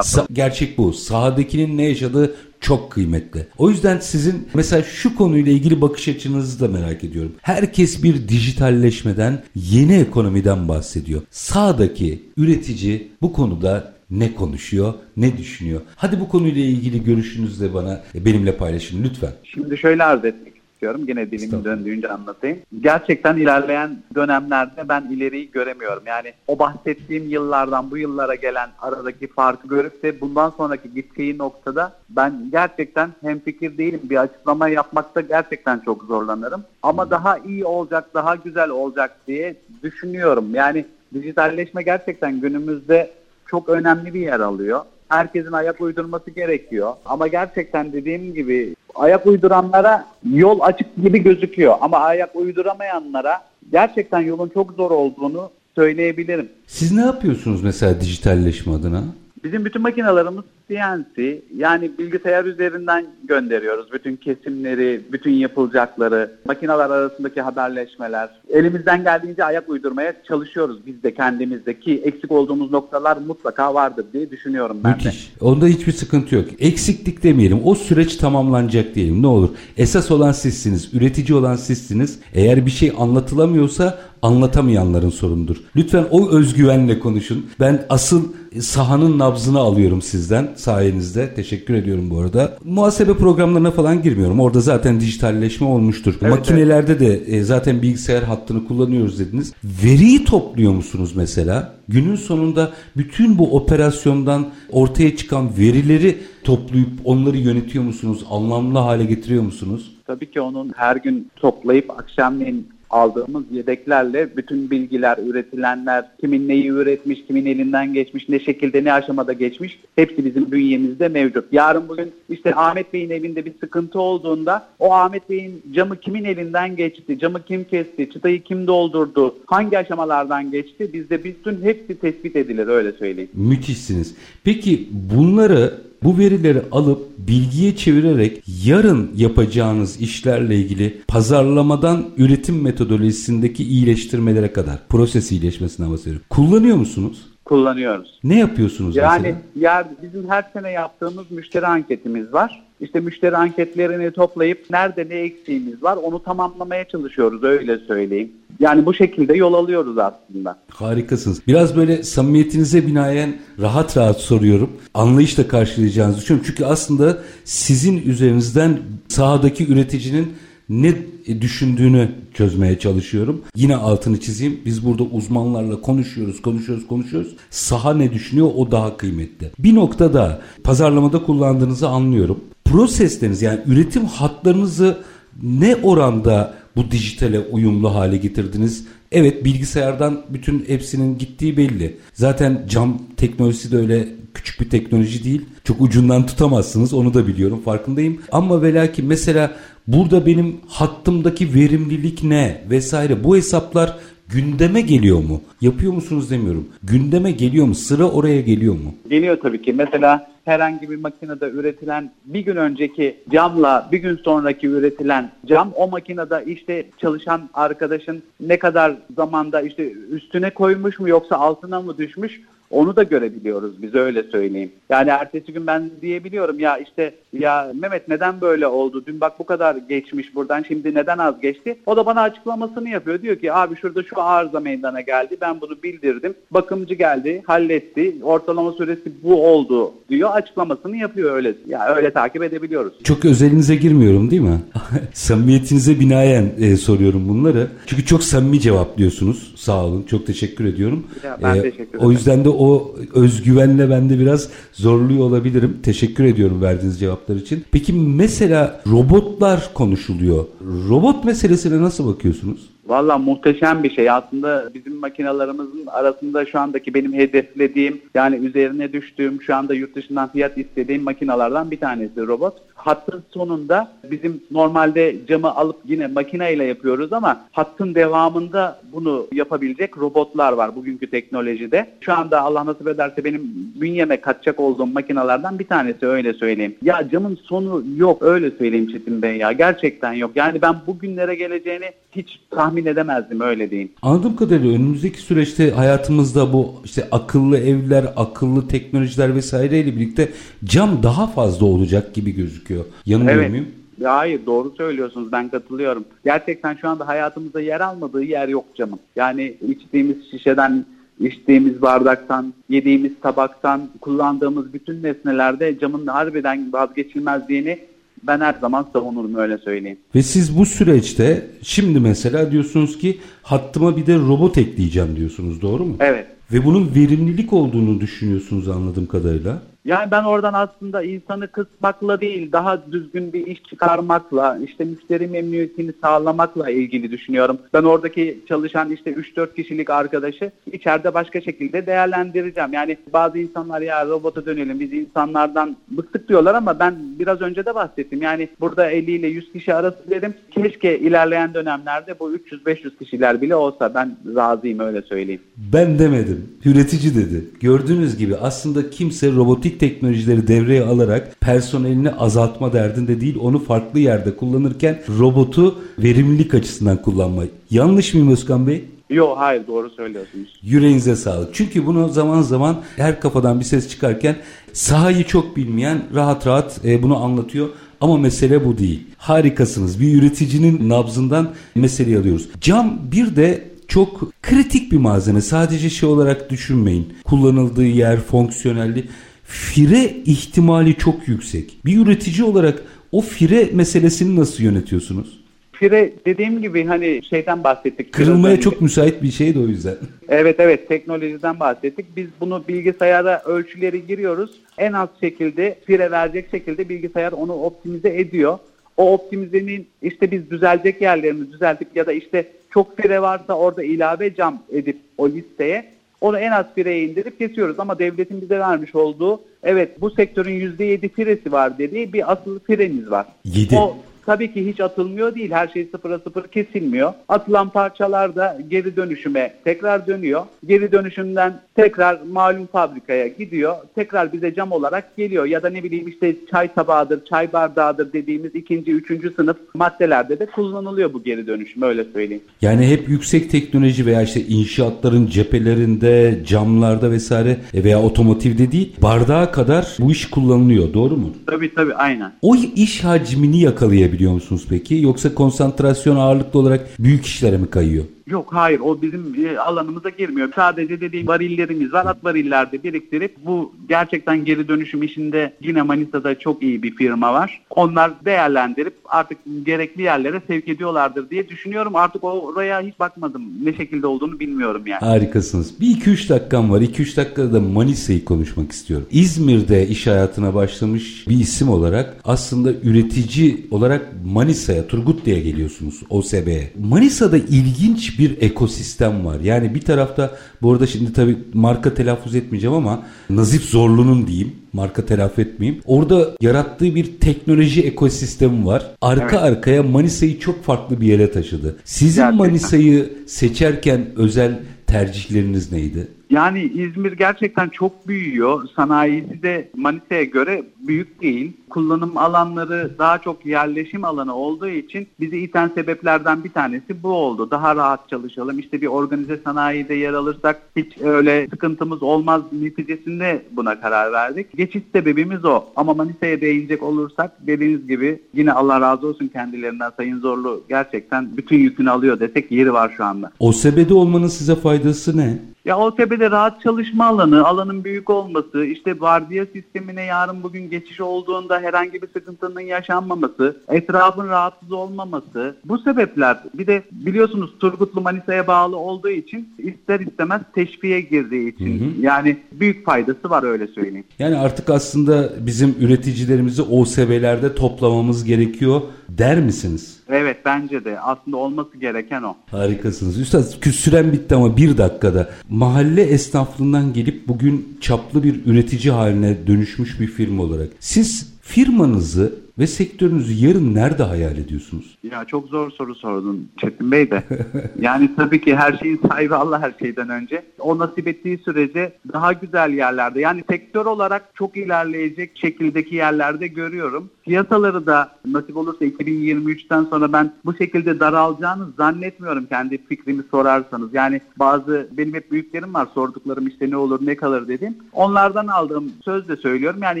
gerçek 0.32 0.78
bu. 0.78 0.92
Sahadakinin 0.92 1.78
ne 1.78 1.82
yaşadığı 1.82 2.34
çok 2.60 2.92
kıymetli. 2.92 3.46
O 3.58 3.70
yüzden 3.70 3.98
sizin 3.98 4.48
mesela 4.54 4.82
şu 4.82 5.16
konuyla 5.16 5.52
ilgili 5.52 5.80
bakış 5.80 6.08
açınızı 6.08 6.60
da 6.60 6.68
merak 6.68 7.04
ediyorum. 7.04 7.32
Herkes 7.42 8.02
bir 8.02 8.28
dijitalleşmeden, 8.28 9.42
yeni 9.54 9.94
ekonomiden 9.94 10.68
bahsediyor. 10.68 11.22
Sağdaki 11.30 12.22
üretici 12.36 13.08
bu 13.22 13.32
konuda 13.32 13.94
ne 14.10 14.34
konuşuyor, 14.34 14.94
ne 15.16 15.38
düşünüyor? 15.38 15.80
Hadi 15.96 16.20
bu 16.20 16.28
konuyla 16.28 16.62
ilgili 16.62 17.04
görüşünüzü 17.04 17.64
de 17.64 17.74
bana 17.74 18.04
e, 18.14 18.24
benimle 18.24 18.56
paylaşın 18.56 19.04
lütfen. 19.04 19.32
Şimdi 19.44 19.78
şöyle 19.78 20.04
arz 20.04 20.24
etmek 20.24 20.57
istiyorum. 20.78 21.04
Yine 21.08 21.30
dilimin 21.30 21.64
döndüğünce 21.64 22.08
anlatayım. 22.08 22.58
Gerçekten 22.80 23.36
ilerleyen 23.36 24.02
dönemlerde 24.14 24.88
ben 24.88 25.02
ileriyi 25.02 25.50
göremiyorum. 25.50 26.02
Yani 26.06 26.32
o 26.46 26.58
bahsettiğim 26.58 27.28
yıllardan 27.28 27.90
bu 27.90 27.98
yıllara 27.98 28.34
gelen 28.34 28.70
aradaki 28.80 29.26
farkı 29.26 29.68
görüp 29.68 30.02
de 30.02 30.20
bundan 30.20 30.50
sonraki 30.56 30.94
gittiği 30.94 31.38
noktada 31.38 31.92
ben 32.08 32.48
gerçekten 32.50 33.10
hemfikir 33.20 33.78
değilim. 33.78 34.00
Bir 34.04 34.16
açıklama 34.16 34.68
yapmakta 34.68 35.20
gerçekten 35.20 35.78
çok 35.84 36.04
zorlanırım. 36.04 36.64
Ama 36.82 37.10
daha 37.10 37.38
iyi 37.38 37.64
olacak, 37.64 38.14
daha 38.14 38.36
güzel 38.36 38.70
olacak 38.70 39.16
diye 39.26 39.56
düşünüyorum. 39.82 40.54
Yani 40.54 40.84
dijitalleşme 41.14 41.82
gerçekten 41.82 42.40
günümüzde 42.40 43.10
çok 43.46 43.68
önemli 43.68 44.14
bir 44.14 44.20
yer 44.20 44.40
alıyor 44.40 44.84
herkesin 45.08 45.52
ayak 45.52 45.80
uydurması 45.80 46.30
gerekiyor. 46.30 46.92
Ama 47.04 47.28
gerçekten 47.28 47.92
dediğim 47.92 48.34
gibi 48.34 48.76
ayak 48.98 49.26
uyduranlara 49.26 50.06
yol 50.30 50.60
açık 50.60 50.96
gibi 51.02 51.18
gözüküyor. 51.18 51.74
Ama 51.80 51.98
ayak 51.98 52.36
uyduramayanlara 52.36 53.40
gerçekten 53.72 54.20
yolun 54.20 54.48
çok 54.48 54.72
zor 54.72 54.90
olduğunu 54.90 55.50
söyleyebilirim. 55.74 56.48
Siz 56.66 56.92
ne 56.92 57.00
yapıyorsunuz 57.00 57.62
mesela 57.62 58.00
dijitalleşme 58.00 58.72
adına? 58.72 59.02
Bizim 59.44 59.64
bütün 59.64 59.82
makinalarımız 59.82 60.44
CNC 60.68 61.42
yani 61.56 61.90
bilgisayar 61.98 62.44
üzerinden 62.44 63.06
gönderiyoruz 63.24 63.92
bütün 63.92 64.16
kesimleri, 64.16 65.00
bütün 65.12 65.32
yapılacakları, 65.32 66.30
makineler 66.44 66.90
arasındaki 66.90 67.40
haberleşmeler. 67.40 68.30
Elimizden 68.48 69.04
geldiğince 69.04 69.44
ayak 69.44 69.68
uydurmaya 69.68 70.14
çalışıyoruz 70.28 70.86
biz 70.86 71.02
de 71.02 71.14
kendimizde 71.14 71.80
ki 71.80 72.02
eksik 72.04 72.32
olduğumuz 72.32 72.70
noktalar 72.70 73.16
mutlaka 73.16 73.74
vardır 73.74 74.06
diye 74.12 74.30
düşünüyorum 74.30 74.76
ben 74.84 74.92
Müthiş. 74.92 75.34
de. 75.40 75.44
Onda 75.44 75.66
hiçbir 75.66 75.92
sıkıntı 75.92 76.34
yok. 76.34 76.44
Eksiklik 76.58 77.22
demeyelim. 77.22 77.60
O 77.64 77.74
süreç 77.74 78.16
tamamlanacak 78.16 78.94
diyelim. 78.94 79.22
Ne 79.22 79.26
olur. 79.26 79.48
Esas 79.76 80.10
olan 80.10 80.32
sizsiniz. 80.32 80.94
Üretici 80.94 81.38
olan 81.38 81.56
sizsiniz. 81.56 82.20
Eğer 82.34 82.66
bir 82.66 82.70
şey 82.70 82.92
anlatılamıyorsa 82.98 83.98
anlatamayanların 84.22 85.10
sorunudur. 85.10 85.56
Lütfen 85.76 86.06
o 86.10 86.30
özgüvenle 86.30 86.98
konuşun. 86.98 87.46
Ben 87.60 87.86
asıl 87.88 88.32
sahanın 88.60 89.18
nabzını 89.18 89.58
alıyorum 89.58 90.02
sizden 90.02 90.48
sayenizde. 90.60 91.34
Teşekkür 91.34 91.74
ediyorum 91.74 92.10
bu 92.10 92.20
arada. 92.20 92.56
Muhasebe 92.64 93.14
programlarına 93.14 93.70
falan 93.70 94.02
girmiyorum. 94.02 94.40
Orada 94.40 94.60
zaten 94.60 95.00
dijitalleşme 95.00 95.66
olmuştur. 95.66 96.14
Evet, 96.22 96.30
Makinelerde 96.30 97.00
de 97.00 97.14
e, 97.14 97.42
zaten 97.42 97.82
bilgisayar 97.82 98.22
hattını 98.22 98.64
kullanıyoruz 98.66 99.18
dediniz. 99.18 99.52
Veriyi 99.64 100.24
topluyor 100.24 100.72
musunuz 100.72 101.12
mesela? 101.16 101.74
Günün 101.88 102.16
sonunda 102.16 102.70
bütün 102.96 103.38
bu 103.38 103.56
operasyondan 103.56 104.46
ortaya 104.72 105.16
çıkan 105.16 105.58
verileri 105.58 106.18
toplayıp 106.44 106.88
onları 107.04 107.36
yönetiyor 107.36 107.84
musunuz? 107.84 108.24
Anlamlı 108.30 108.78
hale 108.78 109.04
getiriyor 109.04 109.42
musunuz? 109.42 109.94
Tabii 110.06 110.30
ki 110.30 110.40
onun 110.40 110.72
her 110.76 110.96
gün 110.96 111.30
toplayıp 111.36 111.90
akşamleyin 111.90 112.68
aldığımız 112.90 113.44
yedeklerle 113.52 114.36
bütün 114.36 114.70
bilgiler, 114.70 115.18
üretilenler, 115.26 116.04
kimin 116.20 116.48
neyi 116.48 116.68
üretmiş, 116.68 117.26
kimin 117.26 117.46
elinden 117.46 117.94
geçmiş, 117.94 118.28
ne 118.28 118.40
şekilde, 118.40 118.84
ne 118.84 118.92
aşamada 118.92 119.32
geçmiş 119.32 119.78
hepsi 119.96 120.24
bizim 120.24 120.52
bünyemizde 120.52 121.08
mevcut. 121.08 121.52
Yarın 121.52 121.88
bugün 121.88 122.12
işte 122.30 122.54
Ahmet 122.54 122.92
Bey'in 122.92 123.10
evinde 123.10 123.44
bir 123.44 123.52
sıkıntı 123.60 124.00
olduğunda 124.00 124.68
o 124.78 124.92
Ahmet 124.92 125.30
Bey'in 125.30 125.62
camı 125.72 125.96
kimin 126.00 126.24
elinden 126.24 126.76
geçti, 126.76 127.18
camı 127.18 127.44
kim 127.44 127.64
kesti, 127.64 128.10
çıtayı 128.10 128.42
kim 128.42 128.66
doldurdu, 128.66 129.34
hangi 129.46 129.78
aşamalardan 129.78 130.50
geçti 130.50 130.90
bizde 130.92 131.24
bütün 131.24 131.62
hepsi 131.62 132.00
tespit 132.00 132.36
edilir 132.36 132.66
öyle 132.66 132.92
söyleyeyim. 132.92 133.30
Müthişsiniz. 133.34 134.14
Peki 134.44 134.88
bunları 134.90 135.87
bu 136.02 136.18
verileri 136.18 136.62
alıp 136.72 137.18
bilgiye 137.18 137.76
çevirerek 137.76 138.42
yarın 138.64 139.10
yapacağınız 139.16 140.00
işlerle 140.00 140.56
ilgili 140.56 141.02
pazarlamadan 141.08 142.04
üretim 142.16 142.62
metodolojisindeki 142.62 143.64
iyileştirmelere 143.64 144.52
kadar 144.52 144.78
proses 144.88 145.32
iyileşmesine 145.32 145.90
bahsediyorum. 145.90 146.22
Kullanıyor 146.30 146.76
musunuz? 146.76 147.26
Kullanıyoruz. 147.44 148.20
Ne 148.24 148.38
yapıyorsunuz 148.38 148.96
Yani 148.96 149.22
mesela? 149.22 149.38
yer, 149.56 149.86
bizim 150.02 150.28
her 150.28 150.44
sene 150.52 150.70
yaptığımız 150.70 151.30
müşteri 151.30 151.66
anketimiz 151.66 152.32
var. 152.32 152.67
İşte 152.80 153.00
müşteri 153.00 153.36
anketlerini 153.36 154.10
toplayıp 154.10 154.64
nerede 154.70 155.08
ne 155.08 155.14
eksiğimiz 155.14 155.82
var 155.82 155.96
onu 155.96 156.22
tamamlamaya 156.22 156.88
çalışıyoruz 156.88 157.44
öyle 157.44 157.78
söyleyeyim. 157.78 158.32
Yani 158.60 158.86
bu 158.86 158.94
şekilde 158.94 159.36
yol 159.36 159.54
alıyoruz 159.54 159.98
aslında. 159.98 160.58
Harikasınız. 160.68 161.46
Biraz 161.46 161.76
böyle 161.76 162.02
samimiyetinize 162.02 162.86
binaen 162.86 163.36
rahat 163.60 163.96
rahat 163.96 164.20
soruyorum. 164.20 164.70
Anlayışla 164.94 165.48
karşılayacağınızı 165.48 166.20
düşünüyorum. 166.20 166.46
Çünkü 166.50 166.64
aslında 166.64 167.18
sizin 167.44 168.02
üzerinizden 168.02 168.78
sahadaki 169.08 169.72
üreticinin 169.72 170.32
ne 170.68 170.94
düşündüğünü 171.40 172.08
çözmeye 172.34 172.78
çalışıyorum. 172.78 173.42
Yine 173.56 173.76
altını 173.76 174.20
çizeyim. 174.20 174.60
Biz 174.64 174.86
burada 174.86 175.02
uzmanlarla 175.02 175.80
konuşuyoruz, 175.80 176.42
konuşuyoruz, 176.42 176.86
konuşuyoruz. 176.86 177.36
Saha 177.50 177.94
ne 177.94 178.12
düşünüyor 178.12 178.50
o 178.56 178.70
daha 178.70 178.96
kıymetli. 178.96 179.50
Bir 179.58 179.74
noktada 179.74 180.40
pazarlamada 180.64 181.22
kullandığınızı 181.22 181.88
anlıyorum. 181.88 182.40
Prosesleriniz 182.70 183.42
yani 183.42 183.60
üretim 183.66 184.04
hatlarınızı 184.04 184.98
ne 185.42 185.76
oranda 185.76 186.54
bu 186.76 186.90
dijitale 186.90 187.40
uyumlu 187.40 187.94
hale 187.94 188.16
getirdiniz? 188.16 188.86
Evet 189.12 189.44
bilgisayardan 189.44 190.20
bütün 190.28 190.64
hepsinin 190.68 191.18
gittiği 191.18 191.56
belli. 191.56 191.96
Zaten 192.14 192.62
cam 192.68 192.98
teknolojisi 193.16 193.72
de 193.72 193.76
öyle 193.76 194.08
küçük 194.34 194.60
bir 194.60 194.70
teknoloji 194.70 195.24
değil. 195.24 195.42
Çok 195.64 195.80
ucundan 195.80 196.26
tutamazsınız 196.26 196.94
onu 196.94 197.14
da 197.14 197.26
biliyorum 197.26 197.62
farkındayım. 197.64 198.22
Ama 198.32 198.62
ve 198.62 198.74
lakin 198.74 199.06
mesela 199.06 199.52
burada 199.86 200.26
benim 200.26 200.56
hattımdaki 200.68 201.54
verimlilik 201.54 202.22
ne 202.22 202.64
vesaire 202.70 203.24
bu 203.24 203.36
hesaplar 203.36 203.96
gündeme 204.28 204.80
geliyor 204.80 205.18
mu? 205.18 205.40
Yapıyor 205.60 205.92
musunuz 205.92 206.30
demiyorum. 206.30 206.68
Gündeme 206.82 207.30
geliyor 207.30 207.66
mu? 207.66 207.74
Sıra 207.74 208.04
oraya 208.04 208.40
geliyor 208.40 208.74
mu? 208.74 208.94
Geliyor 209.10 209.38
tabii 209.42 209.62
ki. 209.62 209.72
Mesela 209.72 210.30
herhangi 210.48 210.90
bir 210.90 210.96
makinede 210.96 211.50
üretilen 211.50 212.12
bir 212.24 212.40
gün 212.40 212.56
önceki 212.56 213.16
camla 213.30 213.88
bir 213.92 213.98
gün 213.98 214.16
sonraki 214.16 214.66
üretilen 214.66 215.30
cam 215.46 215.72
o 215.74 215.88
makinede 215.88 216.44
işte 216.46 216.86
çalışan 216.98 217.50
arkadaşın 217.54 218.22
ne 218.40 218.58
kadar 218.58 218.94
zamanda 219.16 219.60
işte 219.60 219.92
üstüne 219.92 220.50
koymuş 220.50 220.98
mu 220.98 221.08
yoksa 221.08 221.36
altına 221.36 221.80
mı 221.80 221.98
düşmüş 221.98 222.40
onu 222.70 222.96
da 222.96 223.02
görebiliyoruz 223.02 223.82
biz 223.82 223.94
öyle 223.94 224.22
söyleyeyim. 224.22 224.72
Yani 224.90 225.10
ertesi 225.10 225.52
gün 225.52 225.66
ben 225.66 225.90
diyebiliyorum 226.02 226.60
ya 226.60 226.78
işte 226.78 227.14
ya 227.32 227.72
Mehmet 227.74 228.08
neden 228.08 228.40
böyle 228.40 228.66
oldu? 228.66 229.02
Dün 229.06 229.20
bak 229.20 229.38
bu 229.38 229.46
kadar 229.46 229.76
geçmiş 229.76 230.34
buradan 230.34 230.62
şimdi 230.68 230.94
neden 230.94 231.18
az 231.18 231.40
geçti? 231.40 231.78
O 231.86 231.96
da 231.96 232.06
bana 232.06 232.20
açıklamasını 232.20 232.88
yapıyor. 232.88 233.22
Diyor 233.22 233.36
ki 233.36 233.52
abi 233.52 233.76
şurada 233.76 234.02
şu 234.02 234.22
arıza 234.22 234.60
meydana 234.60 235.00
geldi. 235.00 235.36
Ben 235.40 235.60
bunu 235.60 235.82
bildirdim. 235.82 236.34
Bakımcı 236.50 236.94
geldi, 236.94 237.42
halletti. 237.46 238.16
Ortalama 238.22 238.72
süresi 238.72 239.12
bu 239.22 239.46
oldu 239.46 239.92
diyor. 240.08 240.30
Açıklamasını 240.32 240.96
yapıyor 240.96 241.36
öyle. 241.36 241.54
Ya 241.66 241.94
öyle 241.96 242.12
takip 242.12 242.42
edebiliyoruz. 242.42 242.92
Çok 243.04 243.24
özelinize 243.24 243.74
girmiyorum 243.74 244.30
değil 244.30 244.42
mi? 244.42 244.60
Samimiyetinize 245.12 246.00
binaen 246.00 246.50
e, 246.60 246.76
soruyorum 246.76 247.28
bunları. 247.28 247.66
Çünkü 247.86 248.06
çok 248.06 248.24
samimi 248.24 248.60
cevaplıyorsunuz. 248.60 249.54
Sağ 249.56 249.84
olun. 249.84 250.02
Çok 250.02 250.26
teşekkür 250.26 250.64
ediyorum. 250.64 251.06
Ya 251.24 251.38
ben 251.42 251.54
teşekkür 251.54 251.84
ederim. 251.84 252.00
O 252.06 252.10
yüzden 252.10 252.44
de 252.44 252.48
o 252.58 252.94
özgüvenle 253.14 253.90
ben 253.90 254.10
de 254.10 254.18
biraz 254.18 254.48
zorluyor 254.72 255.20
olabilirim. 255.20 255.78
Teşekkür 255.82 256.24
ediyorum 256.24 256.62
verdiğiniz 256.62 257.00
cevaplar 257.00 257.36
için. 257.36 257.64
Peki 257.72 257.92
mesela 257.92 258.80
robotlar 258.86 259.70
konuşuluyor. 259.74 260.44
Robot 260.88 261.24
meselesine 261.24 261.82
nasıl 261.82 262.14
bakıyorsunuz? 262.14 262.68
Valla 262.88 263.18
muhteşem 263.18 263.82
bir 263.82 263.90
şey. 263.90 264.10
Aslında 264.10 264.70
bizim 264.74 264.96
makinalarımızın 264.96 265.86
arasında 265.86 266.46
şu 266.46 266.58
andaki 266.58 266.94
benim 266.94 267.12
hedeflediğim 267.12 268.00
yani 268.14 268.36
üzerine 268.36 268.92
düştüğüm 268.92 269.42
şu 269.42 269.54
anda 269.54 269.74
yurt 269.74 269.94
dışından 269.94 270.28
fiyat 270.28 270.58
istediğim 270.58 271.02
makinalardan 271.02 271.70
bir 271.70 271.80
tanesi 271.80 272.26
robot. 272.26 272.54
Hattın 272.78 273.22
sonunda 273.30 273.92
bizim 274.10 274.40
normalde 274.50 275.16
camı 275.28 275.54
alıp 275.54 275.76
yine 275.84 276.06
makineyle 276.06 276.64
yapıyoruz 276.64 277.12
ama 277.12 277.44
hattın 277.52 277.94
devamında 277.94 278.80
bunu 278.92 279.26
yapabilecek 279.32 279.98
robotlar 279.98 280.52
var 280.52 280.76
bugünkü 280.76 281.10
teknolojide. 281.10 281.86
Şu 282.00 282.12
anda 282.12 282.40
Allah 282.40 282.66
nasip 282.66 282.88
ederse 282.88 283.24
benim 283.24 283.42
bünyeme 283.80 284.20
katacak 284.20 284.60
olduğum 284.60 284.86
makinalardan 284.86 285.58
bir 285.58 285.66
tanesi 285.66 286.06
öyle 286.06 286.34
söyleyeyim. 286.34 286.76
Ya 286.82 287.08
camın 287.12 287.38
sonu 287.44 287.82
yok 287.96 288.22
öyle 288.22 288.50
söyleyeyim 288.50 288.92
Çetin 288.92 289.22
Bey 289.22 289.36
ya 289.36 289.52
gerçekten 289.52 290.12
yok. 290.12 290.30
Yani 290.34 290.62
ben 290.62 290.74
bugünlere 290.86 291.34
geleceğini 291.34 291.90
hiç 292.12 292.40
tahmin 292.50 292.86
edemezdim 292.86 293.40
öyle 293.40 293.70
diyeyim. 293.70 293.92
Anladığım 294.02 294.36
kadarıyla 294.36 294.74
önümüzdeki 294.74 295.20
süreçte 295.20 295.70
hayatımızda 295.70 296.52
bu 296.52 296.74
işte 296.84 297.08
akıllı 297.10 297.58
evler, 297.58 298.04
akıllı 298.16 298.68
teknolojiler 298.68 299.34
vesaireyle 299.34 299.96
birlikte 299.96 300.28
cam 300.64 301.02
daha 301.02 301.26
fazla 301.26 301.66
olacak 301.66 302.14
gibi 302.14 302.30
gözüküyor. 302.34 302.67
Yanılıyor 303.06 303.36
Evet. 303.36 303.50
muyum? 303.50 303.66
Hayır 304.02 304.40
doğru 304.46 304.74
söylüyorsunuz 304.76 305.32
ben 305.32 305.48
katılıyorum. 305.48 306.04
Gerçekten 306.24 306.74
şu 306.74 306.88
anda 306.88 307.08
hayatımızda 307.08 307.60
yer 307.60 307.80
almadığı 307.80 308.22
yer 308.22 308.48
yok 308.48 308.64
camın. 308.76 308.98
Yani 309.16 309.54
içtiğimiz 309.68 310.16
şişeden 310.30 310.84
içtiğimiz 311.20 311.82
bardaktan, 311.82 312.54
yediğimiz 312.68 313.12
tabaktan, 313.22 313.80
kullandığımız 314.00 314.72
bütün 314.74 315.02
nesnelerde 315.02 315.78
camın 315.78 316.06
harbiden 316.06 316.72
vazgeçilmezliğini 316.72 317.78
ben 318.22 318.40
her 318.40 318.54
zaman 318.60 318.86
savunurum 318.92 319.34
öyle 319.34 319.58
söyleyeyim. 319.58 319.98
Ve 320.14 320.22
siz 320.22 320.58
bu 320.58 320.66
süreçte 320.66 321.46
şimdi 321.62 322.00
mesela 322.00 322.50
diyorsunuz 322.50 322.98
ki 322.98 323.18
hattıma 323.42 323.96
bir 323.96 324.06
de 324.06 324.14
robot 324.14 324.58
ekleyeceğim 324.58 325.16
diyorsunuz 325.16 325.62
doğru 325.62 325.84
mu? 325.84 325.96
Evet. 326.00 326.26
Ve 326.52 326.64
bunun 326.64 326.94
verimlilik 326.94 327.52
olduğunu 327.52 328.00
düşünüyorsunuz 328.00 328.68
anladığım 328.68 329.06
kadarıyla. 329.06 329.62
Yani 329.84 330.10
ben 330.10 330.24
oradan 330.24 330.54
aslında 330.54 331.02
insanı 331.02 331.48
kısmakla 331.48 332.20
değil, 332.20 332.52
daha 332.52 332.92
düzgün 332.92 333.32
bir 333.32 333.46
iş 333.46 333.62
çıkarmakla, 333.62 334.58
işte 334.66 334.84
müşteri 334.84 335.26
memnuniyetini 335.26 335.92
sağlamakla 336.02 336.70
ilgili 336.70 337.10
düşünüyorum. 337.10 337.58
Ben 337.74 337.82
oradaki 337.82 338.40
çalışan 338.48 338.90
işte 338.90 339.12
3-4 339.12 339.54
kişilik 339.54 339.90
arkadaşı 339.90 340.50
içeride 340.72 341.14
başka 341.14 341.40
şekilde 341.40 341.86
değerlendireceğim. 341.86 342.72
Yani 342.72 342.96
bazı 343.12 343.38
insanlar 343.38 343.80
ya 343.80 344.06
robota 344.06 344.46
dönelim 344.46 344.80
biz 344.80 344.92
insanlardan 344.92 345.76
bıktık 345.90 346.28
diyorlar 346.28 346.54
ama 346.54 346.78
ben 346.78 346.96
biraz 347.18 347.40
önce 347.40 347.66
de 347.66 347.74
bahsettim. 347.74 348.22
Yani 348.22 348.48
burada 348.60 348.90
50 348.90 349.10
ile 349.10 349.26
100 349.26 349.52
kişi 349.52 349.74
arası 349.74 349.98
dedim. 350.10 350.34
Keşke 350.50 350.98
ilerleyen 350.98 351.54
dönemlerde 351.54 352.18
bu 352.20 352.32
300-500 352.32 352.98
kişiler 352.98 353.42
bile 353.42 353.54
olsa 353.54 353.94
ben 353.94 354.16
razıyım 354.36 354.80
öyle 354.80 355.02
söyleyeyim. 355.02 355.40
Ben 355.56 355.98
demedim. 355.98 356.48
Üretici 356.64 357.14
dedi. 357.14 357.44
Gördüğünüz 357.60 358.16
gibi 358.16 358.36
aslında 358.36 358.90
kimse 358.90 359.32
robotik 359.32 359.77
teknolojileri 359.78 360.48
devreye 360.48 360.82
alarak 360.82 361.40
personelini 361.40 362.10
azaltma 362.10 362.72
derdinde 362.72 363.20
değil 363.20 363.36
onu 363.40 363.58
farklı 363.58 364.00
yerde 364.00 364.36
kullanırken 364.36 364.98
robotu 365.18 365.78
verimlilik 365.98 366.54
açısından 366.54 367.02
kullanma. 367.02 367.42
Yanlış 367.70 368.14
mıyım 368.14 368.30
Özkan 368.30 368.66
Bey? 368.66 368.84
Yok 369.10 369.38
hayır 369.38 369.66
doğru 369.66 369.90
söylüyorsunuz. 369.90 370.60
Yüreğinize 370.62 371.16
sağlık. 371.16 371.54
Çünkü 371.54 371.86
bunu 371.86 372.08
zaman 372.08 372.42
zaman 372.42 372.76
her 372.96 373.20
kafadan 373.20 373.60
bir 373.60 373.64
ses 373.64 373.88
çıkarken 373.88 374.36
sahayı 374.72 375.24
çok 375.24 375.56
bilmeyen 375.56 376.02
rahat 376.14 376.46
rahat 376.46 376.80
e, 376.84 377.02
bunu 377.02 377.16
anlatıyor. 377.16 377.68
Ama 378.00 378.16
mesele 378.16 378.64
bu 378.64 378.78
değil. 378.78 379.06
Harikasınız. 379.16 380.00
Bir 380.00 380.18
üreticinin 380.18 380.88
nabzından 380.88 381.50
meseleyi 381.74 382.18
alıyoruz. 382.18 382.48
Cam 382.60 382.98
bir 383.12 383.36
de 383.36 383.68
çok 383.88 384.42
kritik 384.42 384.92
bir 384.92 384.98
malzeme. 384.98 385.40
Sadece 385.40 385.90
şey 385.90 386.08
olarak 386.08 386.50
düşünmeyin. 386.50 387.12
Kullanıldığı 387.24 387.86
yer, 387.86 388.20
fonksiyonelliği. 388.20 389.08
Fire 389.48 390.14
ihtimali 390.24 390.94
çok 390.96 391.28
yüksek. 391.28 391.78
Bir 391.84 392.06
üretici 392.06 392.44
olarak 392.44 392.82
o 393.12 393.20
fire 393.20 393.68
meselesini 393.72 394.40
nasıl 394.40 394.64
yönetiyorsunuz? 394.64 395.40
Fire 395.72 396.12
dediğim 396.26 396.62
gibi 396.62 396.84
hani 396.84 397.20
şeyden 397.30 397.64
bahsettik. 397.64 398.12
Kırılmaya 398.12 398.60
çok 398.60 398.80
müsait 398.80 399.22
bir 399.22 399.30
şey 399.30 399.54
de 399.54 399.58
o 399.58 399.66
yüzden. 399.66 399.96
Evet 400.28 400.56
evet 400.60 400.88
teknolojiden 400.88 401.60
bahsettik. 401.60 402.06
Biz 402.16 402.26
bunu 402.40 402.64
bilgisayara 402.68 403.42
ölçüleri 403.44 404.06
giriyoruz. 404.06 404.50
En 404.78 404.92
az 404.92 405.08
şekilde 405.20 405.78
fire 405.86 406.10
verecek 406.10 406.50
şekilde 406.50 406.88
bilgisayar 406.88 407.32
onu 407.32 407.52
optimize 407.52 408.20
ediyor. 408.20 408.58
O 408.96 409.12
optimizenin 409.12 409.86
işte 410.02 410.30
biz 410.30 410.50
düzelecek 410.50 411.02
yerlerini 411.02 411.52
düzeltip 411.52 411.88
ya 411.94 412.06
da 412.06 412.12
işte 412.12 412.46
çok 412.70 412.96
fire 412.96 413.22
varsa 413.22 413.54
orada 413.54 413.82
ilave 413.82 414.34
cam 414.34 414.62
edip 414.72 414.96
o 415.18 415.28
listeye 415.28 415.97
onu 416.20 416.38
en 416.38 416.52
az 416.52 416.66
fireye 416.74 417.04
indirip 417.04 417.38
kesiyoruz. 417.38 417.80
Ama 417.80 417.98
devletin 417.98 418.40
bize 418.40 418.58
vermiş 418.58 418.94
olduğu 418.94 419.40
evet 419.62 420.00
bu 420.00 420.10
sektörün 420.10 420.60
%7 420.60 421.08
firesi 421.08 421.52
var 421.52 421.78
dediği 421.78 422.12
bir 422.12 422.32
asıl 422.32 422.58
firemiz 422.60 423.10
var. 423.10 423.26
Yedi. 423.44 423.76
O 423.76 423.96
tabii 424.28 424.52
ki 424.52 424.66
hiç 424.66 424.80
atılmıyor 424.80 425.34
değil. 425.34 425.50
Her 425.50 425.68
şey 425.68 425.88
sıfıra 425.92 426.18
sıfır 426.18 426.48
kesilmiyor. 426.48 427.12
Atılan 427.28 427.70
parçalar 427.70 428.36
da 428.36 428.58
geri 428.68 428.96
dönüşüme 428.96 429.54
tekrar 429.64 430.06
dönüyor. 430.06 430.42
Geri 430.66 430.92
dönüşümden 430.92 431.60
tekrar 431.74 432.20
malum 432.32 432.66
fabrikaya 432.66 433.28
gidiyor. 433.28 433.76
Tekrar 433.94 434.32
bize 434.32 434.54
cam 434.54 434.72
olarak 434.72 435.16
geliyor. 435.16 435.44
Ya 435.44 435.62
da 435.62 435.70
ne 435.70 435.82
bileyim 435.82 436.08
işte 436.08 436.36
çay 436.50 436.74
tabağıdır, 436.74 437.24
çay 437.24 437.52
bardağıdır 437.52 438.12
dediğimiz 438.12 438.54
ikinci, 438.54 438.92
üçüncü 438.92 439.30
sınıf 439.30 439.56
maddelerde 439.74 440.38
de 440.38 440.46
kullanılıyor 440.46 441.12
bu 441.12 441.22
geri 441.22 441.46
dönüşüm 441.46 441.82
öyle 441.82 442.04
söyleyeyim. 442.04 442.42
Yani 442.62 442.86
hep 442.86 443.08
yüksek 443.08 443.50
teknoloji 443.50 444.06
veya 444.06 444.22
işte 444.22 444.40
inşaatların 444.40 445.26
cephelerinde, 445.26 446.38
camlarda 446.46 447.10
vesaire 447.10 447.56
e, 447.74 447.84
veya 447.84 448.02
otomotivde 448.02 448.72
değil 448.72 448.96
bardağa 449.02 449.50
kadar 449.50 449.96
bu 449.98 450.12
iş 450.12 450.30
kullanılıyor. 450.30 450.94
Doğru 450.94 451.16
mu? 451.16 451.32
Tabii 451.46 451.74
tabii 451.74 451.94
aynen. 451.94 452.32
O 452.42 452.56
iş 452.56 453.04
hacmini 453.04 453.60
yakalayabiliyor 453.60 454.17
musunuz 454.26 454.66
peki? 454.68 454.94
Yoksa 454.94 455.34
konsantrasyon 455.34 456.16
ağırlıklı 456.16 456.60
olarak 456.60 456.88
büyük 456.98 457.26
işlere 457.26 457.56
mi 457.56 457.70
kayıyor? 457.70 458.04
Yok 458.30 458.48
hayır 458.52 458.80
o 458.80 459.02
bizim 459.02 459.46
e, 459.46 459.58
alanımıza 459.58 460.08
girmiyor. 460.08 460.48
Sadece 460.54 461.00
dediğim 461.00 461.28
varillerimiz 461.28 461.92
var. 461.92 462.06
At 462.06 462.24
varillerde 462.24 462.82
biriktirip 462.82 463.36
bu 463.46 463.72
gerçekten 463.88 464.44
geri 464.44 464.68
dönüşüm 464.68 465.02
işinde 465.02 465.52
yine 465.60 465.82
Manisa'da 465.82 466.38
çok 466.38 466.62
iyi 466.62 466.82
bir 466.82 466.94
firma 466.94 467.32
var. 467.32 467.60
Onlar 467.70 468.24
değerlendirip 468.24 468.94
artık 469.04 469.38
gerekli 469.62 470.02
yerlere 470.02 470.42
sevk 470.46 470.68
ediyorlardır 470.68 471.30
diye 471.30 471.48
düşünüyorum. 471.48 471.96
Artık 471.96 472.24
oraya 472.24 472.80
hiç 472.80 472.98
bakmadım. 473.00 473.42
Ne 473.64 473.74
şekilde 473.74 474.06
olduğunu 474.06 474.40
bilmiyorum 474.40 474.82
yani. 474.86 475.00
Harikasınız. 475.00 475.80
Bir 475.80 475.86
2-3 475.86 476.28
dakikam 476.28 476.70
var. 476.70 476.80
2-3 476.80 477.16
dakikada 477.16 477.52
da 477.52 477.60
Manisa'yı 477.60 478.24
konuşmak 478.24 478.72
istiyorum. 478.72 479.06
İzmir'de 479.10 479.88
iş 479.88 480.06
hayatına 480.06 480.54
başlamış 480.54 481.28
bir 481.28 481.40
isim 481.40 481.68
olarak 481.68 482.16
aslında 482.24 482.72
üretici 482.72 483.66
olarak 483.70 484.06
Manisa'ya, 484.24 484.86
Turgutlu'ya 484.86 485.38
geliyorsunuz 485.38 486.02
OSB'ye. 486.10 486.70
Manisa'da 486.78 487.38
ilginç 487.38 488.17
bir 488.18 488.42
ekosistem 488.42 489.26
var. 489.26 489.40
Yani 489.40 489.74
bir 489.74 489.80
tarafta 489.80 490.36
bu 490.62 490.72
arada 490.72 490.86
şimdi 490.86 491.12
tabii 491.12 491.38
marka 491.54 491.94
telaffuz 491.94 492.34
etmeyeceğim 492.34 492.76
ama 492.76 493.02
Nazif 493.30 493.62
Zorlu'nun 493.62 494.26
diyeyim 494.26 494.52
marka 494.72 495.06
telaffuz 495.06 495.38
etmeyeyim. 495.38 495.82
Orada 495.86 496.30
yarattığı 496.40 496.94
bir 496.94 497.20
teknoloji 497.20 497.82
ekosistemi 497.82 498.66
var. 498.66 498.86
Arka 499.00 499.36
Evet. 499.36 499.44
arkaya 499.44 499.82
Manisa'yı 499.82 500.40
çok 500.40 500.64
farklı 500.64 501.00
bir 501.00 501.06
yere 501.06 501.32
taşıdı. 501.32 501.76
Sizin. 501.84 502.34
Manisa'yı 502.34 503.12
seçerken 503.26 504.06
özel 504.16 504.58
tercihleriniz 504.86 505.72
neydi? 505.72 506.08
Yani 506.30 506.62
İzmir 506.62 507.12
gerçekten 507.12 507.68
çok 507.68 508.08
büyüyor. 508.08 508.68
Sanayisi 508.76 509.42
de 509.42 509.70
Manisa'ya 509.76 510.24
göre 510.24 510.64
büyük 510.80 511.22
değil. 511.22 511.52
Kullanım 511.70 512.16
alanları 512.16 512.90
daha 512.98 513.18
çok 513.18 513.46
yerleşim 513.46 514.04
alanı 514.04 514.34
olduğu 514.34 514.68
için 514.68 515.08
bizi 515.20 515.38
iten 515.38 515.70
sebeplerden 515.74 516.44
bir 516.44 516.52
tanesi 516.52 517.02
bu 517.02 517.08
oldu. 517.08 517.50
Daha 517.50 517.76
rahat 517.76 518.08
çalışalım. 518.08 518.58
İşte 518.58 518.80
bir 518.80 518.86
organize 518.86 519.40
sanayide 519.44 519.94
yer 519.94 520.12
alırsak 520.12 520.62
hiç 520.76 520.98
öyle 520.98 521.46
sıkıntımız 521.50 522.02
olmaz 522.02 522.42
neticesinde 522.52 523.42
buna 523.50 523.80
karar 523.80 524.12
verdik. 524.12 524.56
Geçiş 524.56 524.82
sebebimiz 524.92 525.44
o. 525.44 525.64
Ama 525.76 525.94
Manisa'ya 525.94 526.40
değinecek 526.40 526.82
olursak 526.82 527.46
dediğiniz 527.46 527.86
gibi 527.86 528.22
yine 528.34 528.52
Allah 528.52 528.80
razı 528.80 529.06
olsun 529.06 529.28
kendilerinden 529.28 529.90
Sayın 529.96 530.20
Zorlu 530.20 530.64
gerçekten 530.68 531.36
bütün 531.36 531.58
yükünü 531.58 531.90
alıyor 531.90 532.20
desek 532.20 532.52
yeri 532.52 532.72
var 532.72 532.92
şu 532.96 533.04
anda. 533.04 533.30
OSB'de 533.38 533.94
olmanın 533.94 534.26
size 534.26 534.54
faydası 534.54 535.16
ne? 535.16 535.38
Ya 535.68 535.78
OTB'de 535.78 536.30
rahat 536.30 536.62
çalışma 536.62 537.06
alanı, 537.06 537.46
alanın 537.46 537.84
büyük 537.84 538.10
olması, 538.10 538.64
işte 538.64 539.00
vardiya 539.00 539.46
sistemine 539.46 540.04
yarın 540.04 540.42
bugün 540.42 540.70
geçiş 540.70 541.00
olduğunda 541.00 541.60
herhangi 541.60 542.02
bir 542.02 542.08
sıkıntının 542.12 542.60
yaşanmaması, 542.60 543.56
etrafın 543.68 544.28
rahatsız 544.28 544.72
olmaması. 544.72 545.56
Bu 545.64 545.78
sebepler 545.78 546.38
bir 546.54 546.66
de 546.66 546.82
biliyorsunuz 546.92 547.50
Turgutlu 547.60 548.00
Manisa'ya 548.00 548.46
bağlı 548.46 548.76
olduğu 548.76 549.08
için 549.08 549.48
ister 549.58 550.00
istemez 550.00 550.42
teşviğe 550.54 551.00
girdiği 551.00 551.54
için 551.54 551.96
yani 552.00 552.36
büyük 552.52 552.86
faydası 552.86 553.30
var 553.30 553.42
öyle 553.42 553.66
söyleyeyim. 553.66 554.04
Yani 554.18 554.36
artık 554.36 554.70
aslında 554.70 555.30
bizim 555.46 555.74
üreticilerimizi 555.80 556.62
OSB'lerde 556.62 557.54
toplamamız 557.54 558.24
gerekiyor 558.24 558.80
der 559.08 559.40
misiniz? 559.40 559.97
Evet 560.08 560.36
bence 560.44 560.84
de 560.84 561.00
aslında 561.00 561.36
olması 561.36 561.76
gereken 561.76 562.22
o. 562.22 562.36
Harikasınız. 562.50 563.18
Üstad 563.18 563.42
süren 563.70 564.12
bitti 564.12 564.34
ama 564.34 564.56
bir 564.56 564.78
dakikada. 564.78 565.30
Mahalle 565.48 566.02
esnaflığından 566.02 566.92
gelip 566.92 567.28
bugün 567.28 567.78
çaplı 567.80 568.22
bir 568.22 568.46
üretici 568.46 568.92
haline 568.92 569.46
dönüşmüş 569.46 570.00
bir 570.00 570.06
firma 570.06 570.42
olarak. 570.42 570.68
Siz 570.80 571.34
firmanızı 571.42 572.47
ve 572.58 572.66
sektörünüzü 572.66 573.46
yarın 573.46 573.74
nerede 573.74 574.02
hayal 574.02 574.36
ediyorsunuz? 574.36 574.98
Ya 575.02 575.24
çok 575.24 575.48
zor 575.48 575.70
soru 575.70 575.94
sordun 575.94 576.48
Çetin 576.60 576.92
Bey 576.92 577.10
de. 577.10 577.22
Yani 577.80 578.10
tabii 578.16 578.40
ki 578.40 578.56
her 578.56 578.72
şeyin 578.72 579.00
sahibi 579.08 579.34
Allah 579.34 579.62
her 579.62 579.72
şeyden 579.78 580.08
önce. 580.08 580.44
O 580.58 580.78
nasip 580.78 581.08
ettiği 581.08 581.38
sürece 581.38 581.92
daha 582.12 582.32
güzel 582.32 582.72
yerlerde 582.72 583.20
yani 583.20 583.44
sektör 583.50 583.86
olarak 583.86 584.30
çok 584.34 584.56
ilerleyecek 584.56 585.30
şekildeki 585.34 585.94
yerlerde 585.94 586.46
görüyorum. 586.46 587.10
Piyasaları 587.24 587.86
da 587.86 588.12
nasip 588.26 588.56
olursa 588.56 588.84
2023'ten 588.84 589.84
sonra 589.84 590.12
ben 590.12 590.32
bu 590.44 590.56
şekilde 590.56 591.00
daralacağını 591.00 591.66
zannetmiyorum 591.76 592.46
kendi 592.46 592.86
fikrimi 592.86 593.22
sorarsanız. 593.30 593.94
Yani 593.94 594.20
bazı 594.36 594.88
benim 594.92 595.14
hep 595.14 595.32
büyüklerim 595.32 595.74
var 595.74 595.88
sorduklarım 595.94 596.46
işte 596.46 596.70
ne 596.70 596.76
olur 596.76 597.06
ne 597.06 597.16
kalır 597.16 597.48
dedim. 597.48 597.76
Onlardan 597.92 598.46
aldığım 598.46 598.92
sözle 599.04 599.36
söylüyorum. 599.36 599.80
Yani 599.82 600.00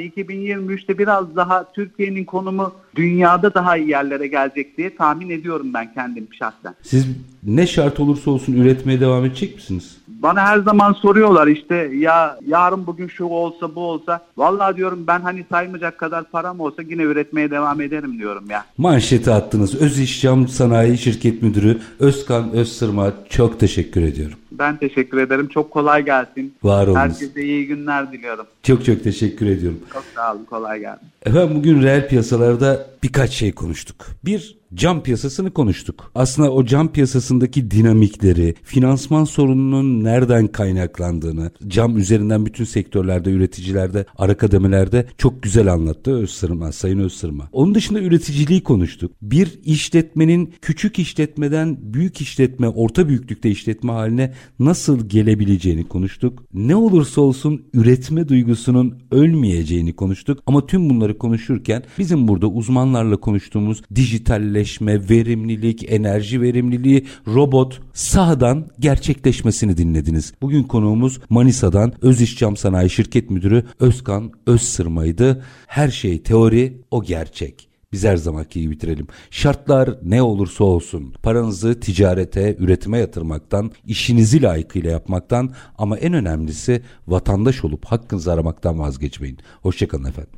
2023'te 0.00 0.98
biraz 0.98 1.36
daha 1.36 1.72
Türkiye'nin 1.72 2.24
konumu 2.48 2.72
dünyada 2.96 3.54
daha 3.54 3.76
iyi 3.76 3.88
yerlere 3.88 4.26
gelecek 4.26 4.78
diye 4.78 4.96
tahmin 4.96 5.30
ediyorum 5.30 5.74
ben 5.74 5.94
kendim 5.94 6.28
şahsen. 6.38 6.74
Siz 6.82 7.06
ne 7.42 7.66
şart 7.66 8.00
olursa 8.00 8.30
olsun 8.30 8.52
üretmeye 8.52 9.00
devam 9.00 9.24
edecek 9.24 9.54
misiniz? 9.54 9.98
bana 10.22 10.40
her 10.40 10.58
zaman 10.58 10.92
soruyorlar 10.92 11.46
işte 11.46 11.90
ya 11.94 12.38
yarın 12.46 12.86
bugün 12.86 13.08
şu 13.08 13.24
olsa 13.24 13.74
bu 13.74 13.80
olsa. 13.80 14.20
Vallahi 14.36 14.76
diyorum 14.76 15.04
ben 15.06 15.20
hani 15.20 15.44
saymayacak 15.50 15.98
kadar 15.98 16.24
param 16.24 16.60
olsa 16.60 16.82
yine 16.82 17.02
üretmeye 17.02 17.50
devam 17.50 17.80
ederim 17.80 18.18
diyorum 18.18 18.50
ya. 18.50 18.64
Manşeti 18.78 19.30
attınız. 19.30 19.82
Öz 19.82 20.00
İş 20.00 20.22
Cam 20.22 20.48
Sanayi 20.48 20.98
Şirket 20.98 21.42
Müdürü 21.42 21.78
Özkan 22.00 22.50
Özsırma 22.52 23.12
çok 23.28 23.60
teşekkür 23.60 24.02
ediyorum. 24.02 24.38
Ben 24.52 24.76
teşekkür 24.76 25.18
ederim. 25.18 25.48
Çok 25.48 25.70
kolay 25.70 26.04
gelsin. 26.04 26.54
Var 26.62 26.86
olunuz. 26.86 26.96
Herkese 26.96 27.42
iyi 27.42 27.66
günler 27.66 28.12
diliyorum. 28.12 28.46
Çok 28.62 28.84
çok 28.84 29.04
teşekkür 29.04 29.46
ediyorum. 29.46 29.80
Çok 29.92 30.04
sağ 30.14 30.34
olun. 30.34 30.44
Kolay 30.44 30.80
gelsin. 30.80 31.08
Efendim 31.26 31.56
bugün 31.56 31.82
reel 31.82 32.08
piyasalarda 32.08 32.86
birkaç 33.02 33.30
şey 33.30 33.52
konuştuk. 33.52 34.06
Bir, 34.24 34.58
cam 34.74 35.02
piyasasını 35.02 35.50
konuştuk. 35.50 36.10
Aslında 36.14 36.52
o 36.52 36.64
cam 36.64 36.92
piyasasındaki 36.92 37.70
dinamikleri, 37.70 38.54
finansman 38.62 39.24
sorununun 39.24 40.04
nereden 40.04 40.46
kaynaklandığını, 40.46 41.50
cam 41.68 41.96
üzerinden 41.96 42.46
bütün 42.46 42.64
sektörlerde, 42.64 43.30
üreticilerde, 43.30 44.06
ara 44.18 44.36
kademelerde 44.36 45.06
çok 45.18 45.42
güzel 45.42 45.72
anlattı 45.72 46.16
Özsırma, 46.16 46.72
Sayın 46.72 46.98
Özsırma. 46.98 47.48
Onun 47.52 47.74
dışında 47.74 48.00
üreticiliği 48.00 48.62
konuştuk. 48.62 49.12
Bir 49.22 49.60
işletmenin 49.64 50.54
küçük 50.62 50.98
işletmeden 50.98 51.76
büyük 51.80 52.20
işletme, 52.20 52.68
orta 52.68 53.08
büyüklükte 53.08 53.50
işletme 53.50 53.92
haline 53.92 54.34
nasıl 54.58 55.08
gelebileceğini 55.08 55.88
konuştuk. 55.88 56.44
Ne 56.54 56.76
olursa 56.76 57.20
olsun 57.20 57.62
üretme 57.74 58.28
duygusunun 58.28 58.98
ölmeyeceğini 59.10 59.92
konuştuk. 59.92 60.42
Ama 60.46 60.66
tüm 60.66 60.90
bunları 60.90 61.18
konuşurken 61.18 61.82
bizim 61.98 62.28
burada 62.28 62.46
uzmanlarla 62.46 63.16
konuştuğumuz 63.16 63.82
dijitalleşme, 63.94 65.08
verimlilik, 65.10 65.92
enerji 65.92 66.42
verimliliği, 66.42 67.06
robot 67.26 67.80
sahadan 67.92 68.66
gerçekleşmesini 68.80 69.76
dinlediniz. 69.76 70.32
Bugün 70.42 70.62
konuğumuz 70.62 71.20
Manisa'dan 71.30 71.92
Öz 72.02 72.36
Cam 72.36 72.56
Sanayi 72.56 72.90
Şirket 72.90 73.30
Müdürü 73.30 73.64
Özkan 73.80 74.32
Özsırma'ydı. 74.46 75.44
Her 75.66 75.88
şey 75.88 76.22
teori, 76.22 76.80
o 76.90 77.04
gerçek. 77.04 77.67
Biz 77.92 78.04
her 78.04 78.16
zamanki 78.16 78.60
gibi 78.60 78.72
bitirelim. 78.72 79.06
Şartlar 79.30 79.98
ne 80.02 80.22
olursa 80.22 80.64
olsun 80.64 81.14
paranızı 81.22 81.80
ticarete, 81.80 82.56
üretime 82.58 82.98
yatırmaktan, 82.98 83.72
işinizi 83.86 84.42
layıkıyla 84.42 84.90
yapmaktan 84.90 85.50
ama 85.78 85.98
en 85.98 86.12
önemlisi 86.12 86.82
vatandaş 87.06 87.64
olup 87.64 87.84
hakkınızı 87.84 88.32
aramaktan 88.32 88.78
vazgeçmeyin. 88.78 89.38
Hoşçakalın 89.62 90.04
efendim. 90.04 90.32